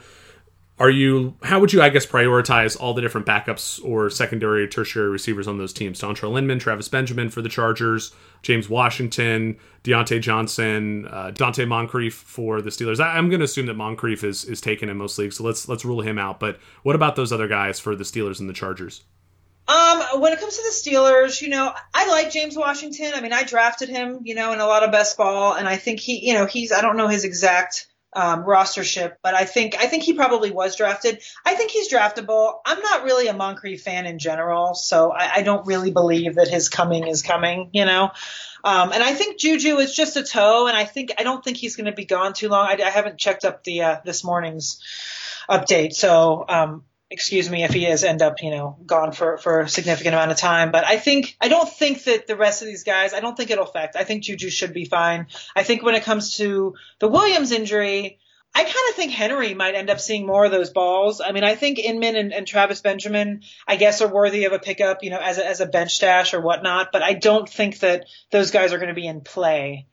are 0.79 0.89
you 0.89 1.35
how 1.43 1.59
would 1.59 1.71
you 1.71 1.81
i 1.81 1.89
guess 1.89 2.05
prioritize 2.05 2.79
all 2.79 2.93
the 2.93 3.01
different 3.01 3.27
backups 3.27 3.83
or 3.83 4.09
secondary 4.09 4.67
tertiary 4.67 5.09
receivers 5.09 5.47
on 5.47 5.57
those 5.57 5.73
teams? 5.73 5.99
Dontrelle 6.01 6.37
Inman, 6.37 6.59
travis 6.59 6.87
benjamin 6.87 7.29
for 7.29 7.41
the 7.41 7.49
chargers 7.49 8.11
james 8.41 8.69
washington 8.69 9.57
Diontae 9.83 10.21
johnson 10.21 11.07
uh, 11.07 11.31
donte 11.33 11.67
moncrief 11.67 12.15
for 12.15 12.61
the 12.61 12.69
steelers. 12.69 12.99
I, 12.99 13.17
am 13.17 13.29
going 13.29 13.39
to 13.39 13.45
assume 13.45 13.67
that 13.67 13.75
moncrief 13.75 14.23
is 14.23 14.45
is 14.45 14.61
taken 14.61 14.89
in 14.89 14.97
most 14.97 15.17
leagues 15.17 15.37
so 15.37 15.43
let's 15.43 15.67
let's 15.69 15.85
rule 15.85 16.01
him 16.01 16.17
out 16.17 16.39
but 16.39 16.59
what 16.83 16.95
about 16.95 17.15
those 17.15 17.31
other 17.31 17.47
guys 17.47 17.79
for 17.79 17.95
the 17.95 18.03
steelers 18.03 18.39
and 18.39 18.49
the 18.49 18.53
chargers? 18.53 19.03
Um, 19.65 20.19
when 20.19 20.33
it 20.33 20.41
comes 20.41 20.57
to 20.57 20.63
the 20.63 20.91
Steelers, 20.91 21.41
you 21.41 21.47
know, 21.47 21.73
I 21.93 22.09
like 22.09 22.31
James 22.31 22.57
Washington. 22.57 23.13
I 23.15 23.21
mean, 23.21 23.31
I 23.31 23.43
drafted 23.43 23.87
him, 23.87 24.19
you 24.23 24.35
know, 24.35 24.51
in 24.51 24.59
a 24.59 24.65
lot 24.65 24.83
of 24.83 24.91
best 24.91 25.15
ball, 25.15 25.53
and 25.53 25.69
I 25.69 25.77
think 25.77 26.01
he, 26.01 26.27
you 26.27 26.33
know, 26.33 26.45
he's 26.45 26.73
I 26.73 26.81
don't 26.81 26.97
know 26.97 27.07
his 27.07 27.23
exact 27.23 27.87
um, 28.15 28.43
rostership, 28.43 29.15
but 29.21 29.33
I 29.33 29.45
think 29.45 29.75
I 29.79 29.87
think 29.87 30.03
he 30.03 30.13
probably 30.13 30.51
was 30.51 30.75
drafted. 30.75 31.21
I 31.45 31.55
think 31.55 31.71
he's 31.71 31.91
draftable. 31.91 32.59
I'm 32.65 32.79
not 32.81 33.03
really 33.03 33.27
a 33.27 33.33
Moncrief 33.33 33.81
fan 33.81 34.05
in 34.05 34.19
general, 34.19 34.75
so 34.75 35.11
I, 35.11 35.35
I 35.35 35.41
don't 35.41 35.65
really 35.67 35.91
believe 35.91 36.35
that 36.35 36.47
his 36.47 36.69
coming 36.69 37.07
is 37.07 37.21
coming. 37.21 37.69
You 37.73 37.85
know, 37.85 38.11
um, 38.63 38.91
and 38.91 39.03
I 39.03 39.13
think 39.13 39.39
Juju 39.39 39.77
is 39.77 39.95
just 39.95 40.15
a 40.17 40.23
toe, 40.23 40.67
and 40.67 40.77
I 40.77 40.85
think 40.85 41.13
I 41.17 41.23
don't 41.23 41.43
think 41.43 41.57
he's 41.57 41.75
going 41.75 41.87
to 41.87 41.91
be 41.91 42.05
gone 42.05 42.33
too 42.33 42.49
long. 42.49 42.67
I, 42.67 42.81
I 42.83 42.89
haven't 42.89 43.17
checked 43.17 43.45
up 43.45 43.63
the 43.63 43.81
uh, 43.81 43.97
this 44.05 44.23
morning's 44.23 44.81
update, 45.49 45.93
so 45.93 46.45
um, 46.47 46.83
excuse 47.13 47.47
me 47.47 47.63
if 47.63 47.71
he 47.71 47.85
is 47.85 48.03
end 48.03 48.23
up, 48.23 48.41
you 48.41 48.49
know, 48.49 48.75
gone 48.85 49.11
for, 49.11 49.37
for 49.37 49.61
a 49.61 49.69
significant 49.69 50.15
amount 50.15 50.31
of 50.31 50.37
time. 50.37 50.71
But 50.71 50.85
I 50.85 50.97
think, 50.97 51.37
I 51.39 51.47
don't 51.47 51.69
think 51.69 52.03
that 52.05 52.25
the 52.25 52.35
rest 52.35 52.63
of 52.63 52.67
these 52.67 52.83
guys, 52.83 53.13
I 53.13 53.19
don't 53.19 53.37
think 53.37 53.51
it'll 53.51 53.65
affect. 53.65 53.95
I 53.95 54.03
think 54.03 54.23
Juju 54.23 54.49
should 54.49 54.73
be 54.73 54.85
fine. 54.85 55.27
I 55.55 55.61
think 55.61 55.83
when 55.83 55.93
it 55.93 56.03
comes 56.03 56.37
to 56.37 56.73
the 56.97 57.07
Williams 57.07 57.51
injury, 57.51 58.17
I 58.55 58.63
kind 58.63 58.89
of 58.89 58.95
think 58.95 59.11
Henry 59.11 59.53
might 59.53 59.75
end 59.75 59.91
up 59.91 59.99
seeing 59.99 60.25
more 60.25 60.45
of 60.45 60.51
those 60.51 60.71
balls. 60.71 61.21
I 61.21 61.31
mean, 61.31 61.43
I 61.43 61.55
think 61.55 61.77
Inman 61.77 62.15
and, 62.15 62.33
and, 62.33 62.47
Travis 62.47 62.81
Benjamin, 62.81 63.41
I 63.67 63.75
guess, 63.75 64.01
are 64.01 64.07
worthy 64.07 64.45
of 64.45 64.53
a 64.53 64.59
pickup, 64.59 65.03
you 65.03 65.11
know, 65.11 65.19
as 65.19 65.37
a, 65.37 65.47
as 65.47 65.61
a 65.61 65.65
bench 65.67 65.95
stash 65.95 66.33
or 66.33 66.41
whatnot. 66.41 66.91
But 66.91 67.03
I 67.03 67.13
don't 67.13 67.49
think 67.49 67.79
that 67.79 68.05
those 68.31 68.51
guys 68.51 68.73
are 68.73 68.77
going 68.77 68.89
to 68.89 68.95
be 68.95 69.07
in 69.07 69.21
play 69.21 69.87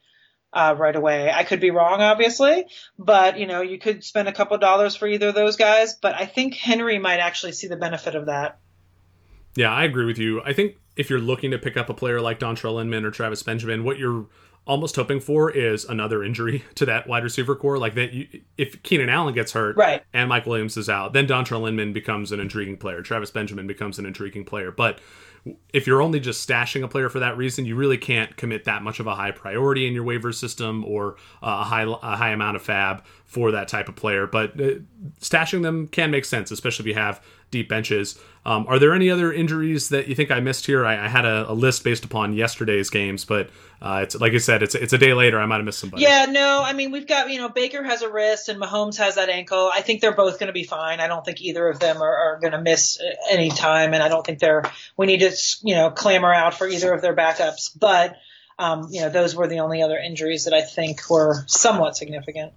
uh, 0.52 0.74
right 0.76 0.96
away. 0.96 1.30
I 1.30 1.44
could 1.44 1.60
be 1.60 1.70
wrong, 1.70 2.00
obviously, 2.00 2.66
but 2.98 3.38
you 3.38 3.46
know, 3.46 3.62
you 3.62 3.78
could 3.78 4.04
spend 4.04 4.28
a 4.28 4.32
couple 4.32 4.56
dollars 4.58 4.96
for 4.96 5.06
either 5.06 5.28
of 5.28 5.34
those 5.34 5.56
guys. 5.56 5.94
But 5.94 6.14
I 6.14 6.26
think 6.26 6.54
Henry 6.54 6.98
might 6.98 7.20
actually 7.20 7.52
see 7.52 7.68
the 7.68 7.76
benefit 7.76 8.14
of 8.14 8.26
that. 8.26 8.58
Yeah, 9.56 9.72
I 9.72 9.84
agree 9.84 10.04
with 10.04 10.18
you. 10.18 10.42
I 10.42 10.52
think 10.52 10.76
if 10.96 11.10
you're 11.10 11.20
looking 11.20 11.50
to 11.52 11.58
pick 11.58 11.76
up 11.76 11.88
a 11.88 11.94
player 11.94 12.20
like 12.20 12.38
Dontrelle 12.38 12.80
Inman 12.80 13.04
or 13.04 13.10
Travis 13.10 13.42
Benjamin, 13.42 13.84
what 13.84 13.98
you're 13.98 14.26
almost 14.66 14.94
hoping 14.96 15.20
for 15.20 15.50
is 15.50 15.84
another 15.84 16.22
injury 16.22 16.64
to 16.76 16.86
that 16.86 17.06
wide 17.08 17.24
receiver 17.24 17.56
core. 17.56 17.78
Like 17.78 17.94
that, 17.94 18.12
you, 18.12 18.28
if 18.56 18.82
Keenan 18.82 19.08
Allen 19.08 19.34
gets 19.34 19.52
hurt, 19.52 19.76
right. 19.76 20.02
and 20.12 20.28
Mike 20.28 20.46
Williams 20.46 20.76
is 20.76 20.88
out, 20.88 21.12
then 21.12 21.26
Dontrelle 21.26 21.68
Inman 21.68 21.92
becomes 21.92 22.32
an 22.32 22.40
intriguing 22.40 22.76
player. 22.76 23.02
Travis 23.02 23.30
Benjamin 23.30 23.66
becomes 23.66 23.98
an 23.98 24.06
intriguing 24.06 24.44
player. 24.44 24.70
But 24.70 25.00
if 25.72 25.86
you're 25.86 26.02
only 26.02 26.20
just 26.20 26.46
stashing 26.46 26.82
a 26.82 26.88
player 26.88 27.08
for 27.08 27.20
that 27.20 27.36
reason, 27.36 27.64
you 27.64 27.74
really 27.74 27.96
can't 27.96 28.36
commit 28.36 28.64
that 28.64 28.82
much 28.82 29.00
of 29.00 29.06
a 29.06 29.14
high 29.14 29.30
priority 29.30 29.86
in 29.86 29.94
your 29.94 30.04
waiver 30.04 30.32
system 30.32 30.84
or 30.84 31.16
a 31.42 31.64
high 31.64 31.82
a 31.82 32.16
high 32.16 32.30
amount 32.30 32.56
of 32.56 32.62
FAAB 32.62 33.02
for 33.24 33.50
that 33.52 33.68
type 33.68 33.88
of 33.88 33.96
player. 33.96 34.26
But 34.26 34.60
uh, 34.60 34.74
stashing 35.20 35.62
them 35.62 35.88
can 35.88 36.10
make 36.10 36.24
sense, 36.24 36.50
especially 36.50 36.84
if 36.84 36.86
you 36.88 37.00
have 37.00 37.24
deep 37.50 37.68
benches. 37.68 38.18
Um, 38.46 38.66
are 38.68 38.78
there 38.78 38.94
any 38.94 39.10
other 39.10 39.32
injuries 39.32 39.90
that 39.90 40.08
you 40.08 40.14
think 40.14 40.30
I 40.30 40.40
missed 40.40 40.64
here? 40.64 40.86
I, 40.86 41.04
I 41.04 41.08
had 41.08 41.26
a, 41.26 41.50
a, 41.50 41.52
list 41.52 41.84
based 41.84 42.06
upon 42.06 42.32
yesterday's 42.32 42.88
games, 42.88 43.26
but 43.26 43.50
uh, 43.82 44.00
it's 44.02 44.14
like 44.14 44.32
I 44.32 44.38
said, 44.38 44.62
it's 44.62 44.74
it's 44.74 44.94
a 44.94 44.98
day 44.98 45.12
later. 45.12 45.38
I 45.38 45.44
might 45.44 45.56
have 45.56 45.66
missed 45.66 45.80
somebody. 45.80 46.02
Yeah, 46.02 46.26
no, 46.26 46.62
I 46.64 46.72
mean 46.72 46.90
we've 46.90 47.06
got 47.06 47.30
you 47.30 47.38
know 47.38 47.50
Baker 47.50 47.82
has 47.84 48.00
a 48.00 48.10
wrist 48.10 48.48
and 48.48 48.60
Mahomes 48.60 48.96
has 48.96 49.16
that 49.16 49.28
ankle. 49.28 49.70
I 49.72 49.82
think 49.82 50.00
they're 50.00 50.14
both 50.14 50.38
going 50.38 50.46
to 50.46 50.54
be 50.54 50.64
fine. 50.64 51.00
I 51.00 51.06
don't 51.06 51.24
think 51.24 51.42
either 51.42 51.68
of 51.68 51.80
them 51.80 52.00
are, 52.00 52.16
are 52.16 52.38
going 52.40 52.52
to 52.52 52.62
miss 52.62 52.98
any 53.30 53.50
time, 53.50 53.92
and 53.92 54.02
I 54.02 54.08
don't 54.08 54.24
think 54.24 54.38
they're 54.38 54.64
we 54.96 55.06
need 55.06 55.20
to 55.20 55.32
you 55.62 55.74
know 55.74 55.90
clamor 55.90 56.32
out 56.32 56.54
for 56.54 56.66
either 56.66 56.92
of 56.94 57.02
their 57.02 57.14
backups. 57.14 57.78
But 57.78 58.16
um, 58.58 58.88
you 58.90 59.02
know 59.02 59.10
those 59.10 59.36
were 59.36 59.48
the 59.48 59.60
only 59.60 59.82
other 59.82 59.98
injuries 59.98 60.44
that 60.44 60.54
I 60.54 60.62
think 60.62 61.10
were 61.10 61.44
somewhat 61.46 61.94
significant. 61.94 62.54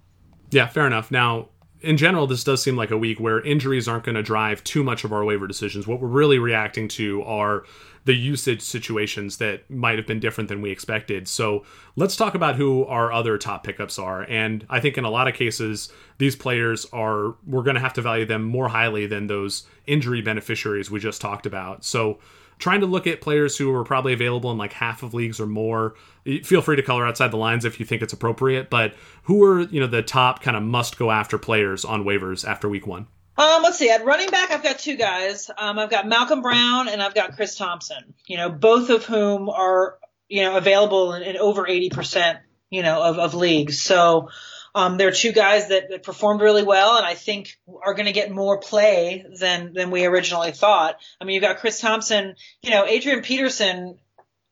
Yeah, 0.50 0.66
fair 0.66 0.86
enough. 0.86 1.10
Now 1.10 1.48
in 1.84 1.96
general, 1.96 2.26
this 2.26 2.44
does 2.44 2.62
seem 2.62 2.76
like 2.76 2.90
a 2.90 2.98
week 2.98 3.20
where 3.20 3.40
injuries 3.40 3.86
aren't 3.86 4.04
going 4.04 4.14
to 4.14 4.22
drive 4.22 4.64
too 4.64 4.82
much 4.82 5.04
of 5.04 5.12
our 5.12 5.24
waiver 5.24 5.46
decisions. 5.46 5.86
What 5.86 6.00
we're 6.00 6.08
really 6.08 6.38
reacting 6.38 6.88
to 6.88 7.22
are 7.22 7.64
the 8.04 8.14
usage 8.14 8.60
situations 8.60 9.38
that 9.38 9.68
might 9.70 9.96
have 9.98 10.06
been 10.06 10.20
different 10.20 10.48
than 10.48 10.60
we 10.60 10.70
expected. 10.70 11.26
So 11.26 11.64
let's 11.96 12.16
talk 12.16 12.34
about 12.34 12.56
who 12.56 12.84
our 12.84 13.12
other 13.12 13.38
top 13.38 13.64
pickups 13.64 13.98
are. 13.98 14.22
And 14.22 14.66
I 14.68 14.80
think 14.80 14.98
in 14.98 15.04
a 15.04 15.10
lot 15.10 15.28
of 15.28 15.34
cases, 15.34 15.90
these 16.18 16.36
players 16.36 16.86
are, 16.92 17.34
we're 17.46 17.62
going 17.62 17.76
to 17.76 17.80
have 17.80 17.94
to 17.94 18.02
value 18.02 18.26
them 18.26 18.42
more 18.42 18.68
highly 18.68 19.06
than 19.06 19.26
those 19.26 19.66
injury 19.86 20.20
beneficiaries 20.20 20.90
we 20.90 21.00
just 21.00 21.20
talked 21.20 21.46
about. 21.46 21.84
So 21.84 22.18
trying 22.58 22.80
to 22.80 22.86
look 22.86 23.06
at 23.06 23.20
players 23.20 23.56
who 23.56 23.74
are 23.74 23.84
probably 23.84 24.12
available 24.12 24.50
in 24.50 24.58
like 24.58 24.72
half 24.72 25.02
of 25.02 25.14
leagues 25.14 25.40
or 25.40 25.46
more. 25.46 25.94
Feel 26.42 26.62
free 26.62 26.76
to 26.76 26.82
color 26.82 27.06
outside 27.06 27.30
the 27.30 27.36
lines 27.36 27.64
if 27.64 27.78
you 27.78 27.86
think 27.86 28.02
it's 28.02 28.12
appropriate, 28.12 28.70
but 28.70 28.94
who 29.24 29.44
are, 29.44 29.60
you 29.60 29.80
know, 29.80 29.86
the 29.86 30.02
top 30.02 30.42
kind 30.42 30.56
of 30.56 30.62
must 30.62 30.98
go 30.98 31.10
after 31.10 31.38
players 31.38 31.84
on 31.84 32.04
waivers 32.04 32.48
after 32.48 32.68
week 32.68 32.86
one? 32.86 33.06
Um, 33.36 33.62
let's 33.62 33.78
see. 33.78 33.90
At 33.90 34.04
running 34.04 34.30
back, 34.30 34.50
I've 34.52 34.62
got 34.62 34.78
two 34.78 34.96
guys. 34.96 35.50
Um, 35.56 35.78
I've 35.78 35.90
got 35.90 36.06
Malcolm 36.06 36.40
Brown 36.40 36.88
and 36.88 37.02
I've 37.02 37.14
got 37.14 37.34
Chris 37.34 37.56
Thompson. 37.56 38.14
You 38.26 38.36
know, 38.36 38.48
both 38.48 38.90
of 38.90 39.04
whom 39.04 39.48
are 39.48 39.98
you 40.28 40.42
know 40.42 40.56
available 40.56 41.14
in, 41.14 41.22
in 41.22 41.36
over 41.36 41.66
eighty 41.66 41.90
percent 41.90 42.38
you 42.70 42.82
know 42.82 43.02
of, 43.02 43.18
of 43.18 43.34
leagues. 43.34 43.82
So 43.82 44.30
um, 44.74 44.96
there 44.96 45.08
are 45.08 45.12
two 45.12 45.32
guys 45.32 45.68
that, 45.68 45.90
that 45.90 46.02
performed 46.02 46.40
really 46.40 46.64
well, 46.64 46.96
and 46.96 47.06
I 47.06 47.14
think 47.14 47.58
are 47.84 47.94
going 47.94 48.06
to 48.06 48.12
get 48.12 48.30
more 48.30 48.58
play 48.58 49.24
than 49.38 49.72
than 49.72 49.90
we 49.90 50.04
originally 50.04 50.50
thought. 50.50 50.96
I 51.20 51.24
mean, 51.24 51.34
you've 51.34 51.42
got 51.42 51.58
Chris 51.58 51.80
Thompson, 51.80 52.34
you 52.62 52.70
know, 52.70 52.84
Adrian 52.84 53.22
Peterson. 53.22 53.98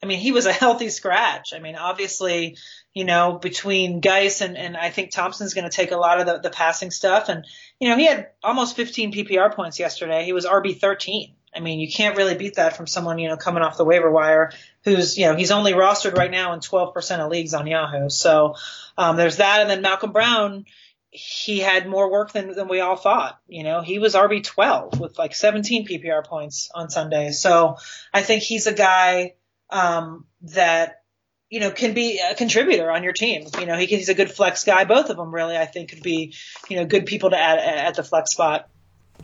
I 0.03 0.07
mean, 0.07 0.19
he 0.19 0.33
was 0.33 0.47
a 0.47 0.53
healthy 0.65 0.91
scratch. 0.91 1.53
I 1.55 1.59
mean, 1.59 1.75
obviously, 1.75 2.57
you 2.95 3.05
know, 3.05 3.39
between 3.41 4.01
Guice 4.01 4.43
and, 4.43 4.57
and 4.57 4.77
I 4.77 4.91
think 4.91 5.11
Thompson's 5.11 5.55
going 5.55 5.69
to 5.69 5.77
take 5.77 5.91
a 5.91 5.97
lot 5.97 6.21
of 6.21 6.27
the, 6.27 6.39
the 6.39 6.51
passing 6.51 6.91
stuff. 6.91 7.29
And, 7.29 7.45
you 7.81 7.89
know, 7.89 7.97
he 7.97 8.07
had 8.07 8.29
almost 8.43 8.77
15 8.77 9.13
PPR 9.13 9.55
points 9.55 9.79
yesterday. 9.79 10.25
He 10.25 10.33
was 10.33 10.45
RB 10.45 10.79
13. 10.79 11.35
I 11.55 11.61
mean, 11.61 11.81
you 11.81 11.91
can't 11.91 12.17
really 12.17 12.35
beat 12.35 12.55
that 12.55 12.77
from 12.77 12.87
someone, 12.87 13.19
you 13.19 13.29
know, 13.29 13.37
coming 13.37 13.63
off 13.63 13.77
the 13.77 13.85
waiver 13.85 14.11
wire 14.11 14.53
who's, 14.85 15.19
you 15.19 15.27
know, 15.27 15.37
he's 15.37 15.51
only 15.51 15.73
rostered 15.73 16.17
right 16.17 16.31
now 16.31 16.53
in 16.55 16.61
12% 16.61 17.19
of 17.19 17.31
leagues 17.31 17.55
on 17.55 17.67
Yahoo. 17.67 18.09
So, 18.09 18.57
um, 18.97 19.17
there's 19.17 19.37
that. 19.37 19.61
And 19.61 19.71
then 19.71 19.83
Malcolm 19.83 20.13
Brown, 20.13 20.65
he 21.11 21.59
had 21.59 21.87
more 21.87 22.11
work 22.11 22.33
than, 22.33 22.55
than 22.55 22.69
we 22.69 22.81
all 22.81 22.97
thought. 22.97 23.39
You 23.47 23.65
know, 23.65 23.83
he 23.83 23.99
was 23.99 24.15
RB 24.15 24.43
12 24.43 24.99
with 24.99 25.19
like 25.19 25.35
17 25.35 25.87
PPR 25.87 26.25
points 26.25 26.71
on 26.75 26.89
Sunday. 26.89 27.33
So 27.33 27.77
I 28.15 28.23
think 28.23 28.43
he's 28.43 28.67
a 28.67 28.73
guy, 28.73 29.35
um, 29.69 30.25
that, 30.43 31.03
you 31.51 31.61
know, 31.61 31.71
can 31.71 31.93
be 31.93 32.19
a 32.19 32.35
contributor 32.35 32.91
on 32.91 33.03
your 33.03 33.13
team. 33.13 33.47
You 33.61 33.67
know, 33.67 33.77
he, 33.77 33.85
he's 33.85 34.09
a 34.09 34.15
good 34.15 34.31
flex 34.31 34.65
guy. 34.65 34.85
Both 34.85 35.11
of 35.11 35.19
them 35.19 35.35
really, 35.35 35.57
I 35.57 35.67
think 35.67 35.91
could 35.91 36.03
be, 36.03 36.35
you 36.71 36.77
know, 36.77 36.87
good 36.87 37.05
people 37.05 37.29
to 37.29 37.39
add 37.39 37.59
at 37.59 37.95
the 37.95 38.03
flex 38.03 38.31
spot. 38.31 38.71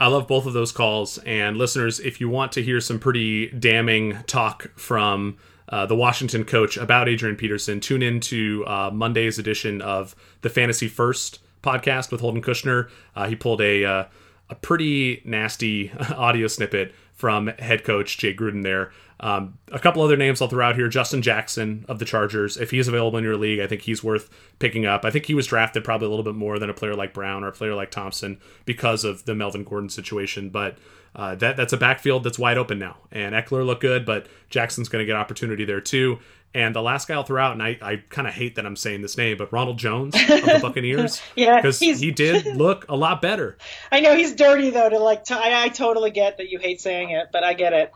I 0.01 0.07
love 0.09 0.29
both 0.29 0.46
of 0.46 0.53
those 0.53 0.72
calls. 0.72 1.18
And 1.18 1.57
listeners, 1.57 2.01
if 2.01 2.20
you 2.20 2.29
want 2.29 2.53
to 2.53 2.62
hear 2.62 2.81
some 2.81 2.98
pretty 2.98 3.48
damning 3.48 4.18
talk 4.27 4.70
from 4.77 5.38
uh, 5.68 5.87
the 5.87 5.96
Washington 5.96 6.44
coach 6.44 6.77
about 6.77 7.09
Adrian 7.09 7.37
Peterson, 7.37 7.81
tune 7.81 8.03
in 8.03 8.20
to 8.20 8.64
uh, 8.66 8.90
Monday's 8.92 9.38
edition 9.38 9.83
of 9.83 10.14
the 10.42 10.51
Fantasy 10.51 10.88
First 10.88 11.40
podcast 11.62 12.12
with 12.12 12.20
Holden 12.20 12.42
Kushner. 12.42 12.88
Uh, 13.16 13.29
he 13.29 13.37
pulled 13.37 13.61
a 13.61 13.85
uh, 13.85 14.05
a 14.51 14.55
pretty 14.55 15.20
nasty 15.24 15.92
audio 16.16 16.46
snippet 16.46 16.94
from 17.18 17.48
head 17.59 17.85
coach 17.85 18.16
Jay 18.16 18.35
Gruden 18.35 18.62
there 18.62 18.90
um, 19.20 19.59
a 19.72 19.78
couple 19.78 20.02
other 20.02 20.16
names 20.16 20.40
I'll 20.40 20.48
throw 20.48 20.66
out 20.66 20.76
here: 20.76 20.88
Justin 20.88 21.22
Jackson 21.22 21.85
of 21.88 21.98
the 21.98 22.04
Chargers. 22.04 22.57
If 22.57 22.70
he's 22.70 22.87
available 22.87 23.18
in 23.18 23.24
your 23.24 23.37
league, 23.37 23.61
I 23.61 23.66
think 23.66 23.83
he's 23.83 24.04
worth 24.04 24.31
picking 24.59 24.87
up. 24.87 25.04
I 25.04 25.11
think 25.11 25.26
he 25.26 25.35
was 25.35 25.46
drafted 25.46 25.85
probably 25.85 26.07
a 26.07 26.11
little 26.11 26.24
bit 26.24 26.37
more 26.37 26.59
than 26.59 26.70
a 26.70 26.74
player 26.74 26.94
like 26.94 27.14
Brown 27.14 27.42
or 27.42 27.48
a 27.48 27.52
player 27.52 27.74
like 27.74 27.90
Thompson 27.90 28.40
because 28.64 29.04
of 29.04 29.24
the 29.24 29.35
Melvin 29.35 29.64
Gordon 29.64 29.88
situation. 29.88 30.50
But 30.50 30.78
uh, 31.16 31.35
that 31.37 31.57
that's 31.57 31.72
a 31.72 31.76
backfield 31.76 32.22
that's 32.22 32.38
wide 32.38 32.59
open 32.59 32.78
now. 32.78 32.96
And 33.11 33.35
Ekeler 33.35 33.66
looked 33.66 33.83
good, 33.83 34.07
but 34.07 34.26
Jackson's 34.50 34.88
going 34.88 35.02
to 35.02 35.07
get 35.07 35.16
opportunity 35.16 35.64
there 35.64 35.81
too. 35.81 36.20
And 36.54 36.74
the 36.74 36.82
last 36.82 37.08
guy 37.08 37.14
I'll 37.14 37.24
throw 37.24 37.42
out, 37.42 37.52
and 37.52 37.62
I, 37.62 37.78
I 37.82 38.02
kind 38.08 38.26
of 38.26 38.32
hate 38.32 38.56
that 38.56 38.64
I'm 38.64 38.74
saying 38.74 39.02
this 39.02 39.18
name, 39.18 39.37
but 39.37 39.52
Ronald 39.52 39.78
Jones 39.78 40.14
of 40.14 40.28
the 40.28 40.58
Buccaneers. 40.62 41.20
yeah, 41.37 41.56
because 41.56 41.78
he 41.78 42.11
did 42.11 42.46
look 42.56 42.87
a 42.88 42.96
lot 42.96 43.20
better. 43.20 43.58
I 43.92 44.00
know 44.00 44.16
he's 44.16 44.34
dirty 44.34 44.70
though. 44.70 44.88
To 44.88 44.98
like, 44.98 45.24
t- 45.24 45.34
I, 45.34 45.64
I 45.64 45.68
totally 45.68 46.11
get 46.11 46.38
that 46.38 46.48
you 46.48 46.58
hate 46.58 46.80
saying 46.80 47.11
it, 47.11 47.28
but 47.32 47.44
I 47.44 47.54
get 47.54 47.72
it 47.72 47.92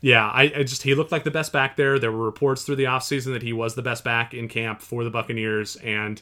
yeah, 0.00 0.28
I, 0.28 0.42
I, 0.42 0.62
just 0.64 0.82
he 0.82 0.94
looked 0.94 1.12
like 1.12 1.24
the 1.24 1.30
best 1.30 1.50
back 1.50 1.76
there. 1.76 1.98
There 1.98 2.12
were 2.12 2.26
reports 2.26 2.62
through 2.62 2.76
the 2.76 2.84
offseason 2.84 3.32
that 3.32 3.42
he 3.42 3.54
was 3.54 3.74
the 3.74 3.80
best 3.80 4.04
back 4.04 4.34
in 4.34 4.48
camp 4.48 4.82
for 4.82 5.02
the 5.02 5.08
Buccaneers 5.08 5.76
and 5.76 6.20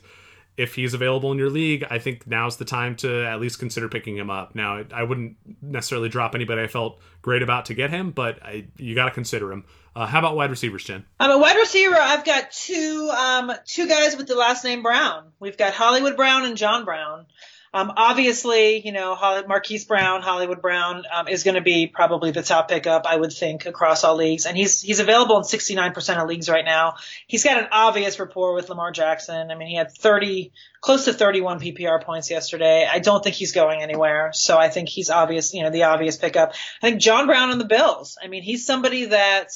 if 0.57 0.75
he's 0.75 0.94
available 0.94 1.33
in 1.33 1.38
your 1.38 1.51
league, 1.51 1.85
I 1.88 1.98
think 1.98 2.27
now's 2.27 2.59
the 2.59 2.64
time 2.64 2.94
to 2.96 3.27
at 3.27 3.40
least 3.40 3.59
consider 3.59 3.88
picking 3.88 4.16
him 4.16 4.29
up. 4.29 4.55
Now, 4.55 4.85
I 4.92 5.03
wouldn't 5.03 5.37
necessarily 5.62 6.09
drop 6.09 6.35
anybody 6.35 6.62
I 6.62 6.66
felt 6.66 7.01
great 7.22 7.42
about 7.42 7.66
to 7.66 7.75
get 7.75 7.90
him, 7.90 8.11
but 8.11 8.42
I, 8.42 8.66
you 8.77 8.94
got 8.94 9.07
to 9.07 9.11
consider 9.12 9.51
him. 9.51 9.64
Uh, 9.94 10.07
how 10.07 10.18
about 10.20 10.37
wide 10.37 10.50
receivers, 10.50 10.85
Jen? 10.85 11.05
I'm 11.20 11.31
a 11.31 11.38
wide 11.38 11.57
receiver. 11.57 11.96
I've 11.96 12.24
got 12.24 12.50
two 12.50 13.11
um, 13.14 13.52
two 13.66 13.87
guys 13.88 14.16
with 14.16 14.26
the 14.26 14.37
last 14.37 14.64
name 14.64 14.83
Brown. 14.83 15.33
We've 15.38 15.57
got 15.57 15.74
Hollywood 15.74 16.16
Brown 16.16 16.46
and 16.46 16.57
John 16.57 16.85
Brown. 16.85 17.26
Um, 17.74 17.90
obviously, 17.96 18.87
you 18.87 18.92
know, 18.92 19.16
Marquise 19.48 19.87
Brown, 19.87 20.20
Hollywood 20.20 20.61
Brown 20.61 21.05
um, 21.11 21.26
is 21.26 21.42
going 21.42 21.55
to 21.55 21.62
be 21.62 21.87
probably 21.87 22.31
the 22.31 22.42
top 22.42 22.68
pickup, 22.68 23.07
I 23.07 23.16
would 23.16 23.33
think, 23.33 23.64
across 23.64 24.05
all 24.05 24.16
leagues. 24.16 24.44
And 24.44 24.57
he's 24.57 24.83
he's 24.83 25.00
available 25.00 25.38
in 25.38 25.42
69% 25.44 26.22
of 26.22 26.28
leagues 26.28 26.50
right 26.50 26.66
now. 26.66 26.96
He's 27.26 27.44
got 27.44 27.59
an 27.59 27.68
obvious 27.72 28.18
rapport 28.20 28.55
with 28.55 28.68
Lamar 28.68 28.92
Jackson. 28.92 29.50
I 29.50 29.55
mean, 29.55 29.68
he 29.68 29.74
had 29.74 29.90
30, 29.90 30.52
close 30.83 31.07
to 31.07 31.14
31 31.14 31.61
PPR 31.61 32.02
points 32.02 32.31
yesterday. 32.31 32.87
I 32.90 32.98
don't 32.98 33.24
think 33.24 33.37
he's 33.37 33.52
going 33.52 33.81
anywhere. 33.81 34.33
So 34.35 34.59
I 34.59 34.68
think 34.68 34.90
he's 34.90 35.09
obvious, 35.09 35.55
you 35.55 35.62
know, 35.62 35.70
the 35.70 35.85
obvious 35.85 36.18
pickup. 36.18 36.52
I 36.83 36.90
think 36.90 37.00
John 37.00 37.26
Brown 37.26 37.50
on 37.50 37.59
the 37.59 37.64
Bills. 37.64 38.18
I 38.22 38.28
mean, 38.28 38.42
he's 38.42 38.66
somebody 38.66 39.07
that 39.07 39.48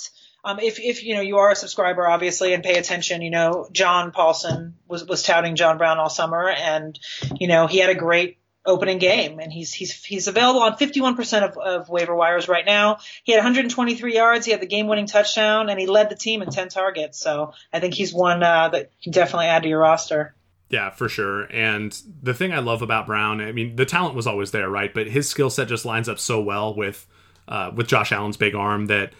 Um, 0.46 0.60
if 0.60 0.78
if 0.78 1.02
you 1.02 1.16
know 1.16 1.20
you 1.20 1.38
are 1.38 1.50
a 1.50 1.56
subscriber, 1.56 2.06
obviously, 2.06 2.54
and 2.54 2.62
pay 2.62 2.78
attention, 2.78 3.20
you 3.20 3.30
know 3.30 3.68
John 3.72 4.12
Paulsen 4.12 4.74
was 4.86 5.04
was 5.04 5.24
touting 5.24 5.56
John 5.56 5.76
Brown 5.76 5.98
all 5.98 6.08
summer, 6.08 6.48
and 6.48 6.96
you 7.34 7.48
know 7.48 7.66
he 7.66 7.78
had 7.78 7.90
a 7.90 7.96
great 7.96 8.38
opening 8.64 8.98
game, 8.98 9.40
and 9.40 9.52
he's 9.52 9.72
he's 9.72 10.04
he's 10.04 10.28
available 10.28 10.60
on 10.60 10.76
51% 10.76 11.42
of, 11.42 11.58
of 11.58 11.88
waiver 11.88 12.14
wires 12.14 12.48
right 12.48 12.64
now. 12.64 12.98
He 13.24 13.32
had 13.32 13.38
123 13.38 14.14
yards, 14.14 14.46
he 14.46 14.52
had 14.52 14.60
the 14.60 14.66
game-winning 14.66 15.06
touchdown, 15.06 15.68
and 15.68 15.80
he 15.80 15.86
led 15.86 16.10
the 16.10 16.16
team 16.16 16.42
in 16.42 16.50
10 16.50 16.68
targets. 16.68 17.18
So 17.18 17.52
I 17.72 17.80
think 17.80 17.94
he's 17.94 18.14
one 18.14 18.42
uh, 18.42 18.68
that 18.68 18.90
you 19.00 19.04
can 19.04 19.12
definitely 19.12 19.46
add 19.46 19.64
to 19.64 19.68
your 19.68 19.80
roster. 19.80 20.36
Yeah, 20.68 20.90
for 20.90 21.08
sure. 21.08 21.44
And 21.44 21.96
the 22.22 22.34
thing 22.34 22.52
I 22.52 22.58
love 22.58 22.82
about 22.82 23.06
Brown, 23.06 23.40
I 23.40 23.52
mean, 23.52 23.76
the 23.76 23.84
talent 23.84 24.16
was 24.16 24.26
always 24.26 24.50
there, 24.50 24.68
right? 24.68 24.92
But 24.92 25.06
his 25.06 25.28
skill 25.28 25.50
set 25.50 25.68
just 25.68 25.84
lines 25.84 26.08
up 26.08 26.18
so 26.18 26.40
well 26.40 26.74
with 26.74 27.06
uh, 27.48 27.70
with 27.74 27.86
Josh 27.86 28.10
Allen's 28.10 28.36
big 28.36 28.54
arm 28.56 28.86
that 28.86 29.12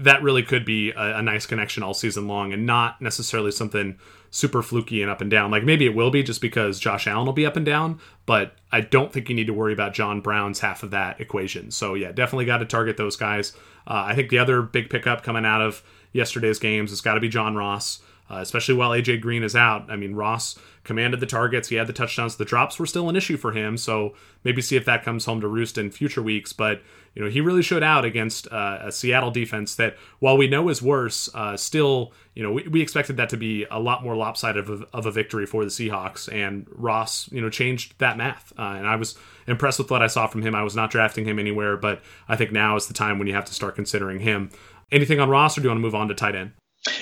that 0.00 0.22
really 0.22 0.42
could 0.42 0.64
be 0.64 0.90
a, 0.90 1.18
a 1.18 1.22
nice 1.22 1.46
connection 1.46 1.82
all 1.82 1.94
season 1.94 2.26
long, 2.26 2.52
and 2.52 2.66
not 2.66 3.00
necessarily 3.00 3.50
something 3.50 3.98
super 4.30 4.62
fluky 4.62 5.02
and 5.02 5.10
up 5.10 5.20
and 5.20 5.30
down. 5.30 5.50
Like 5.50 5.64
maybe 5.64 5.86
it 5.86 5.94
will 5.94 6.10
be 6.10 6.22
just 6.22 6.40
because 6.40 6.78
Josh 6.78 7.06
Allen 7.06 7.26
will 7.26 7.32
be 7.32 7.46
up 7.46 7.56
and 7.56 7.64
down, 7.64 7.98
but 8.26 8.54
I 8.70 8.80
don't 8.80 9.12
think 9.12 9.28
you 9.28 9.34
need 9.34 9.46
to 9.46 9.54
worry 9.54 9.72
about 9.72 9.94
John 9.94 10.20
Brown's 10.20 10.60
half 10.60 10.82
of 10.82 10.90
that 10.90 11.20
equation. 11.20 11.70
So 11.70 11.94
yeah, 11.94 12.12
definitely 12.12 12.44
got 12.44 12.58
to 12.58 12.66
target 12.66 12.96
those 12.96 13.16
guys. 13.16 13.54
Uh, 13.86 14.04
I 14.06 14.14
think 14.14 14.28
the 14.28 14.38
other 14.38 14.62
big 14.62 14.90
pickup 14.90 15.22
coming 15.22 15.46
out 15.46 15.62
of 15.62 15.82
yesterday's 16.12 16.58
games 16.58 16.90
has 16.90 17.00
got 17.00 17.14
to 17.14 17.20
be 17.20 17.28
John 17.28 17.56
Ross. 17.56 18.00
Uh, 18.30 18.40
especially 18.40 18.74
while 18.74 18.90
AJ 18.90 19.22
Green 19.22 19.42
is 19.42 19.56
out. 19.56 19.90
I 19.90 19.96
mean, 19.96 20.14
Ross 20.14 20.58
commanded 20.84 21.18
the 21.18 21.24
targets, 21.24 21.70
he 21.70 21.76
had 21.76 21.86
the 21.86 21.94
touchdowns. 21.94 22.36
The 22.36 22.44
drops 22.44 22.78
were 22.78 22.84
still 22.84 23.08
an 23.08 23.16
issue 23.16 23.38
for 23.38 23.52
him, 23.52 23.78
so 23.78 24.14
maybe 24.44 24.60
see 24.60 24.76
if 24.76 24.84
that 24.84 25.02
comes 25.02 25.24
home 25.24 25.40
to 25.40 25.48
roost 25.48 25.78
in 25.78 25.90
future 25.90 26.20
weeks. 26.20 26.52
But 26.52 26.82
you 27.18 27.24
know, 27.24 27.30
he 27.30 27.40
really 27.40 27.62
showed 27.62 27.82
out 27.82 28.04
against 28.04 28.46
uh, 28.52 28.78
a 28.80 28.92
Seattle 28.92 29.32
defense 29.32 29.74
that, 29.74 29.96
while 30.20 30.36
we 30.36 30.46
know 30.46 30.68
is 30.68 30.80
worse, 30.80 31.28
uh, 31.34 31.56
still, 31.56 32.12
you 32.32 32.44
know, 32.44 32.52
we, 32.52 32.68
we, 32.68 32.80
expected 32.80 33.16
that 33.16 33.28
to 33.30 33.36
be 33.36 33.66
a 33.72 33.80
lot 33.80 34.04
more 34.04 34.14
lopsided 34.14 34.68
of 34.68 34.82
a, 34.82 34.86
of 34.96 35.04
a, 35.04 35.10
victory 35.10 35.44
for 35.44 35.64
the 35.64 35.70
Seahawks. 35.70 36.32
And 36.32 36.68
Ross, 36.70 37.28
you 37.32 37.40
know, 37.40 37.50
changed 37.50 37.98
that 37.98 38.16
math. 38.16 38.52
Uh, 38.56 38.62
and 38.62 38.86
I 38.86 38.94
was 38.94 39.18
impressed 39.48 39.80
with 39.80 39.90
what 39.90 40.00
I 40.00 40.06
saw 40.06 40.28
from 40.28 40.42
him. 40.42 40.54
I 40.54 40.62
was 40.62 40.76
not 40.76 40.92
drafting 40.92 41.24
him 41.24 41.40
anywhere, 41.40 41.76
but 41.76 42.02
I 42.28 42.36
think 42.36 42.52
now 42.52 42.76
is 42.76 42.86
the 42.86 42.94
time 42.94 43.18
when 43.18 43.26
you 43.26 43.34
have 43.34 43.46
to 43.46 43.54
start 43.54 43.74
considering 43.74 44.20
him. 44.20 44.50
Anything 44.92 45.18
on 45.18 45.28
Ross, 45.28 45.58
or 45.58 45.60
do 45.60 45.64
you 45.64 45.70
want 45.70 45.78
to 45.78 45.82
move 45.82 45.96
on 45.96 46.06
to 46.06 46.14
tight 46.14 46.36
end? 46.36 46.52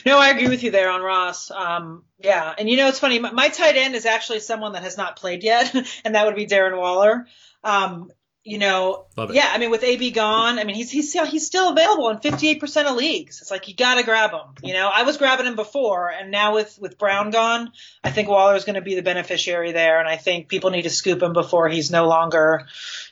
No, 0.06 0.18
I 0.18 0.30
agree 0.30 0.48
with 0.48 0.62
you 0.62 0.70
there 0.70 0.90
on 0.90 1.02
Ross. 1.02 1.50
Um, 1.50 2.04
yeah, 2.20 2.54
and 2.56 2.70
you 2.70 2.78
know 2.78 2.88
it's 2.88 2.98
funny. 2.98 3.18
My, 3.18 3.32
my, 3.32 3.48
tight 3.50 3.76
end 3.76 3.94
is 3.94 4.06
actually 4.06 4.40
someone 4.40 4.72
that 4.72 4.82
has 4.82 4.96
not 4.96 5.16
played 5.16 5.44
yet, 5.44 5.74
and 6.06 6.14
that 6.14 6.24
would 6.24 6.36
be 6.36 6.46
Darren 6.46 6.78
Waller. 6.78 7.26
Um, 7.62 8.10
you 8.46 8.58
know, 8.58 9.06
yeah, 9.32 9.50
I 9.52 9.58
mean, 9.58 9.70
with 9.72 9.82
AB 9.82 10.12
gone, 10.12 10.60
I 10.60 10.64
mean, 10.64 10.76
he's 10.76 10.88
he's 10.88 11.12
he's 11.12 11.44
still 11.44 11.72
available 11.72 12.10
in 12.10 12.18
58% 12.18 12.86
of 12.86 12.94
leagues. 12.94 13.40
It's 13.40 13.50
like 13.50 13.66
you 13.66 13.74
got 13.74 13.96
to 13.96 14.04
grab 14.04 14.30
him. 14.30 14.54
You 14.62 14.72
know, 14.72 14.88
I 14.92 15.02
was 15.02 15.16
grabbing 15.16 15.46
him 15.46 15.56
before, 15.56 16.10
and 16.12 16.30
now 16.30 16.54
with 16.54 16.78
with 16.80 16.96
Brown 16.96 17.32
gone, 17.32 17.72
I 18.04 18.12
think 18.12 18.28
Waller 18.28 18.54
is 18.54 18.64
going 18.64 18.76
to 18.76 18.82
be 18.82 18.94
the 18.94 19.02
beneficiary 19.02 19.72
there, 19.72 19.98
and 19.98 20.08
I 20.08 20.16
think 20.16 20.46
people 20.46 20.70
need 20.70 20.82
to 20.82 20.90
scoop 20.90 21.20
him 21.20 21.32
before 21.32 21.68
he's 21.68 21.90
no 21.90 22.06
longer 22.06 22.66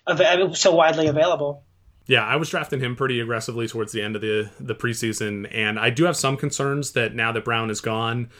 av- 0.06 0.56
so 0.56 0.72
widely 0.72 1.08
available. 1.08 1.64
Yeah, 2.06 2.24
I 2.24 2.36
was 2.36 2.50
drafting 2.50 2.78
him 2.78 2.94
pretty 2.94 3.18
aggressively 3.18 3.66
towards 3.66 3.90
the 3.90 4.02
end 4.02 4.14
of 4.14 4.22
the 4.22 4.50
the 4.60 4.76
preseason, 4.76 5.48
and 5.52 5.80
I 5.80 5.90
do 5.90 6.04
have 6.04 6.16
some 6.16 6.36
concerns 6.36 6.92
that 6.92 7.12
now 7.12 7.32
that 7.32 7.44
Brown 7.44 7.70
is 7.70 7.80
gone, 7.80 8.30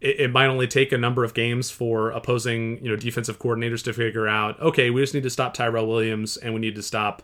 it, 0.00 0.20
it, 0.20 0.30
might 0.30 0.46
only 0.46 0.66
take 0.66 0.92
a 0.92 0.98
number 0.98 1.24
of 1.24 1.34
games 1.34 1.70
for 1.70 2.10
opposing 2.10 2.82
you 2.82 2.90
know 2.90 2.96
defensive 2.96 3.38
coordinators 3.38 3.82
to 3.84 3.92
figure 3.92 4.28
out 4.28 4.60
okay 4.60 4.90
we 4.90 5.00
just 5.00 5.14
need 5.14 5.22
to 5.22 5.30
stop 5.30 5.54
Tyrell 5.54 5.86
Williams 5.86 6.36
and 6.36 6.54
we 6.54 6.60
need 6.60 6.74
to 6.76 6.82
stop 6.82 7.22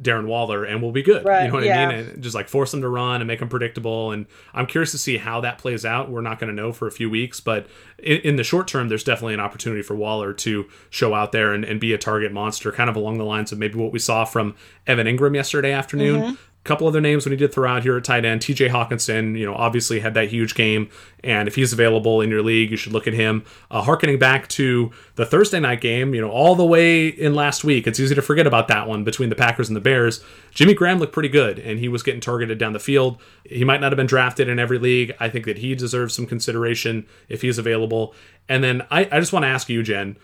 Darren 0.00 0.26
Waller 0.26 0.64
and 0.64 0.80
we'll 0.80 0.92
be 0.92 1.02
good. 1.02 1.24
Right, 1.24 1.42
you 1.42 1.48
know 1.48 1.54
what 1.54 1.64
yeah. 1.64 1.88
I 1.88 1.96
mean? 1.96 2.06
and 2.06 2.22
just 2.22 2.34
like 2.34 2.48
force 2.48 2.70
them 2.70 2.82
to 2.82 2.88
run 2.88 3.20
and 3.20 3.26
make 3.26 3.40
them 3.40 3.48
predictable. 3.48 4.12
And 4.12 4.26
I'm 4.54 4.66
curious 4.66 4.92
to 4.92 4.98
see 4.98 5.16
how 5.16 5.40
that 5.40 5.58
plays 5.58 5.84
out. 5.84 6.08
We're 6.08 6.20
not 6.20 6.38
going 6.38 6.54
to 6.54 6.54
know 6.54 6.72
for 6.72 6.86
a 6.86 6.92
few 6.92 7.10
weeks 7.10 7.40
but 7.40 7.66
in, 7.98 8.18
in, 8.18 8.36
the 8.36 8.44
short 8.44 8.68
term 8.68 8.88
there's 8.88 9.02
definitely 9.02 9.34
an 9.34 9.40
opportunity 9.40 9.82
for 9.82 9.96
Waller 9.96 10.32
to 10.32 10.68
show 10.90 11.14
out 11.14 11.32
there 11.32 11.52
and, 11.52 11.64
and, 11.64 11.80
be 11.80 11.92
a 11.92 11.98
target 11.98 12.32
monster 12.32 12.70
kind 12.70 12.88
of 12.88 12.94
along 12.94 13.18
the 13.18 13.24
lines 13.24 13.50
of 13.50 13.58
maybe 13.58 13.76
what 13.76 13.92
we 13.92 13.98
saw 13.98 14.24
from 14.24 14.54
Evan 14.86 15.06
Engram 15.06 15.34
yesterday 15.34 15.72
afternoon. 15.72 16.22
Mm-hmm 16.22 16.34
couple 16.64 16.86
other 16.86 17.00
names 17.00 17.24
when 17.24 17.32
he 17.32 17.36
did 17.36 17.52
throw 17.52 17.68
out 17.68 17.82
here 17.82 17.96
at 17.96 18.04
tight 18.04 18.24
end. 18.24 18.40
TJ 18.40 18.68
Hockenson, 18.68 19.38
you 19.38 19.46
know, 19.46 19.54
obviously 19.54 20.00
had 20.00 20.14
that 20.14 20.28
huge 20.28 20.54
game. 20.54 20.90
And 21.24 21.48
if 21.48 21.54
he's 21.54 21.72
available 21.72 22.20
in 22.20 22.30
your 22.30 22.42
league, 22.42 22.70
you 22.70 22.76
should 22.76 22.92
look 22.92 23.06
at 23.06 23.14
him. 23.14 23.44
Uh, 23.70 23.82
harkening 23.82 24.18
back 24.18 24.48
to 24.48 24.90
the 25.14 25.24
Thursday 25.24 25.60
night 25.60 25.80
game, 25.80 26.14
you 26.14 26.20
know, 26.20 26.30
all 26.30 26.54
the 26.54 26.64
way 26.64 27.08
in 27.08 27.34
last 27.34 27.64
week, 27.64 27.86
it's 27.86 27.98
easy 27.98 28.14
to 28.14 28.22
forget 28.22 28.46
about 28.46 28.68
that 28.68 28.86
one 28.86 29.02
between 29.02 29.30
the 29.30 29.34
Packers 29.34 29.68
and 29.68 29.76
the 29.76 29.80
Bears. 29.80 30.22
Jimmy 30.50 30.74
Graham 30.74 30.98
looked 30.98 31.12
pretty 31.12 31.28
good, 31.28 31.58
and 31.58 31.78
he 31.78 31.88
was 31.88 32.02
getting 32.02 32.20
targeted 32.20 32.58
down 32.58 32.72
the 32.72 32.78
field. 32.78 33.20
He 33.44 33.64
might 33.64 33.80
not 33.80 33.92
have 33.92 33.96
been 33.96 34.06
drafted 34.06 34.48
in 34.48 34.58
every 34.58 34.78
league. 34.78 35.14
I 35.18 35.28
think 35.28 35.46
that 35.46 35.58
he 35.58 35.74
deserves 35.74 36.14
some 36.14 36.26
consideration 36.26 37.06
if 37.28 37.42
he's 37.42 37.58
available. 37.58 38.14
And 38.48 38.62
then 38.62 38.82
I, 38.90 39.08
I 39.10 39.20
just 39.20 39.32
want 39.32 39.44
to 39.44 39.48
ask 39.48 39.68
you, 39.68 39.82
Jen, 39.82 40.16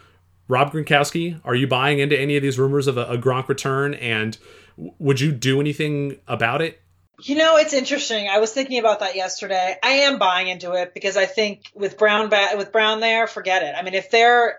Rob 0.46 0.72
Gronkowski, 0.72 1.40
are 1.44 1.54
you 1.54 1.66
buying 1.66 2.00
into 2.00 2.18
any 2.18 2.36
of 2.36 2.42
these 2.42 2.58
rumors 2.58 2.86
of 2.86 2.98
a, 2.98 3.04
a 3.06 3.16
Gronk 3.16 3.48
return? 3.48 3.94
And 3.94 4.36
would 4.76 5.20
you 5.20 5.32
do 5.32 5.60
anything 5.60 6.18
about 6.26 6.62
it? 6.62 6.80
You 7.22 7.36
know, 7.36 7.56
it's 7.56 7.72
interesting. 7.72 8.28
I 8.28 8.38
was 8.38 8.52
thinking 8.52 8.78
about 8.78 9.00
that 9.00 9.14
yesterday. 9.14 9.76
I 9.82 9.90
am 9.90 10.18
buying 10.18 10.48
into 10.48 10.72
it 10.72 10.92
because 10.94 11.16
I 11.16 11.26
think 11.26 11.70
with 11.74 11.96
Brown 11.96 12.30
with 12.56 12.72
Brown 12.72 13.00
there, 13.00 13.26
forget 13.26 13.62
it. 13.62 13.74
I 13.76 13.82
mean, 13.82 13.94
if 13.94 14.10
they're 14.10 14.58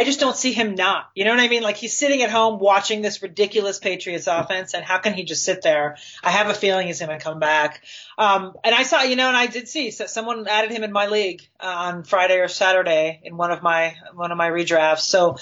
I 0.00 0.04
just 0.04 0.20
don't 0.20 0.36
see 0.36 0.52
him 0.52 0.76
not. 0.76 1.10
You 1.14 1.24
know 1.24 1.32
what 1.32 1.40
I 1.40 1.48
mean? 1.48 1.62
Like 1.62 1.76
he's 1.76 1.96
sitting 1.96 2.22
at 2.22 2.30
home 2.30 2.58
watching 2.58 3.02
this 3.02 3.22
ridiculous 3.22 3.78
Patriots 3.78 4.26
offense, 4.26 4.72
and 4.72 4.82
how 4.82 4.98
can 4.98 5.12
he 5.12 5.24
just 5.24 5.44
sit 5.44 5.60
there? 5.60 5.98
I 6.22 6.30
have 6.30 6.48
a 6.48 6.54
feeling 6.54 6.86
he's 6.86 7.00
going 7.00 7.10
to 7.10 7.22
come 7.22 7.38
back. 7.38 7.82
Um, 8.16 8.54
and 8.64 8.74
I 8.74 8.84
saw, 8.84 9.02
you 9.02 9.16
know, 9.16 9.28
and 9.28 9.36
I 9.36 9.46
did 9.46 9.68
see 9.68 9.90
so 9.90 10.06
someone 10.06 10.48
added 10.48 10.70
him 10.70 10.84
in 10.84 10.92
my 10.92 11.08
league 11.08 11.42
uh, 11.60 11.66
on 11.66 12.04
Friday 12.04 12.38
or 12.38 12.48
Saturday 12.48 13.20
in 13.24 13.36
one 13.36 13.50
of 13.50 13.62
my 13.62 13.94
one 14.14 14.32
of 14.32 14.38
my 14.38 14.48
redrafts. 14.48 15.00
So 15.00 15.36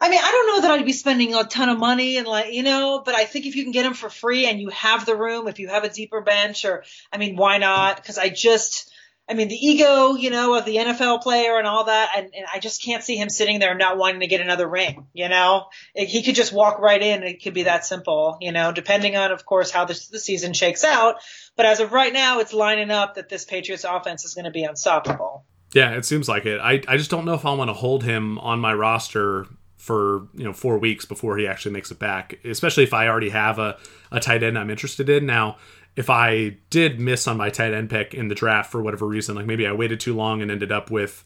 I 0.00 0.10
mean, 0.10 0.20
I 0.22 0.30
don't 0.30 0.46
know 0.48 0.60
that 0.62 0.70
I'd 0.78 0.84
be 0.84 0.92
spending 0.92 1.34
a 1.34 1.44
ton 1.44 1.68
of 1.68 1.78
money 1.78 2.16
and 2.16 2.26
like, 2.26 2.52
you 2.52 2.62
know, 2.62 3.02
but 3.04 3.14
I 3.14 3.24
think 3.24 3.46
if 3.46 3.56
you 3.56 3.62
can 3.62 3.72
get 3.72 3.84
them 3.84 3.94
for 3.94 4.10
free 4.10 4.46
and 4.46 4.60
you 4.60 4.70
have 4.70 5.06
the 5.06 5.16
room, 5.16 5.48
if 5.48 5.58
you 5.58 5.68
have 5.68 5.84
a 5.84 5.88
deeper 5.88 6.20
bench 6.20 6.64
or, 6.64 6.84
I 7.12 7.18
mean, 7.18 7.36
why 7.36 7.58
not? 7.58 8.04
Cause 8.04 8.18
I 8.18 8.28
just, 8.28 8.90
I 9.28 9.32
mean, 9.32 9.48
the 9.48 9.54
ego, 9.54 10.14
you 10.14 10.28
know, 10.28 10.54
of 10.54 10.66
the 10.66 10.76
NFL 10.76 11.22
player 11.22 11.56
and 11.56 11.66
all 11.66 11.84
that, 11.84 12.10
and, 12.14 12.26
and 12.34 12.44
I 12.52 12.58
just 12.58 12.82
can't 12.82 13.02
see 13.02 13.16
him 13.16 13.30
sitting 13.30 13.58
there 13.58 13.74
not 13.74 13.96
wanting 13.96 14.20
to 14.20 14.26
get 14.26 14.42
another 14.42 14.68
ring. 14.68 15.06
You 15.14 15.30
know, 15.30 15.68
he 15.94 16.22
could 16.22 16.34
just 16.34 16.52
walk 16.52 16.78
right 16.78 17.00
in. 17.00 17.22
It 17.22 17.42
could 17.42 17.54
be 17.54 17.62
that 17.62 17.86
simple. 17.86 18.36
You 18.42 18.52
know, 18.52 18.70
depending 18.70 19.16
on, 19.16 19.32
of 19.32 19.46
course, 19.46 19.70
how 19.70 19.86
this, 19.86 20.08
the 20.08 20.18
season 20.18 20.52
shakes 20.52 20.84
out. 20.84 21.16
But 21.56 21.64
as 21.64 21.80
of 21.80 21.92
right 21.92 22.12
now, 22.12 22.40
it's 22.40 22.52
lining 22.52 22.90
up 22.90 23.14
that 23.14 23.30
this 23.30 23.46
Patriots 23.46 23.84
offense 23.84 24.26
is 24.26 24.34
going 24.34 24.44
to 24.44 24.50
be 24.50 24.64
unstoppable. 24.64 25.46
Yeah, 25.72 25.92
it 25.92 26.04
seems 26.04 26.28
like 26.28 26.44
it. 26.44 26.60
I, 26.60 26.82
I 26.86 26.98
just 26.98 27.10
don't 27.10 27.24
know 27.24 27.34
if 27.34 27.46
I 27.46 27.54
want 27.54 27.70
to 27.70 27.74
hold 27.74 28.04
him 28.04 28.38
on 28.40 28.60
my 28.60 28.74
roster 28.74 29.46
for 29.84 30.26
you 30.32 30.44
know 30.44 30.52
four 30.54 30.78
weeks 30.78 31.04
before 31.04 31.36
he 31.36 31.46
actually 31.46 31.72
makes 31.72 31.90
it 31.90 31.98
back. 31.98 32.38
Especially 32.42 32.84
if 32.84 32.94
I 32.94 33.06
already 33.06 33.28
have 33.28 33.58
a, 33.58 33.76
a 34.10 34.18
tight 34.18 34.42
end 34.42 34.58
I'm 34.58 34.70
interested 34.70 35.10
in. 35.10 35.26
Now, 35.26 35.58
if 35.94 36.08
I 36.08 36.56
did 36.70 36.98
miss 36.98 37.28
on 37.28 37.36
my 37.36 37.50
tight 37.50 37.74
end 37.74 37.90
pick 37.90 38.14
in 38.14 38.28
the 38.28 38.34
draft 38.34 38.72
for 38.72 38.82
whatever 38.82 39.06
reason, 39.06 39.34
like 39.34 39.44
maybe 39.44 39.66
I 39.66 39.72
waited 39.72 40.00
too 40.00 40.14
long 40.14 40.40
and 40.40 40.50
ended 40.50 40.72
up 40.72 40.90
with 40.90 41.22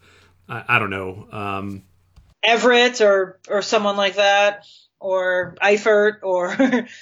I, 0.49 0.65
I 0.67 0.79
don't 0.81 0.91
know 0.91 1.29
um, 1.31 1.85
Everett 2.43 3.01
or 3.01 3.39
or 3.49 3.63
someone 3.63 3.97
like 3.97 4.17
that, 4.17 4.67
or 4.99 5.55
Eifert 5.63 6.19
or. 6.23 6.87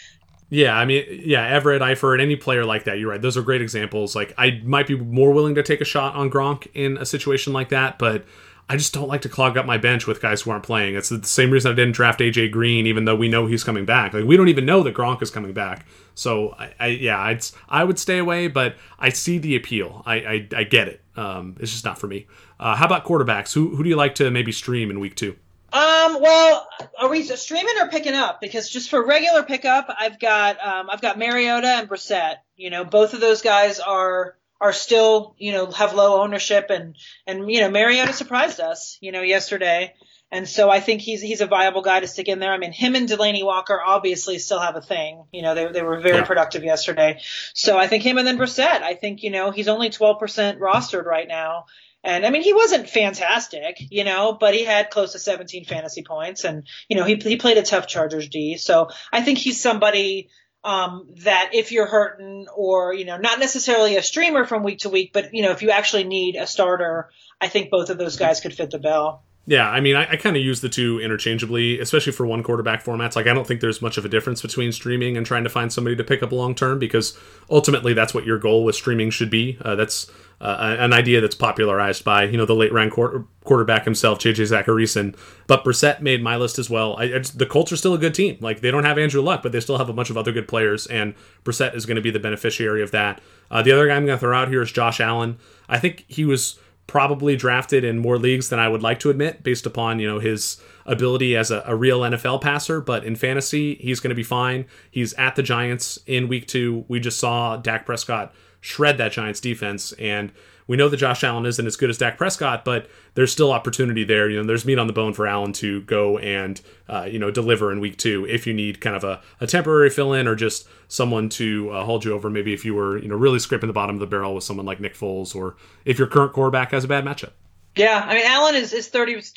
Yeah, 0.49 0.77
I 0.77 0.85
mean, 0.85 1.05
yeah, 1.25 1.45
Everett, 1.45 1.83
Eifert, 1.83 2.21
any 2.21 2.37
player 2.37 2.65
like 2.65 2.85
that. 2.85 3.01
You're 3.01 3.11
right; 3.11 3.21
those 3.21 3.37
are 3.37 3.43
great 3.43 3.63
examples. 3.63 4.15
Like, 4.15 4.33
I 4.39 4.61
might 4.65 4.87
be 4.87 4.95
more 4.95 5.33
willing 5.33 5.57
to 5.57 5.63
take 5.65 5.81
a 5.81 5.85
shot 5.85 6.15
on 6.15 6.31
Gronk 6.31 6.69
in 6.73 6.97
a 6.99 7.05
situation 7.05 7.53
like 7.53 7.71
that, 7.71 7.99
but 7.99 8.25
I 8.69 8.77
just 8.77 8.93
don't 8.93 9.07
like 9.07 9.23
to 9.23 9.29
clog 9.29 9.57
up 9.57 9.65
my 9.65 9.79
bench 9.79 10.09
with 10.09 10.21
guys 10.21 10.43
who 10.43 10.51
aren't 10.51 10.65
playing. 10.65 10.97
It's 10.97 11.09
the 11.09 11.23
same 11.25 11.51
reason 11.51 11.71
I 11.71 11.75
didn't 11.75 11.95
draft 11.95 12.19
AJ 12.19 12.51
Green, 12.51 12.87
even 12.87 13.05
though 13.05 13.15
we 13.15 13.29
know 13.29 13.47
he's 13.47 13.63
coming 13.63 13.85
back. 13.85 14.13
Like 14.13 14.25
we 14.25 14.37
don't 14.37 14.49
even 14.49 14.67
know 14.67 14.83
that 14.83 14.95
Gronk 14.95 15.23
is 15.23 15.31
coming 15.31 15.53
back. 15.53 15.87
So 16.15 16.55
I, 16.59 16.75
I 16.81 16.87
yeah, 16.89 17.19
I'd, 17.19 17.45
I 17.69 17.85
would 17.85 17.99
stay 17.99 18.19
away, 18.19 18.49
but 18.49 18.75
I 18.99 19.11
see 19.11 19.39
the 19.39 19.55
appeal. 19.55 20.03
I 20.05 20.15
I, 20.15 20.49
I 20.57 20.65
get 20.65 20.89
it. 20.89 21.01
Um, 21.17 21.57
it's 21.61 21.71
just 21.71 21.85
not 21.85 21.99
for 21.99 22.09
me. 22.09 22.27
Uh, 22.59 22.75
how 22.75 22.87
about 22.87 23.05
quarterbacks? 23.05 23.53
Who 23.53 23.77
who 23.77 23.85
do 23.85 23.89
you 23.89 23.97
like 23.97 24.17
to 24.17 24.31
maybe 24.31 24.51
stream 24.51 24.91
in 24.91 24.99
week 24.99 25.15
two? 25.15 25.37
Um, 25.73 26.21
well, 26.21 26.67
are 26.99 27.09
we 27.09 27.23
streaming 27.23 27.75
or 27.81 27.89
picking 27.89 28.15
up? 28.15 28.41
Because 28.41 28.71
just 28.71 28.89
for 28.89 29.05
regular 29.05 29.43
pickup, 29.43 29.95
I've 29.99 30.19
got 30.19 30.59
um, 30.65 30.91
I've 30.91 31.01
got 31.01 31.19
Mariota 31.19 31.69
and 31.69 31.89
Brissett. 31.89 32.37
You 32.57 32.71
know, 32.71 32.85
both 32.85 33.15
of 33.15 33.21
those 33.21 33.43
guys 33.43 33.79
are 33.79 34.37
are 34.61 34.73
still, 34.73 35.35
you 35.39 35.53
know, 35.53 35.71
have 35.71 35.95
low 35.95 36.23
ownership 36.23 36.67
and, 36.71 36.97
and, 37.27 37.51
you 37.51 37.61
know, 37.61 37.71
Mariota 37.71 38.13
surprised 38.13 38.61
us, 38.61 38.99
you 39.01 39.13
know, 39.13 39.23
yesterday. 39.23 39.95
And 40.33 40.49
so 40.49 40.69
I 40.69 40.81
think 40.81 41.03
he's, 41.03 41.23
he's 41.23 41.41
a 41.41 41.47
viable 41.47 41.83
guy 41.83 42.01
to 42.01 42.07
stick 42.07 42.27
in 42.27 42.41
there. 42.41 42.53
I 42.53 42.59
mean, 42.59 42.73
him 42.73 42.97
and 42.97 43.09
Delanie 43.09 43.45
Walker 43.45 43.81
obviously 43.85 44.39
still 44.39 44.59
have 44.59 44.75
a 44.75 44.81
thing. 44.81 45.25
You 45.33 45.43
know, 45.43 45.55
they, 45.55 45.71
they 45.71 45.83
were 45.83 46.01
very 46.01 46.19
yeah. 46.19 46.25
productive 46.25 46.65
yesterday. 46.65 47.21
So 47.55 47.79
I 47.79 47.87
think 47.87 48.03
him 48.03 48.19
and 48.19 48.27
then 48.27 48.39
Brissett, 48.39 48.83
I 48.83 48.95
think, 48.95 49.23
you 49.23 49.31
know, 49.31 49.51
he's 49.53 49.69
only 49.69 49.91
12% 49.91 50.59
rostered 50.59 51.05
right 51.05 51.29
now. 51.29 51.67
And 52.03 52.25
I 52.25 52.31
mean, 52.31 52.43
he 52.43 52.53
wasn't 52.53 52.89
fantastic, 52.89 53.79
you 53.91 54.05
know, 54.05 54.37
but 54.39 54.55
he 54.55 54.65
had 54.65 54.91
close 54.91 55.13
to 55.13 55.19
17 55.19 55.65
fantasy 55.65 56.03
points 56.03 56.45
and, 56.45 56.67
you 56.89 56.97
know, 56.97 57.05
he, 57.05 57.17
he 57.17 57.37
played 57.37 57.59
a 57.59 57.63
tough 57.63 57.89
Chargers 57.89 58.29
D. 58.29 58.57
So 58.59 58.91
I 59.13 59.23
think 59.23 59.39
he's 59.39 59.61
somebody, 59.61 60.29
Um, 60.67 61.15
that 61.19 61.51
if 61.53 61.71
you're 61.71 61.87
hurting 61.87 62.49
or, 62.53 62.93
you 62.93 63.05
know, 63.05 63.19
not 63.19 63.39
necessarily 63.39 63.95
a 63.95 64.03
streamer 64.03 64.45
from 64.45 64.65
week 64.65 64.81
to 64.81 64.89
week, 64.89 65.13
but, 65.13 65.33
you 65.33 65.43
know, 65.43 65.53
if 65.53 65.63
you 65.63 65.71
actually 65.71 66.03
need 66.03 66.35
a 66.35 66.45
starter, 66.45 67.09
I 67.41 67.47
think 67.47 67.71
both 67.71 67.89
of 67.89 67.99
those 67.99 68.17
guys 68.17 68.41
could 68.41 68.53
fit 68.53 68.73
the 68.73 68.81
bill. 68.81 69.23
Yeah, 69.49 69.71
I 69.71 69.81
mean, 69.81 69.95
I, 69.95 70.11
I 70.11 70.17
kind 70.17 70.37
of 70.37 70.43
use 70.43 70.61
the 70.61 70.69
two 70.69 71.01
interchangeably, 71.01 71.79
especially 71.79 72.13
for 72.13 72.27
one 72.27 72.43
quarterback 72.43 72.85
formats. 72.85 73.15
Like, 73.15 73.29
I 73.29 73.33
don't 73.33 73.47
think 73.47 73.61
there's 73.61 73.81
much 73.81 73.97
of 73.97 74.05
a 74.05 74.09
difference 74.09 74.43
between 74.43 74.73
streaming 74.73 75.17
and 75.17 75.25
trying 75.25 75.45
to 75.45 75.51
find 75.51 75.73
somebody 75.73 75.95
to 75.95 76.03
pick 76.03 76.23
up 76.23 76.33
long 76.33 76.55
term 76.55 76.81
because 76.81 77.17
ultimately 77.49 77.95
that's 77.95 78.13
what 78.13 78.27
your 78.27 78.39
goal 78.39 78.65
with 78.65 78.75
streaming 78.75 79.11
should 79.11 79.31
be. 79.31 79.57
Uh, 79.63 79.77
that's 79.77 80.11
uh, 80.41 80.77
an 80.79 80.93
idea 80.93 81.21
that's 81.21 81.35
popularized 81.35 82.05
by 82.05 82.25
you 82.25 82.37
know 82.37 82.45
the 82.45 82.55
late 82.55 82.73
round 82.73 82.91
quarter, 82.91 83.25
quarterback 83.45 83.85
himself, 83.85 84.19
JJ 84.19 84.51
Zachariason. 84.51 85.17
But 85.47 85.65
Brissett 85.65 86.01
made 86.01 86.23
my 86.23 86.37
list 86.37 86.59
as 86.59 86.69
well. 86.69 86.97
I, 86.99 87.07
the 87.07 87.47
Colts 87.47 87.73
are 87.73 87.77
still 87.77 87.95
a 87.95 87.99
good 87.99 88.15
team. 88.15 88.37
Like 88.41 88.61
they 88.61 88.71
don't 88.71 88.85
have 88.85 88.99
Andrew 88.99 89.23
Luck, 89.23 89.43
but 89.43 89.53
they 89.53 89.61
still 89.61 89.79
have 89.79 89.89
a 89.89 89.95
bunch 89.95 90.11
of 90.11 90.17
other 90.19 90.33
good 90.33 90.49
players, 90.49 90.87
and 90.87 91.15
Brissett 91.45 91.75
is 91.75 91.87
going 91.87 91.97
to 91.97 92.03
be 92.03 92.11
the 92.11 92.19
beneficiary 92.19 92.83
of 92.83 92.91
that. 92.91 93.21
Uh, 93.51 93.63
the 93.63 93.73
other 93.73 93.87
guy 93.87 93.95
I'm 93.95 94.05
going 94.05 94.17
to 94.17 94.21
throw 94.21 94.37
out 94.37 94.49
here 94.49 94.61
is 94.61 94.73
Josh 94.73 95.01
Allen. 95.01 95.39
I 95.69 95.79
think 95.79 96.05
he 96.09 96.25
was 96.25 96.59
probably 96.87 97.37
drafted 97.37 97.85
in 97.85 97.99
more 97.99 98.19
leagues 98.19 98.49
than 98.49 98.59
I 98.59 98.69
would 98.69 98.83
like 98.83 99.01
to 99.01 99.11
admit, 99.11 99.43
based 99.43 99.67
upon 99.67 99.99
you 99.99 100.09
know 100.09 100.19
his 100.19 100.61
ability 100.85 101.37
as 101.37 101.51
a, 101.51 101.63
a 101.67 101.75
real 101.75 102.01
NFL 102.01 102.41
passer. 102.41 102.81
But 102.81 103.05
in 103.05 103.17
fantasy, 103.17 103.75
he's 103.77 104.01
going 104.01 104.11
to 104.11 104.15
be 104.15 104.23
fine. 104.23 104.67
He's 104.91 105.13
at 105.15 105.37
the 105.37 105.43
Giants 105.43 105.99
in 106.07 106.29
Week 106.29 106.47
Two. 106.47 106.85
We 106.89 107.01
just 107.01 107.19
saw 107.19 107.57
Dak 107.57 107.87
Prescott 107.87 108.35
shred 108.61 108.99
that 108.99 109.13
Giants 109.13 109.41
defense, 109.41 109.93
and 109.93 110.33
we 110.67 110.77
know 110.77 110.89
that 110.89 110.97
Josh 110.97 111.23
Allen 111.23 111.47
isn't 111.47 111.67
as 111.67 111.77
good 111.77 111.91
as 111.91 111.99
Dak 111.99 112.19
Prescott, 112.19 112.65
but 112.65 112.89
there's 113.15 113.33
still 113.33 113.53
opportunity 113.53 114.05
there. 114.05 114.29
You 114.29 114.39
know, 114.39 114.47
there's 114.47 114.65
meat 114.65 114.79
on 114.79 114.87
the 114.87 114.93
bone 114.93 115.13
for 115.13 115.27
Allen 115.27 115.53
to 115.55 115.83
go 115.83 116.19
and 116.19 116.61
uh, 116.89 117.07
you 117.11 117.19
know 117.19 117.31
deliver 117.31 117.73
in 117.73 117.81
week 117.81 117.97
two 117.99 118.27
if 118.29 118.47
you 118.47 118.55
need 118.55 118.81
kind 118.81 118.97
of 118.97 119.05
a, 119.05 119.21
a 119.41 119.47
temporary 119.47 119.91
fill 119.91 120.13
in 120.13 120.27
or 120.27 120.35
just 120.35 120.69
someone 120.89 121.29
to 121.31 121.71
uh, 121.71 121.85
hold 121.85 122.05
you 122.05 122.13
over. 122.13 122.29
Maybe 122.31 122.53
if 122.53 122.65
you 122.65 122.75
were 122.75 122.99
you 122.99 123.09
know 123.09 123.17
really 123.17 123.39
scraping 123.39 123.69
the 123.69 123.73
bottom 123.73 123.97
of 123.97 124.01
the 124.01 124.07
barrel 124.07 124.35
with 124.35 124.45
someone 124.45 124.67
like 124.67 124.81
Nick 124.81 124.95
Foles, 124.95 125.35
or 125.35 125.57
if 125.85 125.99
your 125.99 126.09
current 126.09 126.33
quarterback 126.33 126.73
has 126.73 126.85
a 126.85 126.89
bad 126.89 127.05
matchup. 127.05 127.33
Yeah, 127.77 128.03
I 128.07 128.15
mean 128.15 128.27
Allen 128.27 128.55
is 128.55 128.73
is 128.73 128.89
32% 128.89 129.33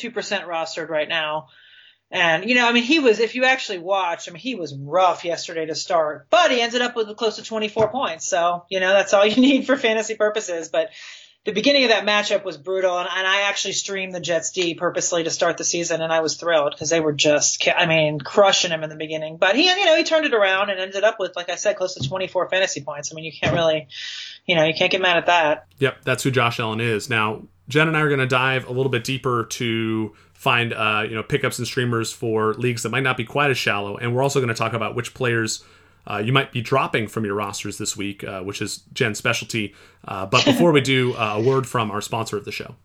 rostered 0.46 0.90
right 0.90 1.10
now. 1.10 1.50
And, 2.12 2.50
you 2.50 2.56
know, 2.56 2.68
I 2.68 2.72
mean, 2.72 2.84
he 2.84 3.00
was, 3.00 3.20
if 3.20 3.36
you 3.36 3.46
actually 3.46 3.78
watch, 3.78 4.28
I 4.28 4.32
mean, 4.32 4.40
he 4.40 4.56
was 4.56 4.76
rough 4.76 5.26
yesterday 5.26 5.68
to 5.68 5.76
start, 5.76 6.28
but 6.32 6.50
he 6.50 6.60
ended 6.60 6.82
up 6.82 6.96
with 6.96 7.16
close 7.18 7.36
to 7.36 7.44
24 7.44 7.90
points. 7.90 8.28
So, 8.28 8.66
you 8.70 8.80
know, 8.80 8.90
that's 8.90 9.14
all 9.14 9.26
you 9.26 9.36
need 9.42 9.68
for 9.68 9.78
fantasy 9.78 10.16
purposes. 10.16 10.70
But 10.70 10.90
the 11.46 11.52
beginning 11.54 11.84
of 11.84 11.90
that 11.90 12.06
matchup 12.06 12.44
was 12.44 12.58
brutal, 12.58 12.98
and, 12.98 13.08
and 13.08 13.28
I 13.28 13.42
actually 13.44 13.74
streamed 13.74 14.14
the 14.14 14.20
Jets 14.20 14.52
D 14.52 14.74
purposely 14.74 15.24
to 15.24 15.30
start 15.30 15.58
the 15.58 15.64
season, 15.64 16.02
and 16.02 16.12
I 16.12 16.20
was 16.20 16.36
thrilled 16.36 16.72
because 16.72 16.90
they 16.90 17.00
were 17.00 17.14
just, 17.14 17.66
I 17.68 17.86
mean, 17.86 18.20
crushing 18.20 18.72
him 18.72 18.84
in 18.84 18.90
the 18.90 18.96
beginning. 18.96 19.38
But 19.38 19.56
he, 19.56 19.68
you 19.68 19.86
know, 19.86 19.96
he 19.96 20.04
turned 20.04 20.26
it 20.26 20.34
around 20.34 20.70
and 20.70 20.80
ended 20.80 21.04
up 21.04 21.18
with, 21.20 21.36
like 21.36 21.50
I 21.50 21.56
said, 21.56 21.76
close 21.76 21.94
to 21.94 22.08
24 22.08 22.50
fantasy 22.50 22.82
points. 22.82 23.12
I 23.12 23.16
mean, 23.16 23.26
you 23.26 23.32
can't 23.32 23.54
really, 23.54 23.88
you 24.46 24.56
know, 24.56 24.66
you 24.66 24.74
can't 24.74 24.92
get 24.92 25.02
mad 25.02 25.18
at 25.18 25.28
that. 25.28 25.68
Yep, 25.78 26.04
that's 26.04 26.24
who 26.24 26.32
Josh 26.32 26.60
Allen 26.60 26.82
is. 26.82 27.10
Now, 27.10 27.44
Jen 27.70 27.88
and 27.88 27.96
I 27.96 28.02
are 28.02 28.10
going 28.10 28.20
to 28.20 28.28
dive 28.28 28.68
a 28.68 28.72
little 28.72 28.90
bit 28.90 29.04
deeper 29.04 29.46
to 29.46 30.16
find, 30.40 30.72
uh, 30.72 31.04
you 31.04 31.14
know, 31.14 31.22
pickups 31.22 31.60
and 31.60 31.68
streamers 31.68 32.14
for 32.14 32.54
leagues 32.54 32.84
that 32.84 32.90
might 32.90 33.04
not 33.04 33.18
be 33.18 33.26
quite 33.26 33.52
as 33.52 33.58
shallow, 33.58 33.98
and 33.98 34.16
we're 34.16 34.24
also 34.24 34.40
going 34.40 34.48
to 34.48 34.56
talk 34.56 34.72
about 34.72 34.96
which 34.96 35.14
players 35.14 35.66
uh, 36.10 36.16
you 36.16 36.32
might 36.32 36.54
be 36.54 36.62
dropping 36.62 37.10
from 37.10 37.26
your 37.26 37.36
rosters 37.36 37.78
this 37.78 37.98
week, 37.98 38.24
uh, 38.24 38.42
which 38.42 38.62
is 38.62 38.78
Jen's 38.94 39.18
specialty. 39.18 39.76
Uh, 40.08 40.26
but 40.26 40.46
before 40.46 40.72
we 40.72 40.80
do, 40.80 41.14
uh, 41.16 41.36
a 41.36 41.42
word 41.42 41.68
from 41.68 41.92
our 41.92 42.00
sponsor 42.00 42.38
of 42.38 42.46
the 42.46 42.54
show. 42.54 42.76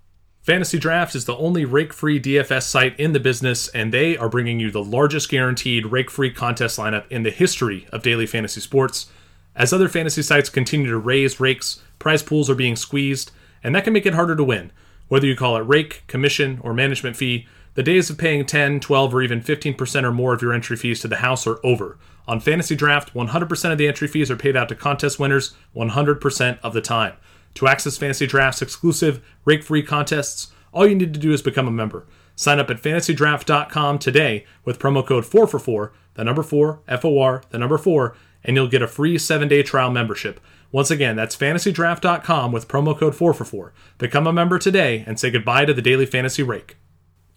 Fantasy 0.42 0.80
Draft 0.80 1.14
is 1.14 1.26
the 1.26 1.36
only 1.36 1.64
rake 1.64 1.92
free 1.92 2.20
DFS 2.20 2.64
site 2.64 2.98
in 2.98 3.12
the 3.12 3.20
business, 3.20 3.68
and 3.68 3.94
they 3.94 4.16
are 4.16 4.28
bringing 4.28 4.58
you 4.58 4.72
the 4.72 4.82
largest 4.82 5.28
guaranteed 5.28 5.86
rake 5.86 6.10
free 6.10 6.32
contest 6.32 6.76
lineup 6.76 7.04
in 7.08 7.22
the 7.22 7.30
history 7.30 7.86
of 7.92 8.02
daily 8.02 8.26
fantasy 8.26 8.60
sports. 8.60 9.06
As 9.54 9.72
other 9.72 9.88
fantasy 9.88 10.22
sites 10.22 10.48
continue 10.48 10.90
to 10.90 10.98
raise 10.98 11.38
rakes, 11.38 11.80
prize 12.00 12.24
pools 12.24 12.50
are 12.50 12.56
being 12.56 12.74
squeezed, 12.74 13.30
and 13.62 13.76
that 13.76 13.84
can 13.84 13.92
make 13.92 14.06
it 14.06 14.14
harder 14.14 14.34
to 14.34 14.42
win. 14.42 14.72
Whether 15.08 15.26
you 15.26 15.36
call 15.36 15.56
it 15.56 15.60
rake, 15.60 16.02
commission, 16.06 16.58
or 16.62 16.74
management 16.74 17.16
fee, 17.16 17.46
the 17.74 17.82
days 17.82 18.08
of 18.08 18.18
paying 18.18 18.46
10, 18.46 18.80
12, 18.80 19.14
or 19.14 19.22
even 19.22 19.40
15% 19.40 20.04
or 20.04 20.12
more 20.12 20.32
of 20.32 20.42
your 20.42 20.52
entry 20.52 20.76
fees 20.76 21.00
to 21.00 21.08
the 21.08 21.16
house 21.16 21.46
are 21.46 21.58
over. 21.64 21.98
On 22.26 22.40
Fantasy 22.40 22.76
Draft, 22.76 23.12
100% 23.14 23.72
of 23.72 23.78
the 23.78 23.88
entry 23.88 24.08
fees 24.08 24.30
are 24.30 24.36
paid 24.36 24.56
out 24.56 24.68
to 24.68 24.74
contest 24.74 25.18
winners 25.18 25.54
100% 25.76 26.58
of 26.62 26.72
the 26.72 26.80
time. 26.80 27.14
To 27.54 27.68
access 27.68 27.98
Fantasy 27.98 28.26
Draft's 28.26 28.62
exclusive 28.62 29.24
rake 29.44 29.62
free 29.62 29.82
contests, 29.82 30.52
all 30.72 30.86
you 30.86 30.94
need 30.94 31.14
to 31.14 31.20
do 31.20 31.32
is 31.32 31.42
become 31.42 31.68
a 31.68 31.72
member. 31.72 32.06
Sign 32.36 32.58
up 32.58 32.70
at 32.70 32.82
fantasydraft.com 32.82 33.98
today 33.98 34.44
with 34.64 34.78
promo 34.78 35.06
code 35.06 35.24
4for4, 35.24 35.90
the 36.14 36.24
number 36.24 36.42
4, 36.42 36.80
F 36.88 37.04
O 37.04 37.20
R, 37.20 37.42
the 37.50 37.58
number 37.58 37.78
4, 37.78 38.16
and 38.42 38.56
you'll 38.56 38.68
get 38.68 38.82
a 38.82 38.88
free 38.88 39.18
7 39.18 39.46
day 39.46 39.62
trial 39.62 39.90
membership. 39.90 40.40
Once 40.74 40.90
again, 40.90 41.14
that's 41.14 41.36
fantasydraft.com 41.36 42.50
with 42.50 42.66
promo 42.66 42.98
code 42.98 43.14
4for4. 43.14 43.70
Become 43.96 44.26
a 44.26 44.32
member 44.32 44.58
today 44.58 45.04
and 45.06 45.20
say 45.20 45.30
goodbye 45.30 45.64
to 45.64 45.72
the 45.72 45.80
daily 45.80 46.04
fantasy 46.04 46.42
rake. 46.42 46.78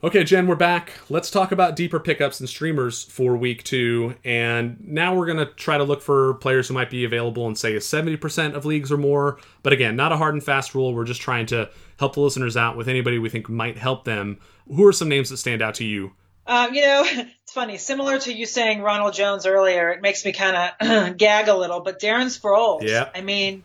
Okay, 0.03 0.23
Jen, 0.23 0.47
we're 0.47 0.55
back. 0.55 0.93
Let's 1.07 1.29
talk 1.29 1.51
about 1.51 1.75
deeper 1.75 1.99
pickups 1.99 2.39
and 2.39 2.49
streamers 2.49 3.03
for 3.03 3.37
week 3.37 3.61
two. 3.61 4.15
And 4.25 4.77
now 4.81 5.13
we're 5.13 5.27
going 5.27 5.37
to 5.37 5.53
try 5.53 5.77
to 5.77 5.83
look 5.83 6.01
for 6.01 6.33
players 6.35 6.67
who 6.67 6.73
might 6.73 6.89
be 6.89 7.03
available 7.03 7.47
in, 7.47 7.53
say, 7.55 7.75
70% 7.75 8.55
of 8.55 8.65
leagues 8.65 8.91
or 8.91 8.97
more. 8.97 9.37
But 9.61 9.71
again, 9.71 9.95
not 9.95 10.11
a 10.11 10.17
hard 10.17 10.33
and 10.33 10.43
fast 10.43 10.73
rule. 10.73 10.95
We're 10.95 11.05
just 11.05 11.21
trying 11.21 11.45
to 11.47 11.69
help 11.99 12.15
the 12.15 12.21
listeners 12.21 12.57
out 12.57 12.75
with 12.75 12.87
anybody 12.87 13.19
we 13.19 13.29
think 13.29 13.49
might 13.49 13.77
help 13.77 14.03
them. 14.03 14.39
Who 14.65 14.83
are 14.87 14.93
some 14.93 15.09
names 15.09 15.29
that 15.29 15.37
stand 15.37 15.61
out 15.61 15.75
to 15.75 15.85
you? 15.85 16.13
Um, 16.47 16.73
you 16.73 16.81
know, 16.81 17.05
funny. 17.57 17.77
Similar 17.77 18.19
to 18.19 18.33
you 18.33 18.45
saying 18.45 18.81
Ronald 18.81 19.13
Jones 19.13 19.45
earlier, 19.45 19.89
it 19.89 20.01
makes 20.01 20.23
me 20.23 20.31
kind 20.31 20.55
of 20.81 21.17
gag 21.17 21.47
a 21.47 21.55
little. 21.55 21.81
But 21.81 21.99
Darren 21.99 22.27
Sproles, 22.27 22.83
yeah. 22.83 23.09
I 23.13 23.21
mean, 23.21 23.63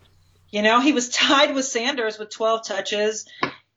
you 0.49 0.61
know, 0.61 0.79
he 0.81 0.93
was 0.93 1.09
tied 1.27 1.53
with 1.53 1.65
Sanders 1.65 2.17
with 2.17 2.29
12 2.29 2.65
touches 2.65 3.25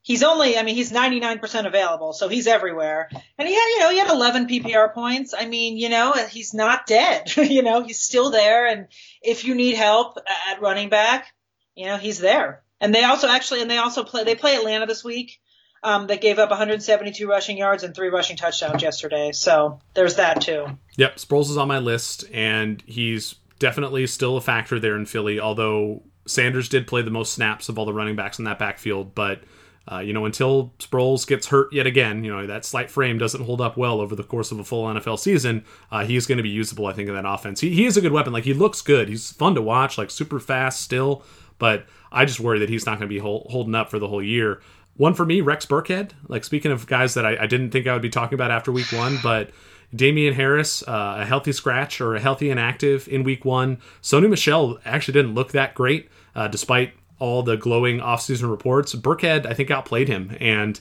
he's 0.06 0.22
only, 0.22 0.56
I 0.56 0.62
mean, 0.62 0.76
he's 0.76 0.92
99% 0.92 1.66
available, 1.66 2.12
so 2.12 2.28
he's 2.28 2.46
everywhere. 2.46 3.08
And 3.36 3.48
he 3.48 3.54
had, 3.54 3.66
you 3.66 3.80
know, 3.80 3.90
he 3.90 3.98
had 3.98 4.08
11 4.08 4.46
PPR 4.46 4.94
points. 4.94 5.34
I 5.36 5.46
mean, 5.46 5.76
you 5.76 5.88
know, 5.88 6.12
he's 6.30 6.54
not 6.54 6.86
dead. 6.86 7.36
you 7.36 7.62
know, 7.62 7.82
he's 7.82 7.98
still 7.98 8.30
there. 8.30 8.68
And 8.68 8.86
if 9.20 9.44
you 9.44 9.56
need 9.56 9.74
help 9.74 10.16
at 10.48 10.62
running 10.62 10.90
back, 10.90 11.26
you 11.74 11.86
know, 11.86 11.96
he's 11.96 12.20
there. 12.20 12.62
And 12.80 12.94
they 12.94 13.02
also 13.02 13.26
actually, 13.26 13.62
and 13.62 13.70
they 13.70 13.78
also 13.78 14.04
play, 14.04 14.22
they 14.22 14.36
play 14.36 14.54
Atlanta 14.54 14.86
this 14.86 15.02
week. 15.02 15.40
Um, 15.82 16.08
that 16.08 16.20
gave 16.20 16.38
up 16.40 16.50
172 16.50 17.28
rushing 17.28 17.58
yards 17.58 17.84
and 17.84 17.94
three 17.94 18.08
rushing 18.08 18.36
touchdowns 18.36 18.82
yesterday. 18.82 19.30
So 19.32 19.78
there's 19.94 20.16
that 20.16 20.40
too. 20.40 20.66
Yep, 20.96 21.16
Sproles 21.16 21.50
is 21.50 21.56
on 21.56 21.68
my 21.68 21.78
list, 21.78 22.24
and 22.32 22.82
he's 22.86 23.36
definitely 23.60 24.06
still 24.08 24.36
a 24.36 24.40
factor 24.40 24.80
there 24.80 24.96
in 24.96 25.06
Philly. 25.06 25.38
Although 25.38 26.02
Sanders 26.26 26.68
did 26.68 26.88
play 26.88 27.02
the 27.02 27.10
most 27.10 27.34
snaps 27.34 27.68
of 27.68 27.78
all 27.78 27.84
the 27.84 27.92
running 27.92 28.16
backs 28.16 28.38
in 28.38 28.46
that 28.46 28.58
backfield, 28.58 29.14
but 29.14 29.42
uh, 29.90 30.00
you 30.00 30.12
know, 30.12 30.24
until 30.24 30.72
Sproles 30.80 31.26
gets 31.26 31.46
hurt 31.46 31.72
yet 31.72 31.86
again, 31.86 32.24
you 32.24 32.32
know, 32.32 32.46
that 32.46 32.64
slight 32.64 32.90
frame 32.90 33.18
doesn't 33.18 33.44
hold 33.44 33.60
up 33.60 33.76
well 33.76 34.00
over 34.00 34.16
the 34.16 34.24
course 34.24 34.50
of 34.50 34.58
a 34.58 34.64
full 34.64 34.84
NFL 34.86 35.18
season. 35.18 35.64
Uh, 35.92 36.04
he's 36.04 36.26
going 36.26 36.38
to 36.38 36.42
be 36.42 36.48
usable, 36.48 36.86
I 36.86 36.92
think, 36.92 37.08
in 37.08 37.14
that 37.14 37.24
offense. 37.26 37.60
He, 37.60 37.70
he 37.70 37.86
is 37.86 37.96
a 37.96 38.00
good 38.00 38.10
weapon. 38.10 38.32
Like, 38.32 38.44
he 38.44 38.52
looks 38.52 38.82
good. 38.82 39.08
He's 39.08 39.30
fun 39.30 39.54
to 39.54 39.62
watch, 39.62 39.96
like, 39.96 40.10
super 40.10 40.40
fast 40.40 40.80
still. 40.80 41.22
But 41.58 41.86
I 42.10 42.24
just 42.24 42.40
worry 42.40 42.58
that 42.58 42.68
he's 42.68 42.84
not 42.84 42.98
going 42.98 43.08
to 43.08 43.14
be 43.14 43.20
hold, 43.20 43.46
holding 43.48 43.76
up 43.76 43.88
for 43.88 44.00
the 44.00 44.08
whole 44.08 44.22
year. 44.22 44.60
One 44.96 45.14
for 45.14 45.26
me, 45.26 45.40
Rex 45.40 45.66
Burkhead. 45.66 46.12
Like, 46.28 46.44
speaking 46.44 46.72
of 46.72 46.86
guys 46.86 47.14
that 47.14 47.26
I, 47.26 47.36
I 47.42 47.46
didn't 47.46 47.70
think 47.70 47.86
I 47.86 47.92
would 47.92 48.02
be 48.02 48.08
talking 48.08 48.34
about 48.34 48.50
after 48.50 48.72
week 48.72 48.92
one, 48.92 49.18
but 49.22 49.50
Damien 49.94 50.34
Harris, 50.34 50.82
uh, 50.82 51.16
a 51.20 51.24
healthy 51.24 51.52
scratch 51.52 52.00
or 52.00 52.14
a 52.14 52.20
healthy 52.20 52.50
inactive 52.50 53.06
in 53.08 53.22
week 53.22 53.44
one. 53.44 53.78
Sony 54.02 54.28
Michel 54.28 54.78
actually 54.84 55.12
didn't 55.12 55.34
look 55.34 55.52
that 55.52 55.74
great, 55.74 56.08
uh, 56.34 56.48
despite 56.48 56.92
all 57.18 57.42
the 57.42 57.56
glowing 57.56 57.98
offseason 57.98 58.50
reports, 58.50 58.94
Burkhead, 58.94 59.46
I 59.46 59.54
think, 59.54 59.70
outplayed 59.70 60.08
him. 60.08 60.36
And, 60.40 60.78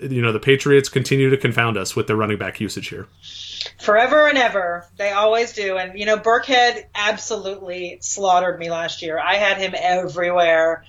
you 0.00 0.22
know, 0.22 0.32
the 0.32 0.40
Patriots 0.40 0.88
continue 0.88 1.30
to 1.30 1.36
confound 1.36 1.76
us 1.76 1.96
with 1.96 2.06
their 2.06 2.16
running 2.16 2.38
back 2.38 2.60
usage 2.60 2.88
here. 2.88 3.06
Forever 3.78 4.26
and 4.26 4.38
ever. 4.38 4.86
They 4.96 5.12
always 5.12 5.52
do. 5.52 5.76
And, 5.76 5.98
you 5.98 6.06
know, 6.06 6.16
Burkhead 6.16 6.84
absolutely 6.94 7.98
slaughtered 8.00 8.58
me 8.58 8.70
last 8.70 9.02
year. 9.02 9.18
I 9.18 9.34
had 9.34 9.58
him 9.58 9.74
everywhere. 9.76 10.84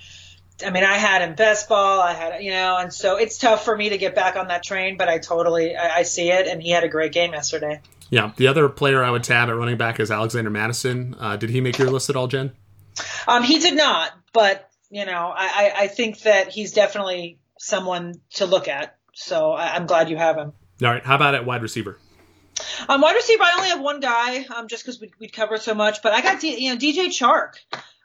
I 0.64 0.70
mean, 0.70 0.84
I 0.84 0.94
had 0.94 1.22
him 1.22 1.34
best 1.34 1.68
ball. 1.68 2.00
I 2.00 2.12
had, 2.12 2.42
you 2.42 2.50
know, 2.50 2.76
and 2.76 2.92
so 2.92 3.16
it's 3.16 3.38
tough 3.38 3.64
for 3.64 3.76
me 3.76 3.90
to 3.90 3.98
get 3.98 4.14
back 4.14 4.36
on 4.36 4.48
that 4.48 4.62
train, 4.62 4.96
but 4.96 5.08
I 5.08 5.18
totally, 5.18 5.76
I, 5.76 5.98
I 5.98 6.02
see 6.02 6.30
it. 6.30 6.46
And 6.46 6.62
he 6.62 6.70
had 6.70 6.84
a 6.84 6.88
great 6.88 7.12
game 7.12 7.32
yesterday. 7.32 7.80
Yeah. 8.10 8.32
The 8.36 8.48
other 8.48 8.68
player 8.68 9.02
I 9.02 9.10
would 9.10 9.24
tab 9.24 9.48
at 9.48 9.56
running 9.56 9.76
back 9.76 10.00
is 10.00 10.10
Alexander 10.10 10.50
Mattison. 10.50 11.16
Uh, 11.18 11.36
did 11.36 11.50
he 11.50 11.60
make 11.60 11.78
your 11.78 11.90
list 11.90 12.10
at 12.10 12.16
all, 12.16 12.28
Jen? 12.28 12.52
Um, 13.26 13.42
he 13.42 13.58
did 13.58 13.74
not, 13.74 14.12
but 14.32 14.68
you 14.90 15.06
know, 15.06 15.32
I, 15.34 15.72
I 15.74 15.86
think 15.86 16.20
that 16.20 16.50
he's 16.50 16.72
definitely 16.72 17.38
someone 17.58 18.20
to 18.34 18.44
look 18.44 18.68
at. 18.68 18.98
So 19.14 19.52
I, 19.52 19.76
am 19.76 19.86
glad 19.86 20.10
you 20.10 20.16
have 20.18 20.36
him. 20.36 20.52
All 20.82 20.90
right. 20.90 21.04
How 21.04 21.16
about 21.16 21.34
at 21.34 21.46
wide 21.46 21.62
receiver? 21.62 21.98
Um, 22.88 23.00
wide 23.00 23.14
receiver, 23.14 23.42
I 23.42 23.54
only 23.56 23.68
have 23.70 23.80
one 23.80 24.00
guy, 24.00 24.44
um, 24.54 24.68
just 24.68 24.84
because 24.84 25.00
we, 25.00 25.10
would 25.20 25.32
cover 25.32 25.56
so 25.56 25.74
much. 25.74 26.02
But 26.02 26.12
I 26.12 26.20
got, 26.20 26.40
D, 26.40 26.62
you 26.62 26.72
know, 26.72 26.78
DJ 26.78 27.06
Chark. 27.06 27.54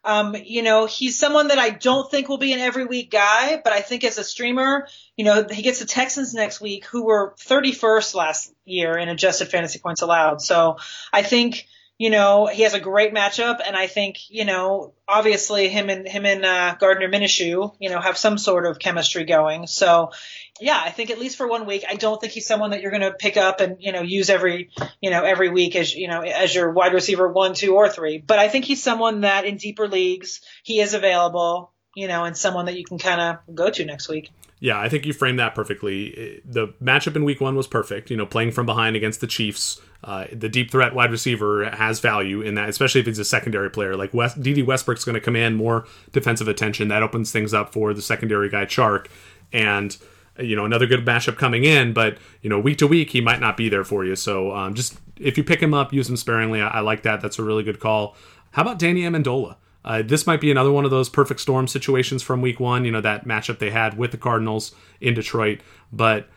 Um, 0.03 0.35
you 0.35 0.61
know, 0.61 0.85
he's 0.85 1.19
someone 1.19 1.49
that 1.49 1.59
I 1.59 1.69
don't 1.69 2.09
think 2.09 2.29
will 2.29 2.37
be 2.37 2.53
an 2.53 2.59
every 2.59 2.85
week 2.85 3.11
guy, 3.11 3.59
but 3.61 3.73
I 3.73 3.81
think 3.81 4.03
as 4.03 4.17
a 4.17 4.23
streamer, 4.23 4.87
you 5.15 5.25
know, 5.25 5.45
he 5.49 5.61
gets 5.61 5.79
the 5.79 5.85
Texans 5.85 6.33
next 6.33 6.61
week, 6.61 6.85
who 6.85 7.05
were 7.05 7.35
31st 7.39 8.15
last 8.15 8.53
year 8.65 8.97
in 8.97 9.09
adjusted 9.09 9.49
fantasy 9.49 9.79
points 9.79 10.01
allowed. 10.01 10.41
So 10.41 10.77
I 11.11 11.23
think 11.23 11.67
you 11.97 12.11
know, 12.11 12.45
he 12.45 12.61
has 12.61 12.75
a 12.75 12.79
great 12.79 13.13
matchup, 13.13 13.57
and 13.65 13.75
I 13.75 13.87
think, 13.87 14.29
you 14.29 14.45
know, 14.45 14.93
obviously 15.07 15.67
him 15.67 15.89
and 15.89 16.07
him 16.07 16.25
and 16.25 16.45
uh, 16.45 16.75
Gardner 16.79 17.09
Minshew, 17.09 17.73
you 17.79 17.89
know, 17.89 17.99
have 17.99 18.17
some 18.17 18.37
sort 18.37 18.67
of 18.67 18.77
chemistry 18.77 19.25
going. 19.25 19.65
So, 19.65 20.11
yeah, 20.59 20.81
I 20.83 20.89
think 20.89 21.09
at 21.09 21.19
least 21.19 21.37
for 21.37 21.47
one 21.47 21.65
week, 21.65 21.83
I 21.87 21.95
don't 21.95 22.19
think 22.19 22.33
he's 22.33 22.47
someone 22.47 22.71
that 22.71 22.81
you're 22.81 22.91
going 22.91 23.01
to 23.01 23.13
pick 23.13 23.37
up 23.37 23.61
and 23.61 23.77
you 23.79 23.91
know 23.91 24.01
use 24.01 24.29
every 24.29 24.69
you 25.01 25.09
know 25.09 25.23
every 25.23 25.49
week 25.49 25.75
as 25.75 25.93
you 25.93 26.07
know 26.07 26.21
as 26.21 26.53
your 26.53 26.71
wide 26.71 26.93
receiver 26.93 27.27
one, 27.31 27.53
two, 27.53 27.75
or 27.75 27.89
three. 27.89 28.17
But 28.17 28.39
I 28.39 28.47
think 28.49 28.65
he's 28.65 28.81
someone 28.81 29.21
that 29.21 29.45
in 29.45 29.57
deeper 29.57 29.87
leagues 29.87 30.41
he 30.63 30.79
is 30.79 30.93
available, 30.93 31.71
you 31.95 32.07
know, 32.07 32.23
and 32.23 32.35
someone 32.35 32.65
that 32.65 32.77
you 32.77 32.85
can 32.85 32.97
kind 32.97 33.21
of 33.21 33.55
go 33.55 33.69
to 33.69 33.85
next 33.85 34.09
week. 34.09 34.31
Yeah, 34.59 34.79
I 34.79 34.89
think 34.89 35.05
you 35.05 35.13
framed 35.13 35.39
that 35.39 35.53
perfectly. 35.53 36.41
The 36.43 36.69
matchup 36.81 37.15
in 37.15 37.23
week 37.23 37.39
one 37.39 37.55
was 37.55 37.67
perfect. 37.67 38.09
You 38.09 38.17
know, 38.17 38.25
playing 38.25 38.51
from 38.51 38.65
behind 38.65 38.95
against 38.95 39.21
the 39.21 39.27
Chiefs, 39.27 39.79
uh, 40.03 40.25
the 40.31 40.49
deep 40.49 40.71
threat 40.71 40.95
wide 40.95 41.11
receiver 41.11 41.69
has 41.69 41.99
value 41.99 42.41
in 42.41 42.55
that, 42.55 42.67
especially 42.67 43.01
if 43.01 43.07
he's 43.07 43.19
a 43.19 43.25
secondary 43.25 43.69
player. 43.69 43.95
Like 43.95 44.15
West, 44.15 44.41
Dede 44.41 44.65
Westbrook's 44.65 45.05
going 45.05 45.13
to 45.13 45.21
command 45.21 45.57
more 45.57 45.85
defensive 46.11 46.47
attention. 46.47 46.87
That 46.87 47.03
opens 47.03 47.31
things 47.31 47.53
up 47.53 47.71
for 47.71 47.93
the 47.93 48.01
secondary 48.01 48.49
guy, 48.49 48.65
Chark. 48.65 49.07
And, 49.53 49.95
you 50.39 50.55
know, 50.55 50.65
another 50.65 50.87
good 50.87 51.05
matchup 51.05 51.37
coming 51.37 51.63
in, 51.63 51.93
but, 51.93 52.17
you 52.41 52.49
know, 52.49 52.59
week 52.59 52.77
to 52.79 52.87
week, 52.87 53.11
he 53.11 53.21
might 53.21 53.39
not 53.39 53.57
be 53.57 53.69
there 53.69 53.83
for 53.83 54.05
you. 54.05 54.15
So 54.15 54.53
um, 54.53 54.73
just 54.73 54.97
if 55.19 55.37
you 55.37 55.43
pick 55.43 55.61
him 55.61 55.73
up, 55.73 55.93
use 55.93 56.09
him 56.09 56.17
sparingly. 56.17 56.61
I, 56.61 56.67
I 56.67 56.79
like 56.81 57.03
that. 57.03 57.21
That's 57.21 57.39
a 57.39 57.43
really 57.43 57.63
good 57.63 57.79
call. 57.79 58.15
How 58.51 58.61
about 58.61 58.79
Danny 58.79 59.01
Amendola? 59.01 59.57
Uh, 59.83 60.01
this 60.01 60.27
might 60.27 60.41
be 60.41 60.51
another 60.51 60.71
one 60.71 60.83
of 60.85 60.91
those 60.91 61.07
perfect 61.07 61.39
storm 61.39 61.67
situations 61.67 62.21
from 62.21 62.41
week 62.41 62.59
one, 62.59 62.83
you 62.83 62.91
know, 62.91 63.01
that 63.01 63.25
matchup 63.25 63.59
they 63.59 63.69
had 63.69 63.97
with 63.97 64.11
the 64.11 64.17
Cardinals 64.17 64.75
in 64.99 65.13
Detroit. 65.13 65.61
But 65.93 66.27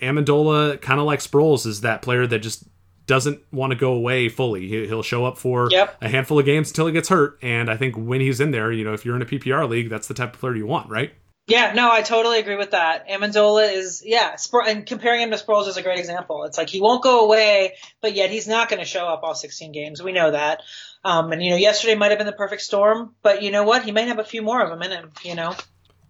Amendola, 0.00 0.80
kind 0.80 1.00
of 1.00 1.06
like 1.06 1.18
Sproles, 1.18 1.66
is 1.66 1.80
that 1.80 2.02
player 2.02 2.26
that 2.26 2.38
just 2.38 2.64
doesn't 3.06 3.40
want 3.52 3.72
to 3.72 3.76
go 3.76 3.92
away 3.92 4.28
fully. 4.28 4.68
He'll 4.86 5.02
show 5.02 5.24
up 5.24 5.36
for 5.36 5.68
yep. 5.72 5.96
a 6.00 6.08
handful 6.08 6.38
of 6.38 6.44
games 6.44 6.70
until 6.70 6.86
he 6.86 6.92
gets 6.92 7.08
hurt. 7.08 7.38
And 7.42 7.68
I 7.68 7.76
think 7.76 7.96
when 7.96 8.20
he's 8.20 8.40
in 8.40 8.52
there, 8.52 8.70
you 8.70 8.84
know, 8.84 8.92
if 8.92 9.04
you're 9.04 9.16
in 9.16 9.22
a 9.22 9.26
PPR 9.26 9.68
league, 9.68 9.88
that's 9.88 10.06
the 10.06 10.14
type 10.14 10.34
of 10.34 10.40
player 10.40 10.54
you 10.54 10.66
want, 10.66 10.88
right? 10.88 11.12
Yeah, 11.50 11.72
no, 11.74 11.90
I 11.90 12.02
totally 12.02 12.38
agree 12.38 12.54
with 12.54 12.70
that. 12.70 13.08
Amendola 13.08 13.72
is, 13.72 14.04
yeah, 14.06 14.36
and 14.68 14.86
comparing 14.86 15.22
him 15.22 15.32
to 15.32 15.36
Sproles 15.36 15.66
is 15.66 15.76
a 15.76 15.82
great 15.82 15.98
example. 15.98 16.44
It's 16.44 16.56
like 16.56 16.70
he 16.70 16.80
won't 16.80 17.02
go 17.02 17.24
away, 17.24 17.74
but 18.00 18.14
yet 18.14 18.30
he's 18.30 18.46
not 18.46 18.68
going 18.68 18.78
to 18.78 18.86
show 18.86 19.04
up 19.04 19.24
all 19.24 19.34
16 19.34 19.72
games. 19.72 20.00
We 20.00 20.12
know 20.12 20.30
that. 20.30 20.62
Um, 21.04 21.32
and 21.32 21.42
you 21.42 21.50
know, 21.50 21.56
yesterday 21.56 21.96
might 21.96 22.12
have 22.12 22.18
been 22.18 22.28
the 22.28 22.32
perfect 22.32 22.62
storm, 22.62 23.16
but 23.22 23.42
you 23.42 23.50
know 23.50 23.64
what? 23.64 23.82
He 23.82 23.90
might 23.90 24.06
have 24.06 24.20
a 24.20 24.24
few 24.24 24.42
more 24.42 24.62
of 24.62 24.70
them 24.70 24.80
in 24.82 24.92
him. 24.92 25.10
You 25.24 25.34
know. 25.34 25.56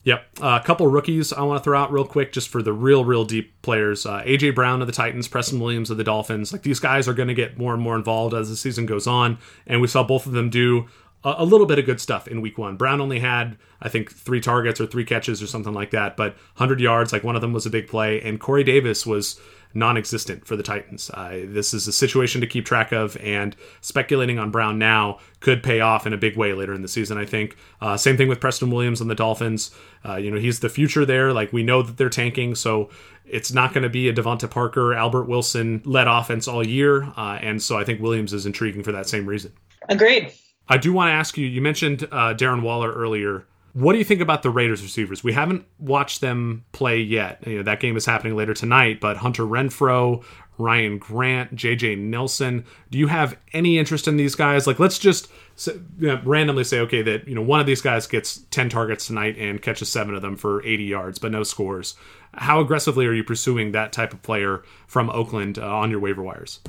Yep. 0.05 0.27
Uh, 0.43 0.59
a 0.61 0.67
couple 0.67 0.87
rookies 0.89 1.33
I 1.33 1.43
want 1.43 1.59
to 1.59 1.65
throw 1.65 1.79
out 1.79 1.91
real 1.91 2.07
quick 2.07 2.33
just 2.33 2.49
for 2.49 2.63
the 2.63 2.73
real, 2.73 3.05
real 3.05 3.25
deep 3.25 3.63
players. 3.63 4.05
Uh, 4.05 4.23
AJ 4.23 4.55
Brown 4.55 4.83
of 4.83 4.87
the 4.87 4.93
Titans, 4.93 5.27
Preston 5.27 5.61
Williams 5.61 5.91
of 5.91 5.97
the 5.97 6.05
Dolphins. 6.05 6.53
Like 6.53 6.63
these 6.63 6.81
guys 6.81 7.09
are 7.09 7.15
going 7.15 7.29
to 7.29 7.35
get 7.35 7.59
more 7.59 7.73
and 7.73 7.83
more 7.83 7.97
involved 7.97 8.35
as 8.35 8.51
the 8.51 8.57
season 8.57 8.85
goes 8.85 9.07
on. 9.07 9.39
And 9.67 9.81
we 9.81 9.89
saw 9.89 10.03
both 10.03 10.27
of 10.27 10.33
them 10.33 10.51
do 10.51 10.87
a, 11.25 11.45
little 11.45 11.67
bit 11.67 11.79
of 11.79 11.85
good 11.85 12.01
stuff 12.01 12.27
in 12.27 12.41
week 12.41 12.59
one. 12.59 12.77
Brown 12.77 13.01
only 13.01 13.21
had, 13.21 13.59
I 13.81 13.89
think, 13.89 14.13
three 14.13 14.41
targets 14.41 14.81
or 14.81 14.87
three 14.87 15.05
catches 15.05 15.43
or 15.43 15.47
something 15.47 15.75
like 15.75 15.91
that, 15.91 16.17
but 16.17 16.35
100 16.57 16.81
yards, 16.81 17.13
like 17.13 17.25
one 17.25 17.35
of 17.35 17.43
them 17.43 17.53
was 17.53 17.67
a 17.67 17.71
big 17.71 17.89
play. 17.89 18.21
And 18.23 18.41
Corey 18.41 18.65
Davis 18.65 19.05
was 19.05 19.39
non-existent 19.73 20.47
for 20.47 20.57
the 20.57 20.63
Titans. 20.63 21.11
Uh, 21.11 21.43
this 21.45 21.73
is 21.73 21.87
a 21.87 21.93
situation 21.93 22.41
to 22.41 22.47
keep 22.47 22.65
track 22.65 22.93
of, 22.93 23.17
and 23.19 23.55
speculating 23.81 24.39
on 24.39 24.51
Brown 24.51 24.79
now 24.79 25.19
could 25.41 25.63
pay 25.63 25.81
off 25.81 26.07
in 26.07 26.13
a 26.13 26.17
big 26.17 26.37
way 26.37 26.53
later 26.55 26.75
in 26.75 26.83
the 26.83 26.89
season. 26.89 27.19
I 27.19 27.25
think. 27.25 27.57
Uh, 27.81 27.97
same 27.97 28.17
thing 28.17 28.29
with 28.29 28.41
Preston 28.41 28.71
Williams 28.71 29.01
and 29.01 29.09
the 29.09 29.15
Dolphins. 29.15 29.71
Uh, 30.05 30.17
you 30.17 30.31
know, 30.31 30.39
he's 30.39 30.61
the 30.61 30.69
future 30.69 31.05
there. 31.05 31.33
Like 31.33 31.53
we 31.53 31.63
know 31.63 31.83
that 31.83 31.97
they're 31.99 32.09
tanking, 32.09 32.55
so 32.55 32.91
it's 33.25 33.53
not 33.53 33.73
going 33.73 33.85
to 33.85 33.89
be 33.89 34.09
a 34.09 34.13
DeVante 34.13 34.51
Parker, 34.51 34.93
Albert 34.93 35.25
Wilson 35.25 35.83
led 35.85 36.09
offense 36.09 36.49
all 36.49 36.67
year, 36.67 37.05
uh, 37.17 37.39
and 37.41 37.63
so 37.63 37.79
I 37.79 37.85
think 37.85 38.01
Williams 38.01 38.33
is 38.33 38.47
intriguing 38.47 38.83
for 38.83 38.93
that 38.93 39.09
same 39.09 39.27
reason. 39.27 39.53
Agreed. 39.89 40.33
I 40.71 40.79
do 40.79 40.93
want 40.93 41.09
to 41.09 41.13
ask 41.13 41.37
you. 41.37 41.47
You 41.47 41.61
mentioned 41.61 42.05
uh, 42.05 42.35
Darren 42.35 42.63
Waller 42.63 42.93
earlier. 42.93 43.45
What 43.73 43.93
do 43.93 43.99
you 43.99 44.05
think 44.05 44.21
about 44.21 44.43
the 44.43 44.51
Raiders 44.51 44.83
receivers? 44.83 45.23
We 45.23 45.33
haven't 45.33 45.65
watched 45.79 46.21
them 46.21 46.65
play 46.73 47.01
yet. 47.01 47.43
You 47.47 47.59
know, 47.59 47.63
that 47.65 47.81
game 47.81 47.97
is 47.97 48.07
happening 48.07 48.37
later 48.37 48.55
tonight, 48.55 49.01
but 49.01 49.17
Hunter 49.17 49.45
Renfrow, 49.45 50.25
Ryan 50.59 50.99
Grant, 50.99 51.57
JJ 51.57 51.99
Nelson, 51.99 52.65
do 52.91 52.99
you 52.99 53.09
have 53.09 53.37
any 53.53 53.79
interest 53.79 54.07
in 54.07 54.17
these 54.17 54.35
guys? 54.35 54.67
Like 54.67 54.79
let's 54.79 54.99
just 54.99 55.29
you 55.67 55.83
know, 55.99 56.21
randomly 56.25 56.65
say 56.65 56.81
okay 56.81 57.03
that, 57.03 57.27
you 57.27 57.35
know, 57.35 57.43
one 57.43 57.61
of 57.61 57.67
these 57.67 57.81
guys 57.81 58.07
gets 58.07 58.39
10 58.51 58.69
targets 58.69 59.07
tonight 59.07 59.37
and 59.39 59.63
catches 59.63 59.91
7 59.91 60.15
of 60.15 60.23
them 60.23 60.37
for 60.37 60.65
80 60.65 60.85
yards 60.85 61.19
but 61.19 61.33
no 61.33 61.43
scores. 61.43 61.95
How 62.35 62.61
aggressively 62.61 63.07
are 63.07 63.13
you 63.13 63.25
pursuing 63.25 63.73
that 63.73 63.93
type 63.93 64.13
of 64.13 64.23
player 64.23 64.63
from 64.87 65.11
Oakland 65.11 65.59
uh, 65.59 65.67
on 65.67 65.91
your 65.91 66.01
waiver 66.01 66.23
wires? 66.23 66.61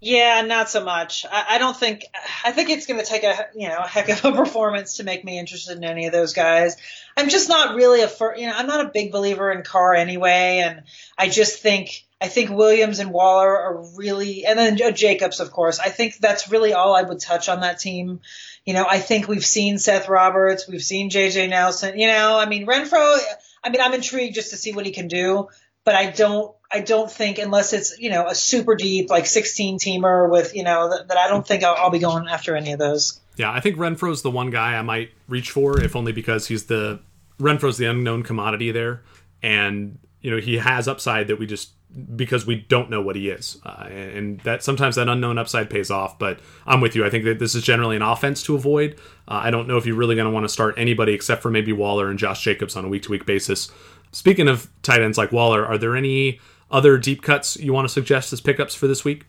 Yeah, 0.00 0.42
not 0.42 0.70
so 0.70 0.84
much. 0.84 1.26
I, 1.26 1.56
I 1.56 1.58
don't 1.58 1.76
think. 1.76 2.04
I 2.44 2.52
think 2.52 2.70
it's 2.70 2.86
going 2.86 3.00
to 3.00 3.06
take 3.06 3.24
a 3.24 3.48
you 3.54 3.68
know 3.68 3.78
a 3.78 3.88
heck 3.88 4.08
of 4.08 4.24
a 4.24 4.32
performance 4.36 4.98
to 4.98 5.04
make 5.04 5.24
me 5.24 5.38
interested 5.38 5.76
in 5.76 5.84
any 5.84 6.06
of 6.06 6.12
those 6.12 6.34
guys. 6.34 6.76
I'm 7.16 7.28
just 7.28 7.48
not 7.48 7.74
really 7.74 8.02
a 8.02 8.10
you 8.36 8.46
know 8.46 8.52
I'm 8.54 8.68
not 8.68 8.86
a 8.86 8.90
big 8.94 9.10
believer 9.10 9.50
in 9.50 9.62
Carr 9.62 9.94
anyway, 9.94 10.62
and 10.64 10.82
I 11.16 11.28
just 11.28 11.60
think 11.62 12.06
I 12.20 12.28
think 12.28 12.50
Williams 12.50 13.00
and 13.00 13.10
Waller 13.10 13.56
are 13.56 13.84
really, 13.96 14.44
and 14.44 14.58
then 14.58 14.94
Jacobs, 14.94 15.40
of 15.40 15.50
course. 15.50 15.80
I 15.80 15.88
think 15.88 16.18
that's 16.18 16.50
really 16.50 16.74
all 16.74 16.94
I 16.94 17.02
would 17.02 17.20
touch 17.20 17.48
on 17.48 17.60
that 17.60 17.80
team. 17.80 18.20
You 18.64 18.74
know, 18.74 18.86
I 18.88 18.98
think 18.98 19.26
we've 19.26 19.46
seen 19.46 19.78
Seth 19.78 20.08
Roberts, 20.08 20.68
we've 20.68 20.82
seen 20.82 21.10
JJ 21.10 21.48
Nelson. 21.48 21.98
You 21.98 22.06
know, 22.06 22.38
I 22.38 22.46
mean 22.46 22.66
Renfrow. 22.66 23.18
I 23.64 23.70
mean, 23.70 23.80
I'm 23.80 23.94
intrigued 23.94 24.36
just 24.36 24.50
to 24.50 24.56
see 24.56 24.72
what 24.72 24.86
he 24.86 24.92
can 24.92 25.08
do 25.08 25.48
but 25.88 25.94
I 25.94 26.10
don't 26.10 26.54
I 26.70 26.80
don't 26.80 27.10
think 27.10 27.38
unless 27.38 27.72
it's 27.72 27.98
you 27.98 28.10
know 28.10 28.26
a 28.26 28.34
super 28.34 28.74
deep 28.74 29.08
like 29.08 29.24
16 29.24 29.78
teamer 29.78 30.30
with 30.30 30.54
you 30.54 30.62
know 30.62 30.90
that, 30.90 31.08
that 31.08 31.16
I 31.16 31.28
don't 31.28 31.46
think 31.46 31.64
I'll, 31.64 31.76
I'll, 31.76 31.88
be 31.88 31.98
going 31.98 32.28
after 32.28 32.54
any 32.54 32.72
of 32.72 32.78
those. 32.78 33.18
Yeah, 33.38 33.50
I 33.50 33.60
think 33.60 33.78
Renfrow's 33.78 34.20
the 34.20 34.30
one 34.30 34.50
guy 34.50 34.76
I 34.76 34.82
might 34.82 35.12
reach 35.28 35.50
for, 35.50 35.80
if 35.80 35.96
only 35.96 36.12
because 36.12 36.46
he's 36.46 36.66
the 36.66 37.00
Renfrow's 37.40 37.78
the 37.78 37.86
unknown 37.86 38.22
commodity 38.22 38.70
there, 38.70 39.00
and 39.42 39.98
you 40.20 40.30
know 40.30 40.36
he 40.36 40.58
has 40.58 40.88
upside 40.88 41.28
that 41.28 41.38
we 41.38 41.46
just 41.46 41.70
because 42.14 42.46
we 42.46 42.56
don't 42.56 42.90
know 42.90 43.00
what 43.00 43.16
he 43.16 43.30
is, 43.30 43.58
uh, 43.64 43.86
and 43.90 44.38
that 44.40 44.62
sometimes 44.62 44.96
that 44.96 45.08
unknown 45.08 45.38
upside 45.38 45.70
pays 45.70 45.90
off. 45.90 46.18
But 46.18 46.38
I'm 46.66 46.82
with 46.82 46.96
you. 46.96 47.06
I 47.06 47.08
think 47.08 47.24
that 47.24 47.38
this 47.38 47.54
is 47.54 47.62
generally 47.62 47.96
an 47.96 48.02
offense 48.02 48.42
to 48.42 48.54
avoid. 48.54 48.98
Uh, 49.26 49.40
I 49.44 49.50
don't 49.50 49.66
know 49.66 49.78
if 49.78 49.86
you're 49.86 49.96
really 49.96 50.16
going 50.16 50.26
to 50.26 50.30
want 50.30 50.44
to 50.44 50.50
start 50.50 50.74
anybody 50.76 51.14
except 51.14 51.40
for 51.40 51.50
maybe 51.50 51.72
Waller 51.72 52.10
and 52.10 52.18
Josh 52.18 52.44
Jacobs 52.44 52.76
on 52.76 52.84
a 52.84 52.88
week 52.88 53.04
to 53.04 53.10
week 53.10 53.24
basis. 53.24 53.70
Speaking 54.12 54.48
of 54.48 54.70
tight 54.82 55.02
ends 55.02 55.18
like 55.18 55.32
Waller, 55.32 55.66
are 55.66 55.78
there 55.78 55.96
any 55.96 56.40
other 56.70 56.98
deep 56.98 57.22
cuts 57.22 57.56
you 57.56 57.72
want 57.72 57.86
to 57.86 57.92
suggest 57.92 58.32
as 58.32 58.40
pickups 58.40 58.74
for 58.74 58.86
this 58.86 59.04
week? 59.04 59.24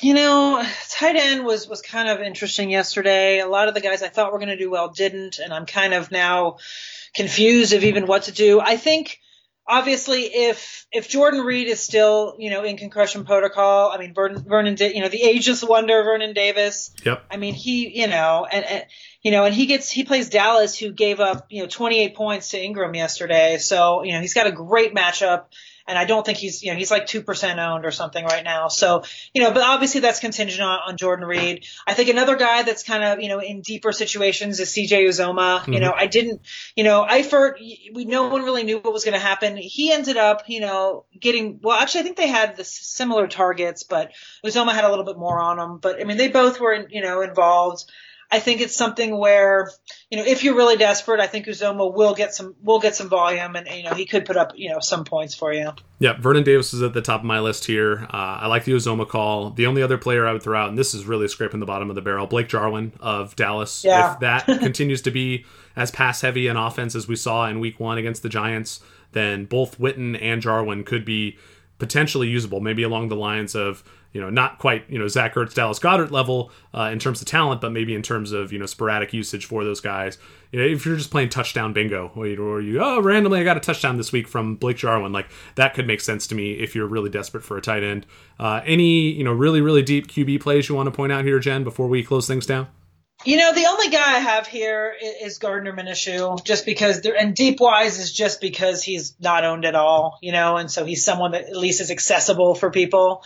You 0.00 0.14
know, 0.14 0.64
tight 0.90 1.16
end 1.16 1.44
was 1.44 1.68
was 1.68 1.80
kind 1.80 2.08
of 2.08 2.20
interesting 2.20 2.70
yesterday. 2.70 3.38
A 3.38 3.46
lot 3.46 3.68
of 3.68 3.74
the 3.74 3.80
guys 3.80 4.02
I 4.02 4.08
thought 4.08 4.32
were 4.32 4.38
going 4.38 4.48
to 4.48 4.56
do 4.56 4.70
well 4.70 4.88
didn't, 4.88 5.38
and 5.38 5.52
I'm 5.52 5.66
kind 5.66 5.94
of 5.94 6.10
now 6.10 6.56
confused 7.14 7.72
of 7.72 7.84
even 7.84 8.06
what 8.06 8.24
to 8.24 8.32
do. 8.32 8.60
I 8.60 8.76
think 8.76 9.20
obviously 9.66 10.22
if 10.22 10.86
if 10.92 11.08
Jordan 11.08 11.42
Reed 11.42 11.68
is 11.68 11.80
still 11.80 12.34
you 12.38 12.50
know 12.50 12.64
in 12.64 12.76
concussion 12.76 13.24
protocol, 13.24 13.90
I 13.90 13.98
mean 13.98 14.14
Vernon, 14.14 14.42
Vernon 14.42 14.76
you 14.78 15.00
know 15.00 15.08
the 15.08 15.22
ageless 15.22 15.62
wonder 15.62 16.02
Vernon 16.02 16.34
Davis. 16.34 16.90
Yep. 17.04 17.24
I 17.30 17.36
mean 17.36 17.54
he 17.54 18.00
you 18.00 18.08
know 18.08 18.46
and, 18.50 18.64
and 18.64 18.84
you 19.22 19.30
know, 19.30 19.44
and 19.44 19.54
he 19.54 19.66
gets 19.66 19.90
he 19.90 20.04
plays 20.04 20.28
Dallas, 20.28 20.76
who 20.76 20.90
gave 20.90 21.20
up 21.20 21.46
you 21.50 21.62
know 21.62 21.68
28 21.68 22.14
points 22.16 22.50
to 22.50 22.58
Engram 22.58 22.96
yesterday. 22.96 23.58
So 23.58 24.02
you 24.02 24.12
know 24.12 24.20
he's 24.20 24.34
got 24.34 24.48
a 24.48 24.52
great 24.52 24.94
matchup, 24.94 25.44
and 25.86 25.96
I 25.96 26.06
don't 26.06 26.26
think 26.26 26.38
he's 26.38 26.64
you 26.64 26.72
know 26.72 26.76
he's 26.76 26.90
like 26.90 27.06
two 27.06 27.22
percent 27.22 27.60
owned 27.60 27.84
or 27.84 27.92
something 27.92 28.24
right 28.24 28.42
now. 28.42 28.66
So 28.66 29.04
you 29.32 29.40
know, 29.40 29.52
but 29.52 29.62
obviously 29.62 30.00
that's 30.00 30.18
contingent 30.18 30.60
on, 30.60 30.80
on 30.88 30.96
Jordan 30.96 31.24
Reed. 31.24 31.66
I 31.86 31.94
think 31.94 32.08
another 32.08 32.34
guy 32.34 32.64
that's 32.64 32.82
kind 32.82 33.04
of 33.04 33.20
you 33.20 33.28
know 33.28 33.38
in 33.38 33.60
deeper 33.60 33.92
situations 33.92 34.58
is 34.58 34.70
C.J. 34.72 35.04
Uzomah. 35.04 35.60
Mm-hmm. 35.60 35.72
You 35.72 35.80
know, 35.80 35.92
I 35.92 36.08
didn't 36.08 36.40
you 36.74 36.82
know 36.82 37.06
Eifert, 37.08 37.60
we 37.94 38.04
no 38.04 38.26
one 38.26 38.42
really 38.42 38.64
knew 38.64 38.78
what 38.78 38.92
was 38.92 39.04
going 39.04 39.14
to 39.14 39.24
happen. 39.24 39.56
He 39.56 39.92
ended 39.92 40.16
up 40.16 40.48
you 40.48 40.60
know 40.60 41.04
getting 41.18 41.60
well. 41.62 41.78
Actually, 41.78 42.00
I 42.00 42.04
think 42.04 42.16
they 42.16 42.28
had 42.28 42.56
the 42.56 42.64
similar 42.64 43.28
targets, 43.28 43.84
but 43.84 44.10
Uzomah 44.44 44.74
had 44.74 44.82
a 44.82 44.90
little 44.90 45.04
bit 45.04 45.16
more 45.16 45.38
on 45.38 45.60
him. 45.60 45.78
But 45.78 46.00
I 46.00 46.04
mean, 46.04 46.16
they 46.16 46.28
both 46.28 46.58
were 46.58 46.88
you 46.90 47.02
know 47.02 47.22
involved. 47.22 47.84
I 48.32 48.40
think 48.40 48.62
it's 48.62 48.74
something 48.74 49.18
where, 49.18 49.70
you 50.10 50.16
know, 50.16 50.24
if 50.24 50.42
you're 50.42 50.56
really 50.56 50.78
desperate, 50.78 51.20
I 51.20 51.26
think 51.26 51.44
Uzomah 51.46 51.94
will 51.94 52.14
get 52.14 52.32
some 52.32 52.56
will 52.62 52.80
get 52.80 52.96
some 52.96 53.10
volume, 53.10 53.54
and 53.56 53.68
you 53.68 53.82
know 53.82 53.92
he 53.92 54.06
could 54.06 54.24
put 54.24 54.38
up 54.38 54.52
you 54.56 54.70
know 54.70 54.80
some 54.80 55.04
points 55.04 55.34
for 55.34 55.52
you. 55.52 55.70
Yeah, 55.98 56.14
Vernon 56.18 56.42
Davis 56.42 56.72
is 56.72 56.80
at 56.80 56.94
the 56.94 57.02
top 57.02 57.20
of 57.20 57.26
my 57.26 57.40
list 57.40 57.66
here. 57.66 58.06
Uh, 58.10 58.40
I 58.40 58.46
like 58.46 58.64
the 58.64 58.72
Uzomah 58.72 59.06
call. 59.06 59.50
The 59.50 59.66
only 59.66 59.82
other 59.82 59.98
player 59.98 60.26
I 60.26 60.32
would 60.32 60.42
throw 60.42 60.58
out, 60.58 60.70
and 60.70 60.78
this 60.78 60.94
is 60.94 61.04
really 61.04 61.28
scraping 61.28 61.60
the 61.60 61.66
bottom 61.66 61.90
of 61.90 61.94
the 61.94 62.00
barrel, 62.00 62.26
Blake 62.26 62.48
Jarwin 62.48 62.92
of 63.00 63.36
Dallas. 63.36 63.84
Yeah. 63.84 64.14
If 64.14 64.20
that 64.20 64.46
continues 64.60 65.02
to 65.02 65.10
be 65.10 65.44
as 65.76 65.90
pass 65.90 66.22
heavy 66.22 66.48
an 66.48 66.56
offense 66.56 66.94
as 66.94 67.06
we 67.06 67.16
saw 67.16 67.46
in 67.48 67.60
Week 67.60 67.78
One 67.78 67.98
against 67.98 68.22
the 68.22 68.30
Giants, 68.30 68.80
then 69.12 69.44
both 69.44 69.78
Witten 69.78 70.18
and 70.20 70.40
Jarwin 70.40 70.84
could 70.84 71.04
be 71.04 71.36
potentially 71.78 72.28
usable, 72.28 72.60
maybe 72.60 72.82
along 72.82 73.08
the 73.08 73.16
lines 73.16 73.54
of 73.54 73.84
you 74.12 74.20
know 74.20 74.30
not 74.30 74.58
quite 74.58 74.88
you 74.88 74.98
know 74.98 75.08
Zach 75.08 75.34
Ertz, 75.34 75.54
Dallas 75.54 75.78
Goedert 75.78 76.10
level 76.10 76.50
uh, 76.74 76.90
in 76.92 76.98
terms 76.98 77.20
of 77.20 77.26
talent, 77.26 77.60
but 77.60 77.72
maybe 77.72 77.94
in 77.94 78.02
terms 78.02 78.32
of 78.32 78.52
you 78.52 78.58
know 78.58 78.66
sporadic 78.66 79.12
usage 79.12 79.46
for 79.46 79.64
those 79.64 79.80
guys. 79.80 80.18
You 80.50 80.60
know, 80.60 80.66
if 80.66 80.84
you're 80.84 80.96
just 80.96 81.10
playing 81.10 81.30
touchdown 81.30 81.72
bingo, 81.72 82.12
or 82.14 82.26
you, 82.26 82.42
or 82.42 82.60
you 82.60 82.80
oh 82.82 83.00
randomly 83.00 83.40
I 83.40 83.44
got 83.44 83.56
a 83.56 83.60
touchdown 83.60 83.96
this 83.96 84.12
week 84.12 84.28
from 84.28 84.56
Blake 84.56 84.76
Jarwin, 84.76 85.12
like 85.12 85.28
that 85.54 85.74
could 85.74 85.86
make 85.86 86.00
sense 86.00 86.26
to 86.28 86.34
me 86.34 86.52
if 86.52 86.74
you're 86.74 86.86
really 86.86 87.10
desperate 87.10 87.42
for 87.42 87.56
a 87.56 87.62
tight 87.62 87.82
end. 87.82 88.06
Uh, 88.38 88.60
any 88.64 89.10
you 89.10 89.24
know 89.24 89.32
really 89.32 89.60
really 89.60 89.82
deep 89.82 90.08
QB 90.08 90.40
plays 90.40 90.68
you 90.68 90.74
want 90.74 90.86
to 90.86 90.90
point 90.90 91.12
out 91.12 91.24
here, 91.24 91.38
Jen, 91.38 91.64
before 91.64 91.88
we 91.88 92.02
close 92.02 92.26
things 92.26 92.46
down? 92.46 92.68
You 93.24 93.36
know, 93.36 93.52
the 93.52 93.66
only 93.66 93.88
guy 93.88 94.16
I 94.16 94.18
have 94.18 94.48
here 94.48 94.94
is 95.22 95.38
Gardner 95.38 95.72
Minshew, 95.72 96.42
just 96.42 96.66
because, 96.66 97.06
and 97.06 97.36
Deep 97.36 97.60
Wise 97.60 98.00
is 98.00 98.12
just 98.12 98.40
because 98.40 98.82
he's 98.82 99.14
not 99.20 99.44
owned 99.44 99.64
at 99.64 99.76
all, 99.76 100.18
you 100.20 100.32
know, 100.32 100.56
and 100.56 100.68
so 100.68 100.84
he's 100.84 101.04
someone 101.04 101.30
that 101.32 101.44
at 101.44 101.56
least 101.56 101.80
is 101.80 101.92
accessible 101.92 102.56
for 102.56 102.72
people. 102.72 103.22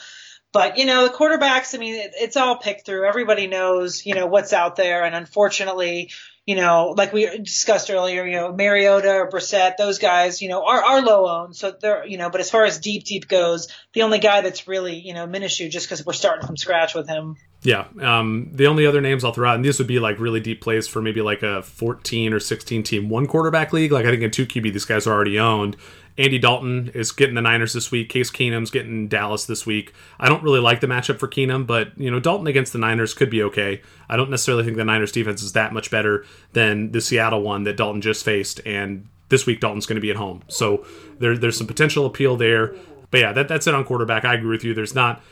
But, 0.57 0.79
you 0.79 0.87
know, 0.87 1.07
the 1.07 1.13
quarterbacks, 1.13 1.75
I 1.75 1.79
mean, 1.79 1.97
it, 1.97 2.13
it's 2.15 2.39
all 2.39 2.57
picked 2.57 2.87
through. 2.87 3.07
Everybody 3.07 3.47
knows, 3.47 4.07
you 4.07 4.15
know, 4.15 4.27
what's 4.27 4.55
out 4.55 4.77
there. 4.77 5.05
And 5.05 5.15
unfortunately, 5.15 6.11
you 6.47 6.55
know, 6.55 6.95
like 6.97 7.13
we 7.13 7.27
discussed 7.39 7.91
earlier, 7.91 8.25
you 8.25 8.37
know, 8.37 8.53
Mariota 8.55 9.11
or 9.11 9.29
Brissett, 9.29 9.77
those 9.77 9.99
guys, 9.99 10.41
you 10.41 10.49
know, 10.49 10.65
are, 10.65 10.83
are 10.83 11.03
low 11.03 11.29
owned. 11.29 11.57
So 11.57 11.77
they're, 11.79 12.07
you 12.07 12.17
know, 12.17 12.31
but 12.31 12.41
as 12.41 12.51
far 12.51 12.65
as 12.65 12.79
deep, 12.79 13.05
deep 13.05 13.29
goes, 13.29 13.69
the 13.93 14.03
only 14.03 14.19
guy 14.19 14.41
that's 14.41 14.67
really, 14.67 14.97
you 14.97 15.13
know, 15.13 15.27
Minshew 15.27 15.69
just 15.69 15.87
because 15.87 16.07
we're 16.07 16.15
starting 16.15 16.47
from 16.47 16.57
scratch 16.57 16.95
with 16.95 17.07
him. 17.07 17.37
Yeah. 17.63 17.87
Um, 18.01 18.51
the 18.53 18.69
only 18.69 18.87
other 18.87 19.03
names 19.03 19.25
I'll 19.25 19.33
throw 19.33 19.51
out, 19.51 19.57
and 19.57 19.65
these 19.65 19.79
would 19.79 19.89
be 19.89 19.99
like 19.99 20.21
really 20.21 20.41
deep 20.41 20.63
plays 20.63 20.89
for 20.89 21.03
maybe 21.03 21.21
like 21.21 21.43
a 21.43 21.63
14 21.63 22.33
or 22.33 22.41
16 22.41 22.83
team 22.85 23.09
one 23.11 23.27
quarterback 23.27 23.75
league. 23.75 23.93
Like 23.93 24.07
I 24.07 24.11
think 24.11 24.23
in 24.23 24.31
2 24.31 24.47
QB, 24.47 24.73
these 24.73 24.85
guys 24.87 25.07
are 25.07 25.13
already 25.13 25.39
owned. 25.39 25.77
Andy 26.19 26.39
Dalton 26.39 26.91
is 26.95 27.13
getting 27.13 27.35
the 27.35 27.43
Niners 27.43 27.73
this 27.73 27.91
week. 27.91 28.09
Case 28.09 28.31
Keenum's 28.31 28.71
getting 28.71 29.09
Dallas 29.09 29.45
this 29.45 29.67
week. 29.67 29.93
I 30.19 30.29
don't 30.29 30.43
really 30.43 30.61
like 30.61 30.81
the 30.81 30.87
matchup 30.87 31.19
for 31.19 31.29
Keenum, 31.29 31.67
but 31.67 31.99
you 31.99 32.11
know 32.11 32.21
Dalton 32.21 32.47
against 32.47 32.73
the 32.73 32.79
Niners 32.79 33.15
could 33.15 33.31
be 33.31 33.43
okay. 33.43 33.83
I 34.09 34.17
don't 34.17 34.31
necessarily 34.31 34.65
think 34.65 34.77
the 34.77 34.85
Niners 34.85 35.13
defense 35.13 35.43
is 35.43 35.53
that 35.53 35.73
much 35.73 35.91
better 35.91 36.25
than 36.53 36.93
the 36.93 37.01
Seattle 37.01 37.43
one 37.43 37.65
that 37.65 37.77
Dalton 37.77 38.01
just 38.01 38.25
faced, 38.25 38.61
and 38.65 39.07
this 39.29 39.45
week 39.45 39.61
Dalton's 39.61 39.87
going 39.87 39.97
to 39.97 40.01
be 40.01 40.11
at 40.11 40.17
home, 40.17 40.43
so 40.49 40.87
there, 41.19 41.37
there's 41.37 41.59
some 41.59 41.67
potential 41.67 42.07
appeal 42.07 42.37
there. 42.37 42.75
But 43.11 43.21
yeah, 43.21 43.33
that, 43.33 43.49
that's 43.49 43.67
it 43.67 43.75
on 43.75 43.85
quarterback. 43.85 44.25
I 44.25 44.35
agree 44.35 44.51
with 44.51 44.65
you. 44.65 44.75
There's 44.75 44.95
not 44.95 45.23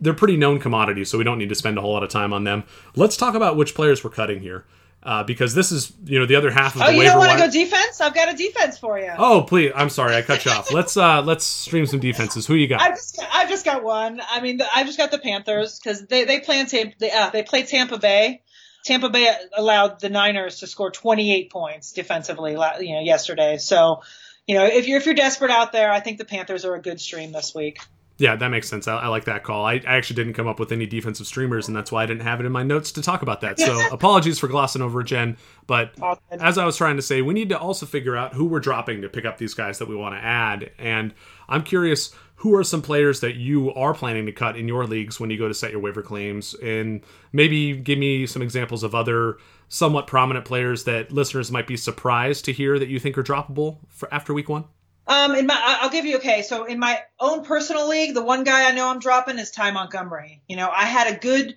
they're 0.00 0.14
pretty 0.14 0.36
known 0.36 0.58
commodities, 0.58 1.08
so 1.08 1.18
we 1.18 1.24
don't 1.24 1.38
need 1.38 1.48
to 1.48 1.54
spend 1.54 1.78
a 1.78 1.80
whole 1.80 1.92
lot 1.92 2.02
of 2.02 2.08
time 2.08 2.32
on 2.32 2.44
them. 2.44 2.64
Let's 2.96 3.16
talk 3.16 3.34
about 3.34 3.56
which 3.56 3.74
players 3.74 4.02
we're 4.02 4.10
cutting 4.10 4.40
here 4.40 4.64
uh, 5.02 5.24
because 5.24 5.54
this 5.54 5.72
is 5.72 5.92
you 6.04 6.18
know 6.18 6.26
the 6.26 6.36
other 6.36 6.50
half 6.50 6.74
of 6.74 6.80
the 6.80 6.86
oh, 6.86 6.90
you 6.90 7.02
don't 7.02 7.18
want 7.18 7.32
to 7.32 7.38
go 7.38 7.50
defense? 7.50 8.00
I've 8.00 8.14
got 8.14 8.32
a 8.32 8.36
defense 8.36 8.78
for 8.78 8.98
you. 8.98 9.12
Oh 9.16 9.42
please, 9.42 9.72
I'm 9.74 9.90
sorry, 9.90 10.14
I 10.14 10.22
cut 10.22 10.44
you 10.44 10.50
off. 10.50 10.72
Let's 10.72 10.96
uh 10.96 11.22
let's 11.22 11.44
stream 11.44 11.86
some 11.86 12.00
defenses. 12.00 12.46
Who 12.46 12.54
you 12.54 12.68
got? 12.68 12.80
I've 12.80 12.94
just, 12.94 13.20
I've 13.32 13.48
just 13.48 13.64
got 13.64 13.82
one. 13.82 14.20
I 14.30 14.40
mean, 14.40 14.60
I 14.74 14.84
just 14.84 14.98
got 14.98 15.10
the 15.10 15.18
Panthers 15.18 15.78
because 15.78 16.06
they 16.06 16.24
they 16.24 16.40
play 16.40 16.60
in 16.60 16.66
Tampa. 16.66 16.94
They, 16.98 17.10
uh, 17.10 17.30
they 17.30 17.42
play 17.42 17.64
Tampa 17.64 17.98
Bay. 17.98 18.42
Tampa 18.84 19.10
Bay 19.10 19.32
allowed 19.56 20.00
the 20.00 20.08
Niners 20.08 20.60
to 20.60 20.66
score 20.66 20.90
28 20.90 21.50
points 21.50 21.92
defensively, 21.92 22.52
you 22.52 22.94
know, 22.94 23.00
yesterday. 23.00 23.58
So, 23.58 24.02
you 24.46 24.56
know, 24.56 24.64
if 24.64 24.88
you're 24.88 24.98
if 24.98 25.06
you're 25.06 25.14
desperate 25.14 25.50
out 25.50 25.72
there, 25.72 25.90
I 25.90 26.00
think 26.00 26.18
the 26.18 26.24
Panthers 26.24 26.64
are 26.64 26.74
a 26.74 26.82
good 26.82 27.00
stream 27.00 27.32
this 27.32 27.54
week. 27.54 27.78
Yeah, 28.22 28.36
that 28.36 28.50
makes 28.50 28.68
sense. 28.68 28.86
I, 28.86 28.98
I 28.98 29.08
like 29.08 29.24
that 29.24 29.42
call. 29.42 29.66
I, 29.66 29.72
I, 29.72 29.96
actually 29.96 30.14
didn't 30.14 30.34
come 30.34 30.46
up 30.46 30.60
with 30.60 30.70
any 30.70 30.86
defensive 30.86 31.26
streamers, 31.26 31.66
and 31.66 31.76
that's 31.76 31.90
why 31.90 32.04
I 32.04 32.06
didn't 32.06 32.22
have 32.22 32.38
it 32.38 32.46
in 32.46 32.52
my 32.52 32.62
notes 32.62 32.92
to 32.92 33.02
talk 33.02 33.22
about 33.22 33.40
that. 33.40 33.58
So 33.58 33.76
apologies 33.92 34.38
for 34.38 34.46
glossing 34.46 34.80
over 34.80 35.02
Jen. 35.02 35.36
But 35.66 35.90
as 36.30 36.56
I 36.56 36.64
was 36.64 36.76
trying 36.76 36.94
to 36.94 37.02
say, 37.02 37.20
we 37.20 37.34
need 37.34 37.48
to 37.48 37.58
also 37.58 37.84
figure 37.84 38.16
out 38.16 38.32
who 38.32 38.44
we're 38.44 38.60
dropping 38.60 39.02
to 39.02 39.08
pick 39.08 39.24
up 39.24 39.38
these 39.38 39.54
guys 39.54 39.80
that 39.80 39.88
we 39.88 39.96
want 39.96 40.14
to 40.14 40.20
add. 40.20 40.70
And 40.78 41.12
I'm 41.48 41.64
curious, 41.64 42.14
who 42.36 42.54
are 42.54 42.62
some 42.62 42.80
players 42.80 43.18
that 43.22 43.34
you 43.34 43.74
are 43.74 43.92
planning 43.92 44.26
to 44.26 44.32
cut 44.32 44.56
in 44.56 44.68
your 44.68 44.86
leagues 44.86 45.18
when 45.18 45.30
you 45.30 45.36
go 45.36 45.48
to 45.48 45.54
set 45.54 45.72
your 45.72 45.80
waiver 45.80 46.02
claims? 46.02 46.54
And 46.62 47.00
maybe 47.32 47.76
give 47.76 47.98
me 47.98 48.28
some 48.28 48.40
examples 48.40 48.84
of 48.84 48.94
other 48.94 49.38
somewhat 49.68 50.06
prominent 50.06 50.44
players 50.44 50.84
that 50.84 51.10
listeners 51.10 51.50
might 51.50 51.66
be 51.66 51.76
surprised 51.76 52.44
to 52.44 52.52
hear 52.52 52.78
that 52.78 52.86
you 52.86 53.00
think 53.00 53.18
are 53.18 53.24
droppable 53.24 53.78
for 53.88 54.14
after 54.14 54.32
week 54.32 54.48
one. 54.48 54.66
Um, 55.06 55.34
in 55.34 55.46
my, 55.46 55.78
I'll 55.80 55.90
give 55.90 56.06
you 56.06 56.18
okay. 56.18 56.42
So 56.42 56.64
in 56.64 56.78
my 56.78 57.00
own 57.18 57.44
personal 57.44 57.88
league, 57.88 58.14
the 58.14 58.22
one 58.22 58.44
guy 58.44 58.68
I 58.68 58.72
know 58.72 58.88
I'm 58.88 59.00
dropping 59.00 59.38
is 59.38 59.50
Ty 59.50 59.72
Montgomery. 59.72 60.42
You 60.48 60.56
know, 60.56 60.70
I 60.70 60.84
had 60.84 61.12
a 61.12 61.18
good 61.18 61.56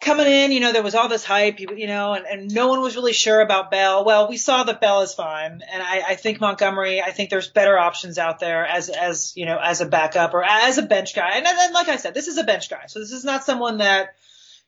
coming 0.00 0.26
in. 0.26 0.50
You 0.50 0.60
know, 0.60 0.72
there 0.72 0.82
was 0.82 0.94
all 0.94 1.08
this 1.08 1.24
hype. 1.24 1.60
You 1.60 1.86
know, 1.86 2.14
and, 2.14 2.24
and 2.26 2.54
no 2.54 2.68
one 2.68 2.80
was 2.80 2.96
really 2.96 3.12
sure 3.12 3.40
about 3.40 3.70
Bell. 3.70 4.04
Well, 4.04 4.28
we 4.28 4.38
saw 4.38 4.64
that 4.64 4.80
Bell 4.80 5.02
is 5.02 5.12
fine, 5.12 5.62
and 5.70 5.82
I, 5.82 6.02
I 6.08 6.14
think 6.14 6.40
Montgomery. 6.40 7.02
I 7.02 7.10
think 7.10 7.28
there's 7.28 7.48
better 7.48 7.78
options 7.78 8.18
out 8.18 8.40
there 8.40 8.66
as 8.66 8.88
as 8.88 9.34
you 9.36 9.44
know 9.44 9.58
as 9.58 9.82
a 9.82 9.86
backup 9.86 10.32
or 10.32 10.42
as 10.42 10.78
a 10.78 10.82
bench 10.82 11.14
guy. 11.14 11.32
And 11.36 11.44
then, 11.44 11.72
like 11.72 11.88
I 11.88 11.96
said, 11.96 12.14
this 12.14 12.28
is 12.28 12.38
a 12.38 12.44
bench 12.44 12.70
guy, 12.70 12.86
so 12.86 12.98
this 12.98 13.12
is 13.12 13.24
not 13.24 13.44
someone 13.44 13.78
that 13.78 14.14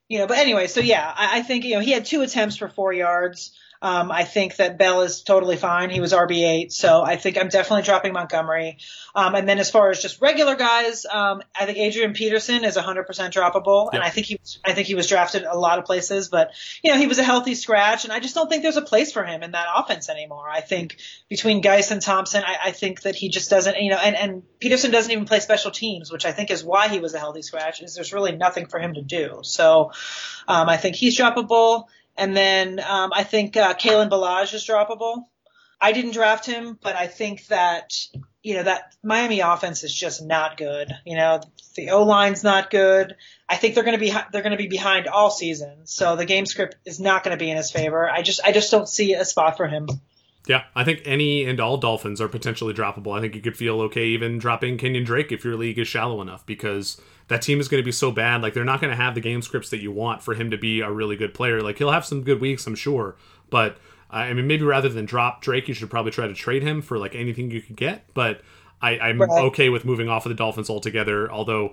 you 0.09 0.19
know. 0.19 0.27
But 0.27 0.39
anyway, 0.39 0.67
so 0.67 0.81
yeah, 0.81 1.13
I, 1.15 1.39
I 1.39 1.43
think 1.43 1.65
you 1.65 1.75
know 1.75 1.81
he 1.81 1.93
had 1.93 2.05
two 2.05 2.21
attempts 2.21 2.57
for 2.57 2.69
four 2.69 2.93
yards. 2.93 3.53
Um, 3.85 4.11
I 4.11 4.25
think 4.25 4.57
that 4.57 4.79
Bell 4.79 5.03
is 5.03 5.21
totally 5.21 5.59
fine. 5.59 5.91
He 5.91 6.01
was 6.01 6.15
RB8, 6.15 6.73
so 6.73 7.03
I 7.03 7.17
think 7.17 7.37
I'm 7.37 7.49
definitely 7.49 7.83
dropping 7.83 8.15
Montgomery. 8.15 8.79
Um, 9.15 9.35
and 9.35 9.47
then 9.47 9.59
as 9.59 9.71
far 9.71 9.91
as 9.91 10.01
just 10.01 10.23
regular 10.23 10.57
guys, 10.57 11.05
um, 11.05 11.43
I 11.55 11.67
think 11.67 11.77
Adrian 11.77 12.15
Peterson 12.15 12.65
is 12.65 12.79
100% 12.79 13.05
droppable, 13.05 13.93
yep. 13.93 13.93
and 13.93 14.03
I 14.03 14.09
think 14.09 14.27
he 14.27 14.41
I 14.65 14.73
think 14.73 14.87
he 14.87 14.95
was 14.95 15.07
drafted 15.07 15.43
a 15.43 15.59
lot 15.59 15.79
of 15.79 15.85
places, 15.85 16.31
but 16.31 16.53
you 16.83 16.93
know 16.93 16.99
he 16.99 17.07
was 17.07 17.19
a 17.19 17.23
healthy 17.23 17.55
scratch, 17.55 18.05
and 18.05 18.13
I 18.13 18.21
just 18.21 18.35
don't 18.35 18.49
think 18.49 18.63
there's 18.63 18.79
a 18.79 18.83
place 18.83 19.13
for 19.13 19.23
him 19.23 19.43
in 19.43 19.51
that 19.51 19.67
offense 19.77 20.09
anymore. 20.09 20.49
I 20.49 20.63
think 20.63 20.97
between 21.29 21.61
Guice 21.61 21.91
and 21.91 22.01
Thompson, 22.01 22.43
I, 22.43 22.57
I 22.65 22.71
think 22.71 23.03
that 23.03 23.15
he 23.15 23.29
just 23.29 23.51
doesn't, 23.51 23.79
you 23.79 23.91
know, 23.91 23.99
and, 23.99 24.17
and 24.17 24.43
Peterson 24.61 24.93
doesn't 24.93 25.13
even 25.13 25.27
play 25.27 25.41
special 25.41 25.71
teams, 25.71 26.11
which 26.11 26.25
I 26.25 26.33
think 26.33 26.51
is 26.51 26.65
why 26.65 26.89
he 26.89 27.01
was 27.01 27.13
a 27.13 27.19
healthy 27.19 27.43
scratch. 27.43 27.83
Is 27.83 27.95
there's 27.95 28.15
really 28.15 28.33
nothing 28.33 28.65
for 28.65 28.81
him 28.81 28.95
to 28.95 29.03
do. 29.03 29.41
So 29.43 29.93
um, 30.49 30.71
I 30.71 30.79
think 30.79 30.97
he's 30.97 31.19
droppable. 31.19 31.85
And 32.17 32.37
then 32.37 32.81
um, 32.81 33.13
I 33.13 33.25
think 33.25 33.57
uh, 33.57 33.75
Kalen 33.75 34.11
Ballage 34.11 34.55
is 34.55 34.67
droppable. 34.67 35.25
I 35.81 35.93
didn't 35.93 36.13
draft 36.13 36.47
him, 36.47 36.79
but 36.81 36.97
I 36.97 37.09
think 37.09 37.47
that 37.49 37.93
you 38.43 38.55
know 38.55 38.63
that 38.63 38.95
Miami 39.03 39.41
offense 39.41 39.85
is 39.85 39.93
just 39.93 40.25
not 40.25 40.57
good. 40.57 40.93
You 41.05 41.17
know 41.17 41.41
the 41.77 41.91
O 41.91 42.05
line's 42.05 42.45
not 42.45 42.71
good. 42.71 43.17
I 43.49 43.57
think 43.57 43.75
they're 43.75 43.85
going 43.85 43.99
to 43.99 44.05
be 44.05 44.11
they're 44.33 44.43
going 44.43 44.57
to 44.57 44.63
be 44.63 44.69
behind 44.69 45.09
all 45.09 45.31
season, 45.31 45.87
so 45.87 46.17
the 46.17 46.25
game 46.25 46.47
script 46.47 46.77
is 46.85 47.01
not 47.01 47.25
going 47.25 47.37
to 47.37 47.43
be 47.43 47.51
in 47.51 47.57
his 47.57 47.71
favor. 47.71 48.09
I 48.09 48.23
just 48.23 48.41
I 48.45 48.53
just 48.53 48.71
don't 48.71 48.89
see 48.89 49.15
a 49.15 49.25
spot 49.25 49.57
for 49.57 49.67
him. 49.67 49.89
Yeah, 50.47 50.65
I 50.75 50.85
think 50.85 51.01
any 51.07 51.45
and 51.45 51.59
all 51.59 51.79
Dolphins 51.79 52.21
are 52.21 52.29
potentially 52.29 52.75
droppable. 52.75 53.17
I 53.17 53.21
think 53.21 53.35
you 53.35 53.41
could 53.41 53.57
feel 53.57 53.81
okay 53.83 54.05
even 54.09 54.39
dropping 54.39 54.77
Kenyon 54.77 55.05
Drake 55.05 55.33
if 55.33 55.43
your 55.43 55.57
league 55.57 55.79
is 55.79 55.89
shallow 55.89 56.21
enough 56.21 56.45
because 56.45 57.01
that 57.29 57.41
team 57.41 57.61
is 57.61 57.69
going 57.69 57.83
to 57.83 57.85
be 57.85 57.93
so 57.93 58.11
bad. 58.11 58.43
Like 58.43 58.53
they're 58.53 58.65
not 58.65 58.81
going 58.81 58.91
to 58.91 58.97
have 58.97 59.15
the 59.15 59.23
game 59.23 59.41
scripts 59.41 59.71
that 59.71 59.81
you 59.81 59.91
want 59.91 60.23
for 60.23 60.35
him 60.35 60.51
to 60.51 60.59
be 60.59 60.81
a 60.83 60.91
really 60.91 61.17
good 61.17 61.33
player. 61.33 61.63
Like 61.63 61.79
he'll 61.79 61.93
have 61.93 62.05
some 62.05 62.23
good 62.23 62.43
weeks, 62.43 62.67
I'm 62.67 62.75
sure, 62.75 63.17
but 63.49 63.79
uh, 64.13 64.17
I 64.17 64.35
mean 64.35 64.47
maybe 64.47 64.65
rather 64.65 64.91
than 64.91 65.07
drop 65.07 65.41
Drake, 65.41 65.67
you 65.67 65.73
should 65.73 65.89
probably 65.89 66.13
try 66.13 66.27
to 66.27 66.35
trade 66.35 66.63
him 66.63 66.83
for 66.83 66.99
like 66.99 67.15
anything 67.15 67.51
you 67.51 67.63
could 67.63 67.77
get. 67.77 68.05
But 68.13 68.43
I, 68.83 68.99
I'm 68.99 69.23
right. 69.23 69.45
okay 69.45 69.71
with 69.71 69.87
moving 69.87 70.11
off 70.11 70.27
of 70.27 70.31
the 70.31 70.37
Dolphins 70.37 70.69
altogether. 70.69 71.33
Although 71.33 71.73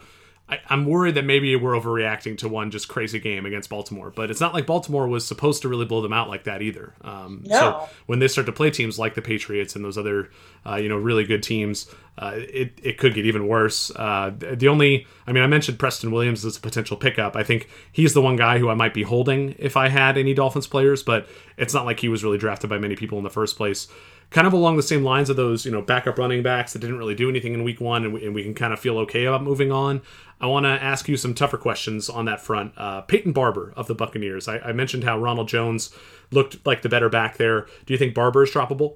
I, 0.51 0.59
am 0.69 0.85
worried 0.85 1.15
that 1.15 1.23
maybe 1.23 1.55
we're 1.55 1.71
overreacting 1.71 2.37
to 2.39 2.49
one 2.49 2.71
just 2.71 2.89
crazy 2.89 3.19
game 3.19 3.45
against 3.45 3.69
Baltimore. 3.69 4.11
But 4.11 4.29
it's 4.29 4.41
not 4.41 4.53
like 4.53 4.65
Baltimore 4.65 5.07
was 5.07 5.25
supposed 5.25 5.61
to 5.61 5.69
really 5.69 5.85
blow 5.85 6.01
them 6.01 6.11
out 6.11 6.27
like 6.27 6.43
that 6.43 6.61
either. 6.61 6.93
Um, 7.01 7.43
no. 7.45 7.59
So 7.59 7.89
when 8.05 8.19
they 8.19 8.27
start 8.27 8.45
to 8.47 8.51
play 8.51 8.69
teams 8.69 8.99
like 8.99 9.15
the 9.15 9.21
Patriots 9.21 9.75
and 9.75 9.85
those 9.85 9.97
other, 9.97 10.29
uh, 10.65 10.75
you 10.75 10.89
know, 10.89 10.97
really 10.97 11.23
good 11.23 11.41
teams, 11.41 11.89
uh, 12.17 12.33
it 12.35 12.77
it 12.83 12.97
could 12.97 13.13
get 13.13 13.25
even 13.25 13.47
worse. 13.47 13.91
Uh, 13.95 14.31
the 14.37 14.67
only, 14.67 15.07
I 15.25 15.31
mean, 15.31 15.43
I 15.43 15.47
mentioned 15.47 15.79
Preston 15.79 16.11
Williams 16.11 16.43
as 16.43 16.57
a 16.57 16.59
potential 16.59 16.97
pickup. 16.97 17.37
I 17.37 17.43
think 17.43 17.69
he's 17.91 18.13
the 18.13 18.21
one 18.21 18.35
guy 18.35 18.59
who 18.59 18.69
I 18.69 18.75
might 18.75 18.93
be 18.93 19.03
holding 19.03 19.55
if 19.57 19.77
I 19.77 19.87
had 19.87 20.17
any 20.17 20.33
Dolphins 20.33 20.67
players, 20.67 21.01
but 21.01 21.27
it's 21.57 21.73
not 21.73 21.85
like 21.85 22.01
he 22.01 22.09
was 22.09 22.23
really 22.23 22.37
drafted 22.37 22.69
by 22.69 22.77
many 22.77 22.97
people 22.97 23.17
in 23.17 23.23
the 23.23 23.29
first 23.29 23.55
place 23.55 23.87
kind 24.31 24.47
of 24.47 24.53
along 24.53 24.77
the 24.77 24.83
same 24.83 25.03
lines 25.03 25.29
of 25.29 25.35
those, 25.35 25.65
you 25.65 25.71
know, 25.71 25.81
backup 25.81 26.17
running 26.17 26.41
backs 26.41 26.73
that 26.73 26.79
didn't 26.79 26.97
really 26.97 27.13
do 27.13 27.29
anything 27.29 27.53
in 27.53 27.63
week 27.63 27.79
one, 27.79 28.03
and 28.03 28.13
we, 28.13 28.25
and 28.25 28.33
we 28.33 28.43
can 28.43 28.55
kind 28.55 28.73
of 28.73 28.79
feel 28.79 28.97
okay 28.99 29.25
about 29.25 29.43
moving 29.43 29.71
on. 29.71 30.01
I 30.39 30.47
want 30.47 30.65
to 30.65 30.69
ask 30.69 31.07
you 31.07 31.17
some 31.17 31.35
tougher 31.35 31.57
questions 31.57 32.09
on 32.09 32.25
that 32.25 32.41
front. 32.41 32.73
Uh, 32.75 33.01
Peyton 33.01 33.33
Barber 33.33 33.73
of 33.75 33.87
the 33.87 33.93
Buccaneers. 33.93 34.47
I, 34.47 34.57
I, 34.57 34.71
mentioned 34.71 35.03
how 35.03 35.19
Ronald 35.19 35.47
Jones 35.47 35.93
looked 36.31 36.65
like 36.65 36.81
the 36.81 36.89
better 36.89 37.09
back 37.09 37.37
there. 37.37 37.67
Do 37.85 37.93
you 37.93 37.97
think 37.97 38.15
Barber 38.15 38.43
is 38.43 38.51
droppable? 38.51 38.95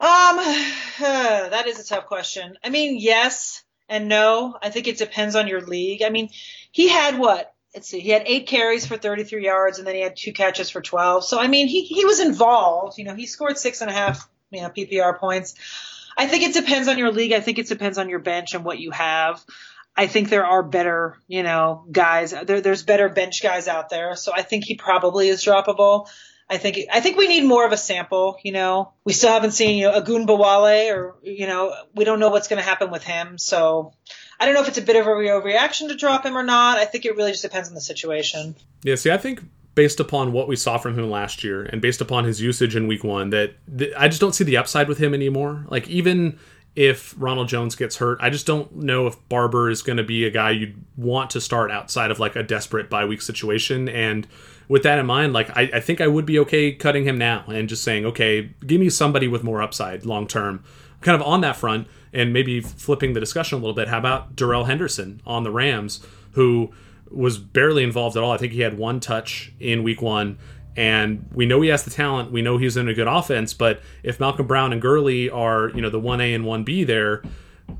Um, 0.00 0.36
that 1.00 1.64
is 1.66 1.80
a 1.80 1.86
tough 1.86 2.06
question. 2.06 2.58
I 2.62 2.68
mean, 2.68 2.98
yes 2.98 3.64
and 3.88 4.08
no. 4.08 4.58
I 4.60 4.70
think 4.70 4.88
it 4.88 4.98
depends 4.98 5.36
on 5.36 5.48
your 5.48 5.62
league. 5.62 6.02
I 6.02 6.10
mean, 6.10 6.30
he 6.70 6.88
had 6.88 7.18
what? 7.18 7.54
Let's 7.74 7.88
see. 7.88 8.00
He 8.00 8.10
had 8.10 8.24
eight 8.26 8.46
carries 8.46 8.86
for 8.86 8.96
33 8.96 9.44
yards, 9.44 9.78
and 9.78 9.86
then 9.86 9.94
he 9.94 10.00
had 10.00 10.16
two 10.16 10.32
catches 10.32 10.68
for 10.68 10.80
12. 10.80 11.24
So 11.24 11.38
I 11.38 11.46
mean, 11.46 11.68
he 11.68 11.84
he 11.84 12.04
was 12.04 12.20
involved. 12.20 12.98
You 12.98 13.04
know, 13.04 13.14
he 13.14 13.26
scored 13.26 13.56
six 13.56 13.80
and 13.80 13.90
a 13.90 13.94
half 13.94 14.28
you 14.50 14.62
know 14.62 14.68
PPR 14.68 15.18
points. 15.18 15.54
I 16.16 16.26
think 16.26 16.42
it 16.42 16.54
depends 16.54 16.88
on 16.88 16.98
your 16.98 17.12
league. 17.12 17.32
I 17.32 17.40
think 17.40 17.58
it 17.58 17.68
depends 17.68 17.96
on 17.96 18.08
your 18.08 18.18
bench 18.18 18.54
and 18.54 18.64
what 18.64 18.78
you 18.80 18.90
have. 18.90 19.44
I 19.96 20.06
think 20.06 20.28
there 20.28 20.46
are 20.46 20.62
better, 20.62 21.16
you 21.26 21.42
know, 21.42 21.84
guys. 21.90 22.30
There, 22.30 22.60
there's 22.60 22.84
better 22.84 23.08
bench 23.08 23.42
guys 23.42 23.66
out 23.66 23.88
there, 23.88 24.14
so 24.14 24.32
I 24.34 24.42
think 24.42 24.64
he 24.64 24.76
probably 24.76 25.28
is 25.28 25.44
droppable. 25.44 26.08
I 26.50 26.56
think 26.56 26.78
I 26.90 27.00
think 27.00 27.18
we 27.18 27.28
need 27.28 27.44
more 27.44 27.66
of 27.66 27.72
a 27.72 27.76
sample. 27.76 28.38
You 28.42 28.52
know, 28.52 28.92
we 29.04 29.12
still 29.12 29.32
haven't 29.32 29.50
seen 29.52 29.78
you 29.78 29.90
know 29.90 30.00
Ogunbowale, 30.00 30.94
or 30.94 31.16
you 31.22 31.46
know, 31.46 31.74
we 31.94 32.04
don't 32.04 32.20
know 32.20 32.30
what's 32.30 32.48
going 32.48 32.62
to 32.62 32.68
happen 32.68 32.90
with 32.90 33.02
him. 33.02 33.38
So 33.38 33.92
I 34.40 34.46
don't 34.46 34.54
know 34.54 34.62
if 34.62 34.68
it's 34.68 34.78
a 34.78 34.82
bit 34.82 34.96
of 34.96 35.06
a 35.06 35.12
reaction 35.12 35.88
to 35.88 35.96
drop 35.96 36.24
him 36.24 36.38
or 36.38 36.42
not. 36.42 36.78
I 36.78 36.84
think 36.84 37.04
it 37.04 37.16
really 37.16 37.32
just 37.32 37.42
depends 37.42 37.68
on 37.68 37.74
the 37.74 37.80
situation. 37.80 38.54
Yeah, 38.82 38.94
see, 38.94 39.10
I 39.10 39.18
think 39.18 39.42
based 39.78 40.00
upon 40.00 40.32
what 40.32 40.48
we 40.48 40.56
saw 40.56 40.76
from 40.76 40.98
him 40.98 41.08
last 41.08 41.44
year 41.44 41.62
and 41.62 41.80
based 41.80 42.00
upon 42.00 42.24
his 42.24 42.40
usage 42.40 42.74
in 42.74 42.88
week 42.88 43.04
one, 43.04 43.30
that, 43.30 43.54
that 43.68 43.92
I 43.96 44.08
just 44.08 44.20
don't 44.20 44.34
see 44.34 44.42
the 44.42 44.56
upside 44.56 44.88
with 44.88 44.98
him 44.98 45.14
anymore. 45.14 45.64
Like, 45.68 45.86
even 45.86 46.36
if 46.74 47.14
Ronald 47.16 47.46
Jones 47.46 47.76
gets 47.76 47.98
hurt, 47.98 48.18
I 48.20 48.28
just 48.28 48.44
don't 48.44 48.74
know 48.74 49.06
if 49.06 49.16
Barber 49.28 49.70
is 49.70 49.82
going 49.82 49.98
to 49.98 50.02
be 50.02 50.24
a 50.24 50.30
guy 50.30 50.50
you'd 50.50 50.82
want 50.96 51.30
to 51.30 51.40
start 51.40 51.70
outside 51.70 52.10
of 52.10 52.18
like 52.18 52.34
a 52.34 52.42
desperate 52.42 52.90
bye 52.90 53.04
week 53.04 53.22
situation. 53.22 53.88
And 53.88 54.26
with 54.66 54.82
that 54.82 54.98
in 54.98 55.06
mind, 55.06 55.32
like, 55.32 55.56
I, 55.56 55.70
I 55.74 55.78
think 55.78 56.00
I 56.00 56.08
would 56.08 56.26
be 56.26 56.40
okay 56.40 56.72
cutting 56.72 57.04
him 57.04 57.16
now 57.16 57.44
and 57.46 57.68
just 57.68 57.84
saying, 57.84 58.04
okay, 58.04 58.50
give 58.66 58.80
me 58.80 58.90
somebody 58.90 59.28
with 59.28 59.44
more 59.44 59.62
upside 59.62 60.04
long 60.04 60.26
term. 60.26 60.64
Kind 61.02 61.14
of 61.14 61.24
on 61.24 61.40
that 61.42 61.54
front, 61.54 61.86
and 62.12 62.32
maybe 62.32 62.60
flipping 62.60 63.12
the 63.12 63.20
discussion 63.20 63.58
a 63.58 63.60
little 63.60 63.76
bit, 63.76 63.86
how 63.86 63.98
about 63.98 64.34
Darrell 64.34 64.64
Henderson 64.64 65.22
on 65.24 65.44
the 65.44 65.52
Rams, 65.52 66.04
who 66.32 66.72
was 67.10 67.38
barely 67.38 67.84
involved 67.84 68.16
at 68.16 68.22
all? 68.22 68.32
I 68.32 68.36
think 68.36 68.52
he 68.52 68.60
had 68.60 68.78
one 68.78 69.00
touch 69.00 69.52
in 69.60 69.82
week 69.82 70.02
one. 70.02 70.38
And 70.76 71.28
we 71.32 71.44
know 71.44 71.60
he 71.60 71.70
has 71.70 71.82
the 71.82 71.90
talent. 71.90 72.30
We 72.30 72.40
know 72.40 72.56
he's 72.56 72.76
in 72.76 72.88
a 72.88 72.94
good 72.94 73.08
offense. 73.08 73.52
But 73.52 73.80
if 74.04 74.20
Malcolm 74.20 74.46
Brown 74.46 74.72
and 74.72 74.80
Gurley 74.80 75.28
are, 75.28 75.70
you 75.70 75.82
know, 75.82 75.90
the 75.90 76.00
1A 76.00 76.34
and 76.34 76.44
1B 76.44 76.86
there, 76.86 77.22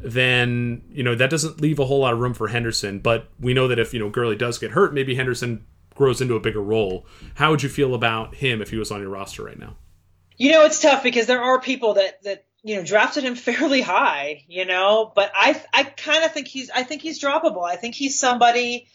then, 0.01 0.83
you 0.91 1.05
know, 1.05 1.15
that 1.15 1.31
doesn't 1.31 1.61
leave 1.61 1.79
a 1.79 1.85
whole 1.85 2.01
lot 2.01 2.13
of 2.13 2.19
room 2.19 2.35
for 2.35 2.49
Henderson. 2.49 2.99
But 2.99 3.29
we 3.39 3.55
know 3.55 3.69
that 3.69 3.79
if, 3.79 3.95
you 3.95 4.01
know, 4.01 4.11
Gurley 4.11 4.35
does 4.35 4.59
get 4.59 4.73
hurt, 4.73 4.93
maybe 4.93 5.15
Henderson 5.15 5.65
grows 5.95 6.21
into 6.21 6.35
a 6.35 6.41
bigger 6.41 6.63
role. 6.63 7.07
How 7.35 7.51
would 7.51 7.63
you 7.63 7.69
feel 7.69 7.95
about 7.95 8.35
him 8.37 8.61
if 8.61 8.71
he 8.71 8.77
was 8.77 8.91
on 8.91 9.01
your 9.01 9.11
roster 9.11 9.45
right 9.45 9.59
now? 9.59 9.77
You 10.37 10.53
know, 10.53 10.65
it's 10.65 10.81
tough 10.81 11.03
because 11.03 11.27
there 11.27 11.43
are 11.43 11.61
people 11.61 11.95
that, 11.95 12.23
that 12.25 12.47
you 12.63 12.77
know, 12.77 12.85
drafted 12.85 13.25
him 13.25 13.35
fairly 13.37 13.81
high, 13.81 14.45
you 14.49 14.65
know, 14.65 15.13
but 15.15 15.31
I, 15.35 15.63
I 15.73 15.85
kind 15.85 16.25
of 16.25 16.33
think 16.33 16.49
he's, 16.49 16.69
I 16.71 16.83
think 16.83 17.03
he's 17.03 17.21
droppable. 17.21 17.65
I 17.65 17.77
think 17.77 17.95
he's 17.95 18.19
somebody 18.19 18.89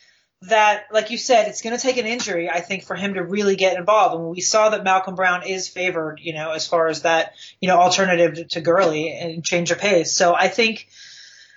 that, 0.50 0.86
like 0.92 1.12
you 1.12 1.18
said, 1.18 1.48
it's 1.48 1.62
going 1.62 1.76
to 1.76 1.82
take 1.82 1.98
an 1.98 2.06
injury, 2.06 2.50
I 2.50 2.60
think, 2.60 2.84
for 2.84 2.96
him 2.96 3.14
to 3.14 3.24
really 3.24 3.56
get 3.56 3.78
involved. 3.78 4.16
And 4.16 4.30
we 4.30 4.42
saw 4.42 4.70
that 4.70 4.84
Malcolm 4.84 5.16
Brown 5.16 5.48
is 5.48 5.68
favored, 5.68 6.20
you 6.22 6.34
know, 6.34 6.52
as 6.52 6.68
far 6.68 6.88
as 6.88 7.04
that, 7.04 7.34
you 7.62 7.68
know, 7.68 7.78
alternative 7.78 8.48
to, 8.50 8.62
Gurley 8.62 9.12
and 9.12 9.44
change 9.44 9.72
of 9.72 9.78
pace. 9.78 10.12
So 10.12 10.34
I 10.34 10.48
think, 10.48 10.88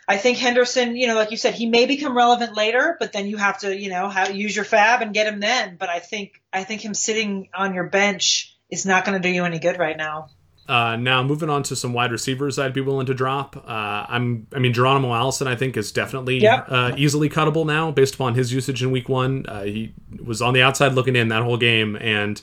I 0.08 0.16
think 0.16 0.38
Henderson, 0.38 0.96
you 0.96 1.06
know, 1.06 1.14
like 1.14 1.30
you 1.30 1.36
said, 1.36 1.54
he 1.54 1.66
may 1.66 1.86
become 1.86 2.16
relevant 2.16 2.56
later, 2.56 2.96
but 2.98 3.12
then 3.12 3.26
you 3.26 3.36
have 3.36 3.58
to, 3.60 3.76
you 3.76 3.90
know, 3.90 4.08
have, 4.08 4.34
use 4.34 4.54
your 4.54 4.64
FAAB 4.64 5.02
and 5.02 5.14
get 5.14 5.26
him 5.26 5.40
then. 5.40 5.76
But 5.78 5.88
I 5.88 5.98
think, 5.98 6.40
I 6.52 6.64
think 6.64 6.84
him 6.84 6.94
sitting 6.94 7.48
on 7.54 7.74
your 7.74 7.88
bench 7.88 8.56
is 8.70 8.86
not 8.86 9.04
going 9.04 9.20
to 9.20 9.28
do 9.28 9.32
you 9.32 9.44
any 9.44 9.58
good 9.58 9.78
right 9.78 9.96
now. 9.96 10.28
Uh, 10.68 10.96
now 10.96 11.22
moving 11.22 11.48
on 11.48 11.62
to 11.62 11.76
some 11.76 11.92
wide 11.92 12.10
receivers, 12.10 12.58
I'd 12.58 12.72
be 12.72 12.80
willing 12.80 13.06
to 13.06 13.14
drop. 13.14 13.56
Uh, 13.56 14.06
I'm, 14.08 14.46
I 14.52 14.58
mean, 14.58 14.72
Geronimo 14.72 15.14
Allison, 15.14 15.46
I 15.46 15.54
think, 15.54 15.76
is 15.76 15.92
definitely 15.92 16.38
yep. 16.38 16.66
uh, 16.68 16.92
easily 16.96 17.28
cuttable 17.28 17.64
now 17.64 17.90
based 17.92 18.14
upon 18.14 18.34
his 18.34 18.52
usage 18.52 18.82
in 18.82 18.90
Week 18.90 19.08
One. 19.08 19.46
Uh, 19.46 19.62
he 19.62 19.94
was 20.24 20.42
on 20.42 20.54
the 20.54 20.62
outside 20.62 20.92
looking 20.94 21.14
in 21.14 21.28
that 21.28 21.42
whole 21.42 21.56
game, 21.56 21.96
and 21.96 22.42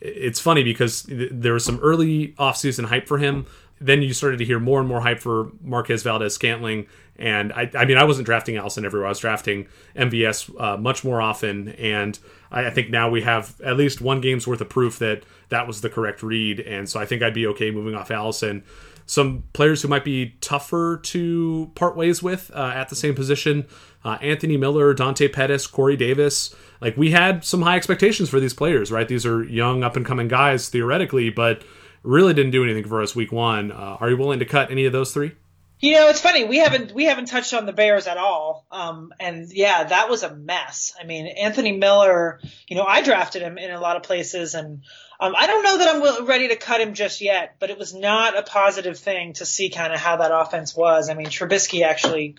it's 0.00 0.40
funny 0.40 0.62
because 0.62 1.04
there 1.08 1.52
was 1.52 1.64
some 1.64 1.78
early 1.80 2.28
offseason 2.38 2.86
hype 2.86 3.06
for 3.06 3.18
him. 3.18 3.46
Then 3.78 4.02
you 4.02 4.12
started 4.12 4.38
to 4.38 4.44
hear 4.44 4.58
more 4.58 4.80
and 4.80 4.88
more 4.88 5.00
hype 5.00 5.20
for 5.20 5.50
Marquez 5.62 6.02
Valdes-Scantling, 6.02 6.86
and 7.20 7.52
I, 7.52 7.70
I 7.74 7.84
mean, 7.84 7.98
I 7.98 8.04
wasn't 8.04 8.24
drafting 8.24 8.56
Allison 8.56 8.84
everywhere. 8.84 9.06
I 9.06 9.10
was 9.10 9.18
drafting 9.18 9.68
MVS 9.94 10.58
uh, 10.58 10.76
much 10.78 11.04
more 11.04 11.20
often, 11.20 11.68
and 11.70 12.18
I, 12.50 12.66
I 12.66 12.70
think 12.70 12.90
now 12.90 13.10
we 13.10 13.20
have 13.22 13.60
at 13.60 13.76
least 13.76 14.00
one 14.00 14.22
game's 14.22 14.46
worth 14.46 14.62
of 14.62 14.70
proof 14.70 14.98
that 15.00 15.24
that 15.50 15.66
was 15.66 15.82
the 15.82 15.90
correct 15.90 16.22
read. 16.22 16.60
And 16.60 16.88
so 16.88 16.98
I 16.98 17.04
think 17.04 17.22
I'd 17.22 17.34
be 17.34 17.46
okay 17.48 17.70
moving 17.70 17.94
off 17.94 18.10
Allison. 18.10 18.64
Some 19.04 19.44
players 19.52 19.82
who 19.82 19.88
might 19.88 20.04
be 20.04 20.36
tougher 20.40 20.98
to 21.02 21.70
part 21.74 21.96
ways 21.96 22.22
with 22.22 22.50
uh, 22.54 22.72
at 22.74 22.88
the 22.88 22.96
same 22.96 23.14
position 23.14 23.66
uh, 24.02 24.16
Anthony 24.22 24.56
Miller, 24.56 24.94
Dante 24.94 25.28
Pettis, 25.28 25.66
Corey 25.66 25.96
Davis. 25.96 26.54
Like 26.80 26.96
we 26.96 27.10
had 27.10 27.44
some 27.44 27.60
high 27.60 27.76
expectations 27.76 28.30
for 28.30 28.40
these 28.40 28.54
players, 28.54 28.90
right? 28.90 29.06
These 29.06 29.26
are 29.26 29.42
young, 29.44 29.82
up 29.84 29.96
and 29.96 30.06
coming 30.06 30.28
guys 30.28 30.70
theoretically, 30.70 31.28
but 31.28 31.62
really 32.02 32.32
didn't 32.32 32.52
do 32.52 32.64
anything 32.64 32.84
for 32.84 33.02
us 33.02 33.14
week 33.14 33.30
one. 33.30 33.72
Uh, 33.72 33.98
are 34.00 34.08
you 34.08 34.16
willing 34.16 34.38
to 34.38 34.46
cut 34.46 34.70
any 34.70 34.86
of 34.86 34.92
those 34.92 35.12
three? 35.12 35.32
You 35.80 35.94
know, 35.94 36.08
it's 36.10 36.20
funny. 36.20 36.44
We 36.44 36.58
haven't 36.58 36.92
we 36.92 37.06
haven't 37.06 37.26
touched 37.26 37.54
on 37.54 37.64
the 37.64 37.72
Bears 37.72 38.06
at 38.06 38.18
all. 38.18 38.66
Um, 38.70 39.14
and 39.18 39.50
yeah, 39.50 39.84
that 39.84 40.10
was 40.10 40.22
a 40.22 40.34
mess. 40.34 40.92
I 41.00 41.04
mean, 41.04 41.26
Anthony 41.26 41.72
Miller. 41.72 42.38
You 42.68 42.76
know, 42.76 42.84
I 42.84 43.00
drafted 43.00 43.40
him 43.40 43.56
in 43.56 43.70
a 43.70 43.80
lot 43.80 43.96
of 43.96 44.02
places, 44.02 44.54
and 44.54 44.82
um, 45.18 45.34
I 45.34 45.46
don't 45.46 45.62
know 45.62 45.78
that 45.78 45.88
I'm 45.88 46.26
ready 46.26 46.48
to 46.48 46.56
cut 46.56 46.82
him 46.82 46.92
just 46.92 47.22
yet. 47.22 47.56
But 47.58 47.70
it 47.70 47.78
was 47.78 47.94
not 47.94 48.36
a 48.36 48.42
positive 48.42 48.98
thing 48.98 49.32
to 49.34 49.46
see 49.46 49.70
kind 49.70 49.94
of 49.94 49.98
how 49.98 50.16
that 50.16 50.30
offense 50.32 50.76
was. 50.76 51.08
I 51.08 51.14
mean, 51.14 51.28
Trubisky 51.28 51.82
actually 51.82 52.34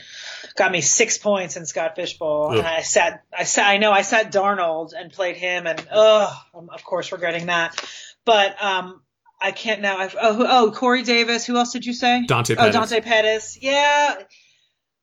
got 0.55 0.71
me 0.71 0.81
six 0.81 1.17
points 1.17 1.57
in 1.57 1.65
Scott 1.65 1.95
Fish 1.95 2.19
Bowl, 2.19 2.51
and 2.51 2.67
I 2.67 2.81
sat 2.81 3.23
I 3.35 3.45
sat 3.45 3.67
I 3.67 3.77
know 3.77 3.91
I 3.91 4.03
sat 4.03 4.31
Darnold 4.31 4.93
and 4.95 5.11
played 5.11 5.35
him, 5.35 5.65
and 5.65 5.83
oh, 5.91 6.41
I'm 6.53 6.69
of 6.69 6.83
course 6.83 7.11
regretting 7.11 7.47
that. 7.47 7.83
But 8.23 8.61
um, 8.63 9.01
I 9.41 9.51
can't 9.51 9.81
now. 9.81 9.97
I've, 9.97 10.15
oh, 10.21 10.45
oh, 10.47 10.71
Corey 10.71 11.01
Davis. 11.01 11.45
Who 11.45 11.57
else 11.57 11.73
did 11.73 11.85
you 11.85 11.93
say? 11.93 12.25
Dante 12.27 12.55
Pettis. 12.55 12.75
Oh, 12.75 12.79
Dante 12.79 13.01
Pettis. 13.01 13.57
Yeah. 13.59 14.15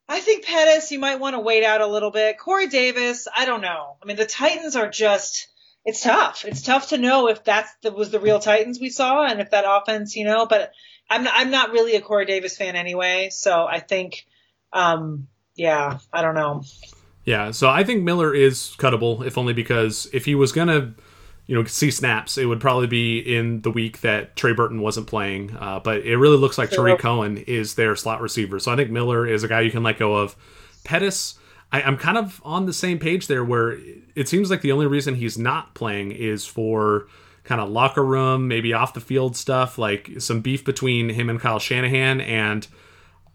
I 0.09 0.21
think 0.21 0.45
Pettis, 0.45 0.91
you 0.93 1.01
might 1.01 1.21
want 1.21 1.35
to 1.35 1.41
wait 1.41 1.65
out 1.65 1.81
a 1.81 1.87
little 1.87 2.11
bit. 2.11 2.39
Corey 2.39 2.69
Davis, 2.69 3.27
I 3.37 3.45
don't 3.45 3.61
know. 3.61 3.97
I 4.03 4.07
mean, 4.07 4.17
the 4.17 4.25
Titans 4.25 4.77
are 4.77 4.89
just, 4.89 5.49
it's 5.85 6.03
tough. 6.03 6.45
It's 6.47 6.63
tough 6.63 6.91
to 6.91 6.99
know 6.99 7.29
if 7.29 7.45
that 7.45 7.67
was 7.95 8.11
the 8.11 8.21
real 8.21 8.39
Titans 8.39 8.79
we 8.81 8.91
saw 8.91 9.27
and 9.27 9.41
if 9.41 9.51
that 9.51 9.65
offense, 9.67 10.17
you 10.17 10.25
know, 10.25 10.47
but 10.47 10.73
I'm 11.11 11.25
not, 11.25 11.35
I'm 11.37 11.51
not 11.51 11.73
really 11.73 11.97
a 11.97 12.01
Corey 12.01 12.25
Davis 12.25 12.57
fan 12.57 12.77
anyway. 12.77 13.29
So 13.31 13.67
I 13.67 13.81
think, 13.81 14.25
um, 14.73 15.29
yeah, 15.57 15.99
I 16.13 16.23
don't 16.23 16.37
know. 16.37 16.63
Yeah. 17.25 17.51
So 17.51 17.69
I 17.69 17.85
think 17.85 18.03
Miller 18.05 18.35
is 18.35 18.75
cuttable, 18.79 19.27
if 19.27 19.37
only 19.37 19.53
because 19.53 20.09
if 20.13 20.25
he 20.25 20.35
was 20.35 20.53
going 20.53 20.69
to, 20.69 20.95
you 21.49 21.57
know 21.57 21.65
see 21.65 21.91
snaps, 21.91 22.39
it 22.39 22.45
would 22.45 22.61
probably 22.61 22.87
be 22.87 23.19
in 23.19 23.63
the 23.63 23.71
week 23.71 24.03
that 24.03 24.37
Trey 24.37 24.53
Burton 24.53 24.81
wasn't 24.81 25.07
playing. 25.07 25.57
Uh, 25.59 25.81
but 25.81 26.05
it 26.05 26.19
really 26.19 26.37
looks 26.37 26.59
like 26.59 26.71
Tarik 26.71 27.01
Cohen 27.01 27.39
is 27.39 27.75
their 27.75 27.97
slot 27.97 28.21
receiver. 28.21 28.61
So 28.61 28.71
I 28.71 28.77
think 28.77 28.91
Miller 28.91 29.27
is 29.27 29.43
a 29.43 29.49
guy 29.49 29.63
you 29.63 29.71
can 29.71 29.83
let 29.83 29.99
go 29.99 30.15
of. 30.15 30.37
Pettis, 30.85 31.39
I, 31.73 31.81
am 31.81 31.97
kind 31.97 32.19
of 32.19 32.41
on 32.45 32.67
the 32.67 32.73
same 32.75 32.99
page 32.99 33.27
there, 33.29 33.43
where 33.43 33.79
it 34.15 34.29
seems 34.29 34.51
like 34.51 34.61
the 34.61 34.73
only 34.73 34.87
reason 34.87 35.15
he's 35.15 35.39
not 35.39 35.75
playing 35.75 36.13
is 36.13 36.45
for 36.45 37.09
kind 37.45 37.63
of 37.63 37.71
locker 37.71 38.05
room, 38.05 38.47
maybe 38.47 38.75
off 38.75 38.93
the 38.93 39.01
field 39.01 39.35
stuff, 39.35 39.79
like 39.79 40.11
some 40.19 40.43
beef 40.43 40.67
between 40.67 41.09
him 41.09 41.31
and 41.31 41.41
Kyle 41.41 41.59
Shanahan, 41.59 42.21
and 42.21 42.67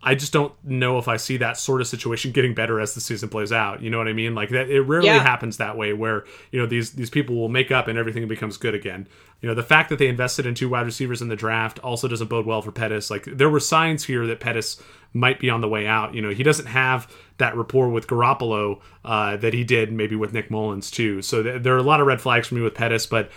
I 0.04 0.16
just 0.16 0.34
don't 0.34 0.54
know 0.64 0.98
if 0.98 1.08
I 1.08 1.16
see 1.16 1.38
that 1.38 1.58
sort 1.58 1.80
of 1.80 1.88
situation 1.88 2.34
getting 2.34 2.54
better 2.54 2.80
as 2.80 2.94
the 2.94 3.00
season 3.02 3.30
plays 3.30 3.54
out. 3.54 3.82
You 3.82 3.90
know 3.90 3.98
what 3.98 4.10
I 4.10 4.14
mean? 4.14 4.36
Like 4.36 4.50
that, 4.50 4.70
it 4.70 4.82
rarely 4.82 5.08
yeah. 5.08 5.24
happens 5.24 5.58
that 5.58 5.78
way 5.78 5.94
where 5.94 6.26
you 6.52 6.60
know 6.60 6.66
these 6.66 6.92
these 6.92 7.10
people 7.10 7.36
will 7.36 7.50
make 7.50 7.72
up 7.72 7.88
and 7.88 7.98
everything 7.98 8.28
becomes 8.28 8.58
good 8.58 8.76
again. 8.76 9.08
You 9.42 9.50
know, 9.50 9.56
the 9.56 9.64
fact 9.64 9.90
that 9.90 10.00
they 10.00 10.08
invested 10.08 10.46
in 10.46 10.56
two 10.56 10.70
wide 10.70 10.86
receivers 10.86 11.22
in 11.22 11.30
the 11.30 11.36
draft 11.36 11.80
also 11.80 12.08
doesn't 12.08 12.30
bode 12.30 12.46
well 12.46 12.62
for 12.62 12.72
Pettis. 12.72 13.10
Like 13.10 13.26
there 13.26 13.50
were 13.50 13.60
signs 13.60 14.04
here 14.04 14.28
that 14.28 14.40
Pettis 14.40 14.82
might 15.14 15.40
be 15.40 15.50
on 15.50 15.62
the 15.62 15.70
way 15.70 15.86
out. 15.86 16.14
You 16.14 16.22
know, 16.22 16.30
he 16.30 16.44
doesn't 16.44 16.66
have 16.66 17.14
that 17.38 17.56
rapport 17.56 17.90
with 17.90 18.08
Garoppolo 18.08 18.80
uh, 19.06 19.38
that 19.38 19.54
he 19.54 19.64
did 19.64 19.92
maybe 19.92 20.16
with 20.16 20.34
Nick 20.34 20.50
Mullens 20.50 20.92
too. 20.92 21.22
So 21.22 21.44
th- 21.44 21.62
there 21.62 21.76
are 21.76 21.80
a 21.80 21.84
lot 21.84 22.02
of 22.02 22.08
red 22.08 22.22
flags 22.22 22.48
for 22.48 22.56
me 22.56 22.62
with 22.62 22.74
Pettis, 22.74 23.06
but 23.06 23.32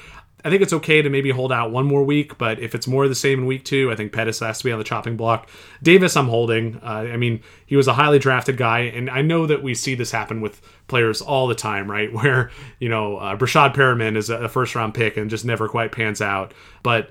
I 0.45 0.51
think 0.51 0.62
it's 0.62 0.72
okay 0.72 1.03
to 1.03 1.11
maybe 1.11 1.30
hold 1.30 1.51
out 1.51 1.72
one 1.72 1.87
more 1.87 2.05
week, 2.05 2.39
but 2.39 2.61
if 2.61 2.74
it's 2.74 2.87
more 2.87 3.05
of 3.05 3.09
the 3.09 3.16
same 3.16 3.41
in 3.41 3.47
week 3.47 3.64
two, 3.64 3.91
I 3.91 3.97
think 3.97 4.12
Pettis 4.12 4.41
has 4.41 4.59
to 4.59 4.64
be 4.64 4.70
on 4.70 4.78
the 4.78 4.84
chopping 4.84 5.16
block. 5.16 5.49
Davis, 5.82 6.16
I'm 6.16 6.28
holding. 6.28 6.76
Uh, 6.82 7.09
I 7.12 7.16
mean, 7.16 7.41
he 7.66 7.74
was 7.74 7.89
a 7.89 7.95
highly 7.95 8.18
drafted 8.18 8.57
guy, 8.57 8.80
and 8.80 9.11
I 9.11 9.22
know 9.22 9.47
that 9.47 9.62
we 9.62 9.74
see 9.74 9.95
this 9.95 10.12
happen 10.12 10.41
with 10.41 10.61
players 10.89 11.20
all 11.20 11.49
the 11.49 11.55
time, 11.55 11.91
right? 11.91 12.12
Where, 12.12 12.51
you 12.78 12.89
know, 12.89 13.16
uh, 13.16 13.37
Breshad 13.37 13.74
Perriman 13.74 14.16
is 14.16 14.30
a 14.30 14.49
first 14.49 14.74
round 14.74 14.95
pick 14.95 15.16
and 15.16 15.30
just 15.30 15.45
never 15.45 15.68
quite 15.68 15.91
pans 15.91 16.20
out. 16.20 16.55
But 16.82 17.11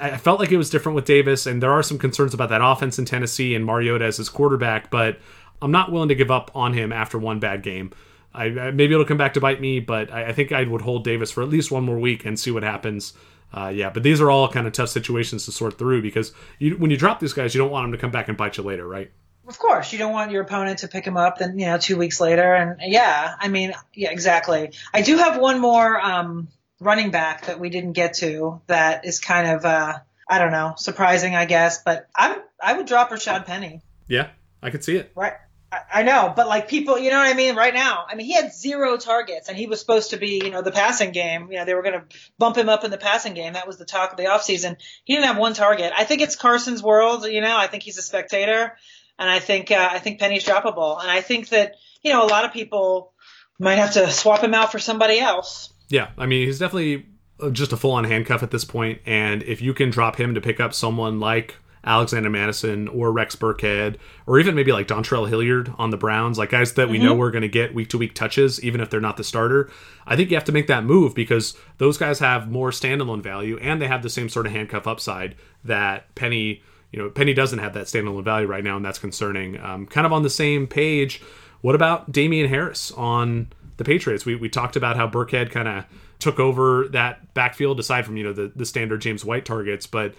I 0.00 0.18
felt 0.18 0.38
like 0.38 0.52
it 0.52 0.58
was 0.58 0.68
different 0.68 0.96
with 0.96 1.06
Davis, 1.06 1.46
and 1.46 1.62
there 1.62 1.72
are 1.72 1.82
some 1.82 1.98
concerns 1.98 2.34
about 2.34 2.50
that 2.50 2.60
offense 2.62 2.98
in 2.98 3.04
Tennessee 3.04 3.54
and 3.54 3.64
Mariota 3.64 4.04
as 4.04 4.18
his 4.18 4.28
quarterback, 4.28 4.90
but 4.90 5.18
I'm 5.62 5.70
not 5.70 5.90
willing 5.90 6.10
to 6.10 6.14
give 6.14 6.30
up 6.30 6.50
on 6.54 6.74
him 6.74 6.92
after 6.92 7.18
one 7.18 7.40
bad 7.40 7.62
game. 7.62 7.92
I, 8.34 8.48
maybe 8.50 8.92
it'll 8.92 9.06
come 9.06 9.16
back 9.16 9.34
to 9.34 9.40
bite 9.40 9.60
me, 9.60 9.80
but 9.80 10.12
I, 10.12 10.26
I, 10.26 10.32
think 10.32 10.52
I 10.52 10.64
would 10.64 10.82
hold 10.82 11.04
Davis 11.04 11.30
for 11.30 11.42
at 11.42 11.48
least 11.48 11.70
one 11.70 11.84
more 11.84 11.98
week 11.98 12.24
and 12.24 12.38
see 12.38 12.50
what 12.50 12.62
happens. 12.62 13.14
Uh, 13.52 13.72
yeah, 13.74 13.88
but 13.90 14.02
these 14.02 14.20
are 14.20 14.30
all 14.30 14.48
kind 14.48 14.66
of 14.66 14.72
tough 14.74 14.90
situations 14.90 15.46
to 15.46 15.52
sort 15.52 15.78
through 15.78 16.02
because 16.02 16.32
you, 16.58 16.76
when 16.76 16.90
you 16.90 16.96
drop 16.96 17.20
these 17.20 17.32
guys, 17.32 17.54
you 17.54 17.60
don't 17.60 17.70
want 17.70 17.84
them 17.84 17.92
to 17.92 17.98
come 17.98 18.10
back 18.10 18.28
and 18.28 18.36
bite 18.36 18.58
you 18.58 18.62
later, 18.62 18.86
right? 18.86 19.10
Of 19.46 19.58
course, 19.58 19.92
you 19.92 19.98
don't 19.98 20.12
want 20.12 20.30
your 20.30 20.42
opponent 20.42 20.80
to 20.80 20.88
pick 20.88 21.06
him 21.06 21.16
up 21.16 21.38
then 21.38 21.58
you 21.58 21.64
know 21.64 21.78
two 21.78 21.96
weeks 21.96 22.20
later, 22.20 22.54
and 22.54 22.78
yeah, 22.82 23.34
I 23.38 23.48
mean, 23.48 23.72
yeah, 23.94 24.10
exactly. 24.10 24.72
I 24.92 25.00
do 25.00 25.16
have 25.16 25.38
one 25.38 25.58
more 25.58 25.98
um, 25.98 26.48
running 26.80 27.10
back 27.10 27.46
that 27.46 27.58
we 27.58 27.70
didn't 27.70 27.92
get 27.92 28.12
to 28.14 28.60
that 28.66 29.06
is 29.06 29.20
kind 29.20 29.48
of 29.48 29.64
uh, 29.64 30.00
I 30.28 30.38
don't 30.38 30.52
know 30.52 30.74
surprising, 30.76 31.34
I 31.34 31.46
guess, 31.46 31.82
but 31.82 32.08
I 32.14 32.38
I 32.62 32.74
would 32.74 32.84
drop 32.84 33.08
Rashaad 33.08 33.46
Penny. 33.46 33.80
Yeah, 34.06 34.28
I 34.62 34.68
could 34.68 34.84
see 34.84 34.96
it. 34.96 35.12
Right 35.14 35.32
I 35.70 36.02
know, 36.02 36.32
but 36.34 36.48
like 36.48 36.68
people, 36.68 36.98
you 36.98 37.10
know 37.10 37.18
what 37.18 37.26
I 37.26 37.34
mean? 37.34 37.54
Right 37.54 37.74
now, 37.74 38.06
I 38.08 38.14
mean, 38.14 38.26
he 38.26 38.32
had 38.32 38.54
zero 38.54 38.96
targets 38.96 39.50
and 39.50 39.58
he 39.58 39.66
was 39.66 39.80
supposed 39.80 40.10
to 40.10 40.16
be, 40.16 40.40
you 40.42 40.50
know, 40.50 40.62
the 40.62 40.72
passing 40.72 41.12
game. 41.12 41.48
You 41.50 41.58
know, 41.58 41.66
they 41.66 41.74
were 41.74 41.82
going 41.82 42.00
to 42.00 42.16
bump 42.38 42.56
him 42.56 42.70
up 42.70 42.84
in 42.84 42.90
the 42.90 42.96
passing 42.96 43.34
game. 43.34 43.52
That 43.52 43.66
was 43.66 43.76
the 43.76 43.84
talk 43.84 44.12
of 44.12 44.16
the 44.16 44.24
offseason. 44.24 44.76
He 45.04 45.14
didn't 45.14 45.26
have 45.26 45.36
one 45.36 45.52
target. 45.52 45.92
I 45.94 46.04
think 46.04 46.22
it's 46.22 46.36
Carson's 46.36 46.82
world, 46.82 47.26
you 47.26 47.42
know, 47.42 47.54
I 47.54 47.66
think 47.66 47.82
he's 47.82 47.98
a 47.98 48.02
spectator 48.02 48.76
and 49.18 49.28
I 49.28 49.40
think, 49.40 49.70
uh, 49.70 49.88
I 49.92 49.98
think 49.98 50.20
Penny's 50.20 50.44
droppable. 50.44 50.98
And 51.02 51.10
I 51.10 51.20
think 51.20 51.50
that, 51.50 51.74
you 52.02 52.14
know, 52.14 52.24
a 52.24 52.28
lot 52.28 52.46
of 52.46 52.52
people 52.54 53.12
might 53.58 53.76
have 53.76 53.92
to 53.92 54.10
swap 54.10 54.42
him 54.42 54.54
out 54.54 54.72
for 54.72 54.78
somebody 54.78 55.18
else. 55.18 55.70
Yeah. 55.90 56.12
I 56.16 56.24
mean, 56.24 56.46
he's 56.46 56.58
definitely 56.58 57.06
just 57.52 57.74
a 57.74 57.76
full 57.76 57.92
on 57.92 58.04
handcuff 58.04 58.42
at 58.42 58.50
this 58.50 58.64
point. 58.64 59.02
And 59.04 59.42
if 59.42 59.60
you 59.60 59.74
can 59.74 59.90
drop 59.90 60.16
him 60.16 60.34
to 60.34 60.40
pick 60.40 60.60
up 60.60 60.72
someone 60.72 61.20
like, 61.20 61.56
Alexander 61.84 62.30
Mattison 62.30 62.88
or 62.88 63.12
Rex 63.12 63.36
Burkhead 63.36 63.96
or 64.26 64.38
even 64.38 64.54
maybe 64.54 64.72
like 64.72 64.88
Dontrell 64.88 65.28
Hilliard 65.28 65.72
on 65.78 65.90
the 65.90 65.96
Browns, 65.96 66.38
like 66.38 66.50
guys 66.50 66.74
that 66.74 66.88
we 66.88 66.98
mm-hmm. 66.98 67.06
know 67.06 67.14
we're 67.14 67.30
going 67.30 67.42
to 67.42 67.48
get 67.48 67.74
week 67.74 67.88
to 67.90 67.98
week 67.98 68.14
touches, 68.14 68.62
even 68.62 68.80
if 68.80 68.90
they're 68.90 69.00
not 69.00 69.16
the 69.16 69.24
starter. 69.24 69.70
I 70.06 70.16
think 70.16 70.30
you 70.30 70.36
have 70.36 70.44
to 70.44 70.52
make 70.52 70.66
that 70.66 70.84
move 70.84 71.14
because 71.14 71.56
those 71.78 71.98
guys 71.98 72.18
have 72.18 72.50
more 72.50 72.70
standalone 72.70 73.22
value 73.22 73.58
and 73.58 73.80
they 73.80 73.86
have 73.86 74.02
the 74.02 74.10
same 74.10 74.28
sort 74.28 74.46
of 74.46 74.52
handcuff 74.52 74.86
upside 74.86 75.34
that 75.64 76.14
Penny, 76.14 76.62
you 76.92 76.98
know, 76.98 77.10
Penny 77.10 77.34
doesn't 77.34 77.58
have 77.58 77.74
that 77.74 77.86
standalone 77.86 78.24
value 78.24 78.46
right 78.46 78.64
now, 78.64 78.76
and 78.76 78.84
that's 78.84 78.98
concerning. 78.98 79.60
Um, 79.60 79.86
kind 79.86 80.06
of 80.06 80.12
on 80.12 80.22
the 80.22 80.30
same 80.30 80.66
page. 80.66 81.22
What 81.60 81.74
about 81.74 82.12
Damien 82.12 82.48
Harris 82.48 82.92
on 82.92 83.48
the 83.76 83.84
Patriots? 83.84 84.24
We, 84.24 84.36
we 84.36 84.48
talked 84.48 84.76
about 84.76 84.96
how 84.96 85.08
Burkhead 85.08 85.50
kind 85.50 85.68
of 85.68 85.84
took 86.18 86.38
over 86.40 86.88
that 86.88 87.32
backfield 87.34 87.78
aside 87.78 88.04
from, 88.04 88.16
you 88.16 88.24
know, 88.24 88.32
the, 88.32 88.52
the 88.54 88.66
standard 88.66 89.00
James 89.00 89.24
White 89.24 89.44
targets, 89.44 89.86
but 89.86 90.14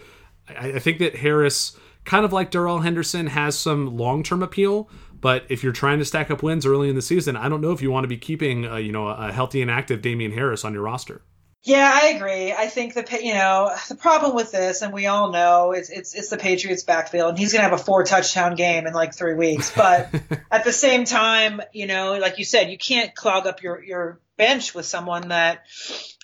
I, 0.58 0.74
I 0.74 0.80
think 0.80 1.00
that 1.00 1.16
Harris, 1.16 1.78
kind 2.06 2.26
of 2.26 2.34
like 2.34 2.52
Darrell 2.52 2.80
Henderson, 2.80 3.28
has 3.28 3.58
some 3.58 3.98
long 3.98 4.24
term 4.24 4.44
appeal. 4.44 4.90
But 5.22 5.44
if 5.50 5.64
you're 5.64 5.74
trying 5.74 6.00
to 6.00 6.06
stack 6.06 6.32
up 6.32 6.42
wins 6.42 6.66
early 6.66 6.90
in 6.90 6.96
the 6.96 7.02
season, 7.02 7.36
I 7.36 7.50
don't 7.50 7.62
know 7.62 7.72
if 7.72 7.82
you 7.82 7.92
want 7.92 8.06
to 8.06 8.08
be 8.08 8.18
keeping, 8.18 8.66
uh, 8.66 8.78
you 8.78 8.94
know, 8.94 9.08
a 9.08 9.32
healthy 9.32 9.62
and 9.62 9.70
active 9.70 10.02
Damien 10.02 10.32
Harris 10.32 10.64
on 10.64 10.74
your 10.74 10.84
roster. 10.84 11.22
Yeah, 11.64 11.92
I 11.94 12.10
agree. 12.10 12.54
I 12.54 12.68
think 12.68 12.94
the 12.94 13.06
you 13.22 13.34
know 13.34 13.76
the 13.90 13.96
problem 13.96 14.34
with 14.34 14.50
this, 14.50 14.82
and 14.82 14.94
we 14.94 15.08
all 15.08 15.32
know 15.32 15.74
it's 15.74 15.90
it's 15.90 16.16
it's 16.16 16.30
the 16.30 16.38
Patriots' 16.38 16.84
backfield, 16.84 17.32
and 17.32 17.38
he's 17.38 17.52
going 17.52 17.64
to 17.64 17.70
have 17.70 17.78
a 17.78 17.84
four 17.84 18.06
touchdown 18.06 18.56
game 18.56 18.88
in 18.88 18.94
like 18.94 19.14
three 19.14 19.34
weeks. 19.34 19.70
But 19.76 20.10
at 20.52 20.64
the 20.64 20.72
same 20.72 21.04
time, 21.04 21.62
you 21.74 21.86
know, 21.86 22.18
like 22.18 22.40
you 22.40 22.46
said, 22.46 22.72
you 22.72 22.78
can't 22.78 23.14
clog 23.14 23.46
up 23.46 23.62
your 23.62 23.84
your 23.84 24.22
bench 24.40 24.74
with 24.74 24.88
someone 24.88 25.28
that, 25.28 25.66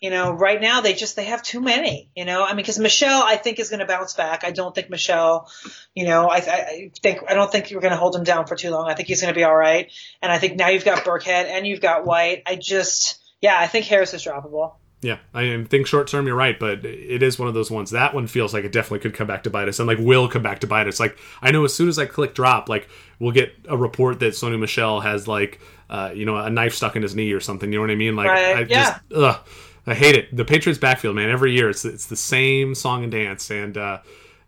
you 0.01 0.09
know, 0.09 0.31
right 0.31 0.59
now 0.59 0.81
they 0.81 0.93
just 0.93 1.15
they 1.15 1.25
have 1.25 1.43
too 1.43 1.61
many. 1.61 2.09
You 2.15 2.25
know, 2.25 2.43
I 2.43 2.49
mean, 2.49 2.57
because 2.57 2.79
Michel, 2.79 3.21
I 3.23 3.35
think 3.35 3.59
is 3.59 3.69
going 3.69 3.81
to 3.81 3.85
bounce 3.85 4.15
back. 4.15 4.43
I 4.43 4.49
don't 4.49 4.73
think 4.73 4.89
Michel, 4.89 5.51
you 5.93 6.05
know, 6.05 6.27
I, 6.27 6.37
I 6.37 6.91
think 7.03 7.19
I 7.29 7.35
don't 7.35 7.51
think 7.51 7.69
you're 7.69 7.81
going 7.81 7.91
to 7.91 7.97
hold 7.97 8.15
him 8.15 8.23
down 8.23 8.47
for 8.47 8.55
too 8.55 8.71
long. 8.71 8.89
I 8.89 8.95
think 8.95 9.07
he's 9.07 9.21
going 9.21 9.33
to 9.33 9.37
be 9.37 9.43
all 9.43 9.55
right. 9.55 9.91
And 10.23 10.31
I 10.31 10.39
think 10.39 10.55
now 10.55 10.69
you've 10.69 10.85
got 10.85 11.03
Burkhead 11.03 11.45
and 11.45 11.67
you've 11.67 11.81
got 11.81 12.05
White. 12.05 12.41
I 12.47 12.55
just, 12.55 13.21
yeah, 13.41 13.55
I 13.59 13.67
think 13.67 13.85
Harris 13.85 14.15
is 14.15 14.23
droppable. 14.23 14.75
Yeah, 15.01 15.17
I 15.33 15.63
think 15.69 15.85
short 15.85 16.07
term 16.07 16.25
you're 16.25 16.35
right, 16.35 16.59
but 16.59 16.83
it 16.83 17.21
is 17.21 17.37
one 17.37 17.47
of 17.47 17.53
those 17.53 17.69
ones. 17.69 17.91
That 17.91 18.15
one 18.15 18.27
feels 18.27 18.53
like 18.53 18.63
it 18.63 18.71
definitely 18.71 18.99
could 18.99 19.13
come 19.13 19.27
back 19.27 19.43
to 19.43 19.49
bite 19.49 19.67
us, 19.67 19.77
and 19.79 19.87
like 19.87 19.99
will 19.99 20.27
come 20.27 20.41
back 20.41 20.59
to 20.59 20.67
bite 20.67 20.87
us. 20.87 20.99
Like 20.99 21.17
I 21.41 21.51
know 21.51 21.63
as 21.63 21.73
soon 21.75 21.89
as 21.89 21.99
I 21.99 22.05
click 22.05 22.33
drop, 22.33 22.69
like 22.69 22.87
we'll 23.19 23.31
get 23.31 23.53
a 23.67 23.77
report 23.77 24.19
that 24.21 24.33
Sony 24.33 24.59
Michel 24.59 25.01
has 25.01 25.27
like 25.27 25.59
uh, 25.89 26.11
you 26.15 26.25
know 26.25 26.37
a 26.37 26.49
knife 26.49 26.73
stuck 26.73 26.95
in 26.95 27.03
his 27.03 27.15
knee 27.15 27.31
or 27.33 27.39
something. 27.39 27.71
You 27.71 27.77
know 27.77 27.83
what 27.83 27.91
I 27.91 27.95
mean? 27.95 28.15
Like 28.15 28.29
right. 28.29 28.57
I 28.57 28.59
yeah. 28.61 28.65
just 28.67 29.01
ugh, 29.13 29.39
I 29.85 29.93
hate 29.93 30.15
it. 30.15 30.35
The 30.35 30.45
Patriots 30.45 30.79
backfield, 30.79 31.15
man. 31.15 31.29
Every 31.29 31.53
year 31.53 31.69
it's 31.69 31.85
it's 31.85 32.07
the 32.07 32.15
same 32.15 32.73
song 32.73 33.03
and 33.03 33.11
dance, 33.11 33.51
and 33.51 33.77
uh, 33.77 33.99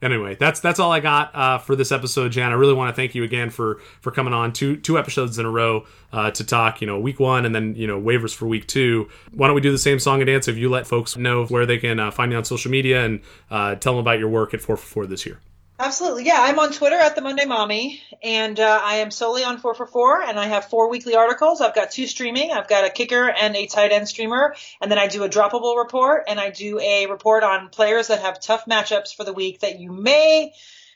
anyway, 0.02 0.36
that's 0.36 0.60
that's 0.60 0.80
all 0.80 0.92
I 0.92 1.00
got 1.00 1.36
uh, 1.36 1.58
for 1.58 1.76
this 1.76 1.92
episode, 1.92 2.32
Jan. 2.32 2.52
I 2.52 2.56
really 2.56 2.74
want 2.74 2.90
to 2.90 2.96
thank 2.96 3.16
you 3.16 3.24
again 3.24 3.50
for 3.50 3.80
for 4.02 4.12
coming 4.12 4.34
on 4.34 4.54
two 4.54 4.78
two 4.78 4.98
episodes 4.98 5.40
in 5.40 5.46
a 5.46 5.50
row 5.52 5.86
uh, 6.12 6.32
to 6.32 6.44
talk. 6.44 6.82
You 6.82 6.88
know, 6.88 7.00
week 7.00 7.20
one 7.20 7.46
and 7.46 7.54
then 7.54 7.76
you 7.76 7.88
know 7.88 8.00
waivers 8.00 8.34
for 8.34 8.48
week 8.48 8.68
two. 8.68 9.10
Why 9.34 9.48
don't 9.48 9.56
we 9.56 9.62
do 9.62 9.72
the 9.72 9.78
same 9.78 10.00
song 10.00 10.22
and 10.22 10.28
dance? 10.28 10.48
If 10.48 10.58
you 10.58 10.70
let 10.70 10.88
folks 10.88 11.18
know 11.18 11.46
where 11.46 11.66
they 11.66 11.78
can 11.78 12.00
uh, 12.00 12.12
find 12.12 12.32
you 12.32 12.38
on 12.38 12.46
social 12.46 12.72
media 12.72 13.06
and 13.06 13.22
uh, 13.50 13.76
tell 13.76 13.94
them 13.94 14.00
about 14.00 14.20
your 14.20 14.30
work 14.30 14.54
at 14.54 14.62
four 14.62 14.78
four 14.78 15.06
this 15.06 15.26
year. 15.26 15.40
Absolutely. 15.80 16.26
Yeah, 16.26 16.38
I'm 16.40 16.58
on 16.58 16.72
Twitter 16.72 16.96
at 16.96 17.16
the 17.16 17.22
Monday 17.22 17.46
Mommy, 17.46 18.02
and 18.24 18.60
uh, 18.60 18.82
I 18.84 18.96
am 18.96 19.12
solely 19.12 19.44
on 19.44 19.60
4 19.60 19.76
for 19.76 19.86
4, 19.86 20.24
and 20.24 20.40
I 20.40 20.48
have 20.48 20.66
four 20.66 20.90
weekly 20.90 21.16
articles. 21.16 21.62
I've 21.62 21.76
got 21.76 21.92
two 21.92 22.08
streaming. 22.08 22.52
I've 22.52 22.68
got 22.68 22.84
a 22.84 22.90
kicker 22.90 23.30
and 23.30 23.56
a 23.56 23.68
tight 23.68 23.92
end 23.92 24.08
streamer, 24.08 24.56
and 24.82 24.90
then 24.90 24.98
I 24.98 25.08
do 25.08 25.24
a 25.24 25.30
droppable 25.30 25.78
report, 25.78 26.24
and 26.28 26.40
I 26.40 26.50
do 26.50 26.80
a 26.80 27.06
report 27.06 27.44
on 27.44 27.70
players 27.70 28.08
that 28.08 28.22
have 28.22 28.40
tough 28.40 28.66
matchups 28.66 29.16
for 29.16 29.24
the 29.24 29.34
week 29.34 29.60
that 29.60 29.80
you 29.80 29.92
may 29.92 30.54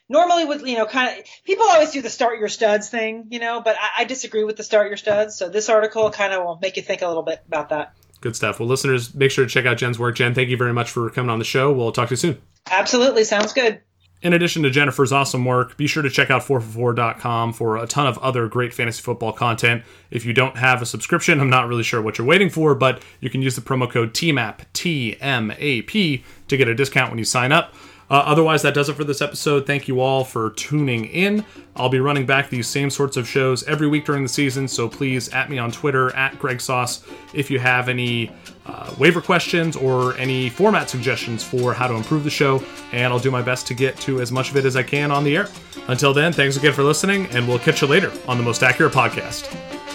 normally 0.08 0.44
would, 0.44 0.62
you 0.62 0.76
know, 0.76 0.86
kind 0.86 1.16
of, 1.16 1.24
people 1.44 1.64
always 1.68 1.92
do 1.92 2.02
the 2.02 2.10
start 2.10 2.40
your 2.40 2.48
studs 2.48 2.88
thing, 2.88 3.28
you 3.30 3.38
know, 3.38 3.60
but 3.60 3.76
I, 3.80 4.02
I 4.02 4.04
disagree 4.04 4.42
with 4.42 4.56
the 4.56 4.64
start 4.64 4.88
your 4.88 4.96
studs. 4.96 5.36
So 5.36 5.48
this 5.48 5.68
article 5.68 6.10
kind 6.10 6.32
of 6.32 6.44
will 6.44 6.58
make 6.60 6.76
you 6.76 6.82
think 6.82 7.02
a 7.02 7.06
little 7.06 7.22
bit 7.22 7.40
about 7.46 7.68
that. 7.68 7.94
Good 8.20 8.34
stuff. 8.34 8.58
Well, 8.58 8.68
listeners, 8.68 9.14
make 9.14 9.30
sure 9.30 9.44
to 9.44 9.50
check 9.50 9.64
out 9.64 9.78
Jen's 9.78 9.98
work. 9.98 10.16
Jen, 10.16 10.34
thank 10.34 10.48
you 10.48 10.56
very 10.56 10.72
much 10.72 10.90
for 10.90 11.08
coming 11.10 11.30
on 11.30 11.38
the 11.38 11.44
show. 11.44 11.72
We'll 11.72 11.92
talk 11.92 12.08
to 12.08 12.12
you 12.12 12.16
soon. 12.16 12.42
Absolutely. 12.68 13.24
Sounds 13.24 13.52
good. 13.52 13.80
In 14.22 14.32
addition 14.32 14.62
to 14.62 14.70
Jennifer's 14.70 15.10
awesome 15.10 15.44
work, 15.44 15.76
be 15.76 15.88
sure 15.88 16.02
to 16.02 16.08
check 16.08 16.30
out 16.30 16.42
4for4.com 16.42 17.52
for 17.52 17.76
a 17.76 17.88
ton 17.88 18.06
of 18.06 18.18
other 18.18 18.46
great 18.46 18.72
fantasy 18.72 19.02
football 19.02 19.32
content. 19.32 19.82
If 20.12 20.24
you 20.24 20.32
don't 20.32 20.56
have 20.56 20.80
a 20.80 20.86
subscription, 20.86 21.40
I'm 21.40 21.50
not 21.50 21.66
really 21.66 21.82
sure 21.82 22.00
what 22.00 22.18
you're 22.18 22.26
waiting 22.26 22.48
for, 22.48 22.76
but 22.76 23.02
you 23.18 23.28
can 23.28 23.42
use 23.42 23.56
the 23.56 23.62
promo 23.62 23.90
code 23.90 24.14
TMAP, 24.14 24.60
T 24.72 25.16
M 25.20 25.52
A 25.58 25.82
P, 25.82 26.22
to 26.46 26.56
get 26.56 26.68
a 26.68 26.74
discount 26.74 27.10
when 27.10 27.18
you 27.18 27.24
sign 27.24 27.50
up. 27.50 27.74
Uh, 28.10 28.22
otherwise, 28.26 28.62
that 28.62 28.74
does 28.74 28.88
it 28.88 28.94
for 28.94 29.04
this 29.04 29.22
episode. 29.22 29.66
Thank 29.66 29.88
you 29.88 30.00
all 30.00 30.22
for 30.22 30.50
tuning 30.50 31.06
in. 31.06 31.44
I'll 31.74 31.88
be 31.88 31.98
running 31.98 32.26
back 32.26 32.50
these 32.50 32.68
same 32.68 32.90
sorts 32.90 33.16
of 33.16 33.26
shows 33.26 33.64
every 33.64 33.88
week 33.88 34.04
during 34.04 34.22
the 34.22 34.28
season, 34.28 34.68
so 34.68 34.86
please 34.88 35.30
at 35.30 35.48
me 35.48 35.58
on 35.58 35.72
Twitter 35.72 36.14
at 36.14 36.38
Greg 36.38 36.60
Sauce 36.60 37.04
if 37.32 37.50
you 37.50 37.58
have 37.58 37.88
any 37.88 38.30
uh, 38.66 38.94
waiver 38.98 39.20
questions 39.20 39.76
or 39.76 40.16
any 40.16 40.48
format 40.48 40.88
suggestions 40.88 41.42
for 41.42 41.74
how 41.74 41.88
to 41.88 41.94
improve 41.94 42.24
the 42.24 42.30
show, 42.30 42.62
and 42.92 43.12
I'll 43.12 43.18
do 43.18 43.30
my 43.30 43.42
best 43.42 43.66
to 43.68 43.74
get 43.74 43.96
to 43.98 44.20
as 44.20 44.30
much 44.30 44.50
of 44.50 44.56
it 44.56 44.64
as 44.64 44.76
I 44.76 44.82
can 44.82 45.10
on 45.10 45.24
the 45.24 45.36
air. 45.36 45.48
Until 45.88 46.14
then, 46.14 46.32
thanks 46.32 46.56
again 46.56 46.72
for 46.72 46.82
listening, 46.82 47.26
and 47.26 47.48
we'll 47.48 47.58
catch 47.58 47.82
you 47.82 47.88
later 47.88 48.12
on 48.28 48.38
the 48.38 48.44
Most 48.44 48.62
Accurate 48.62 48.92
Podcast. 48.92 49.91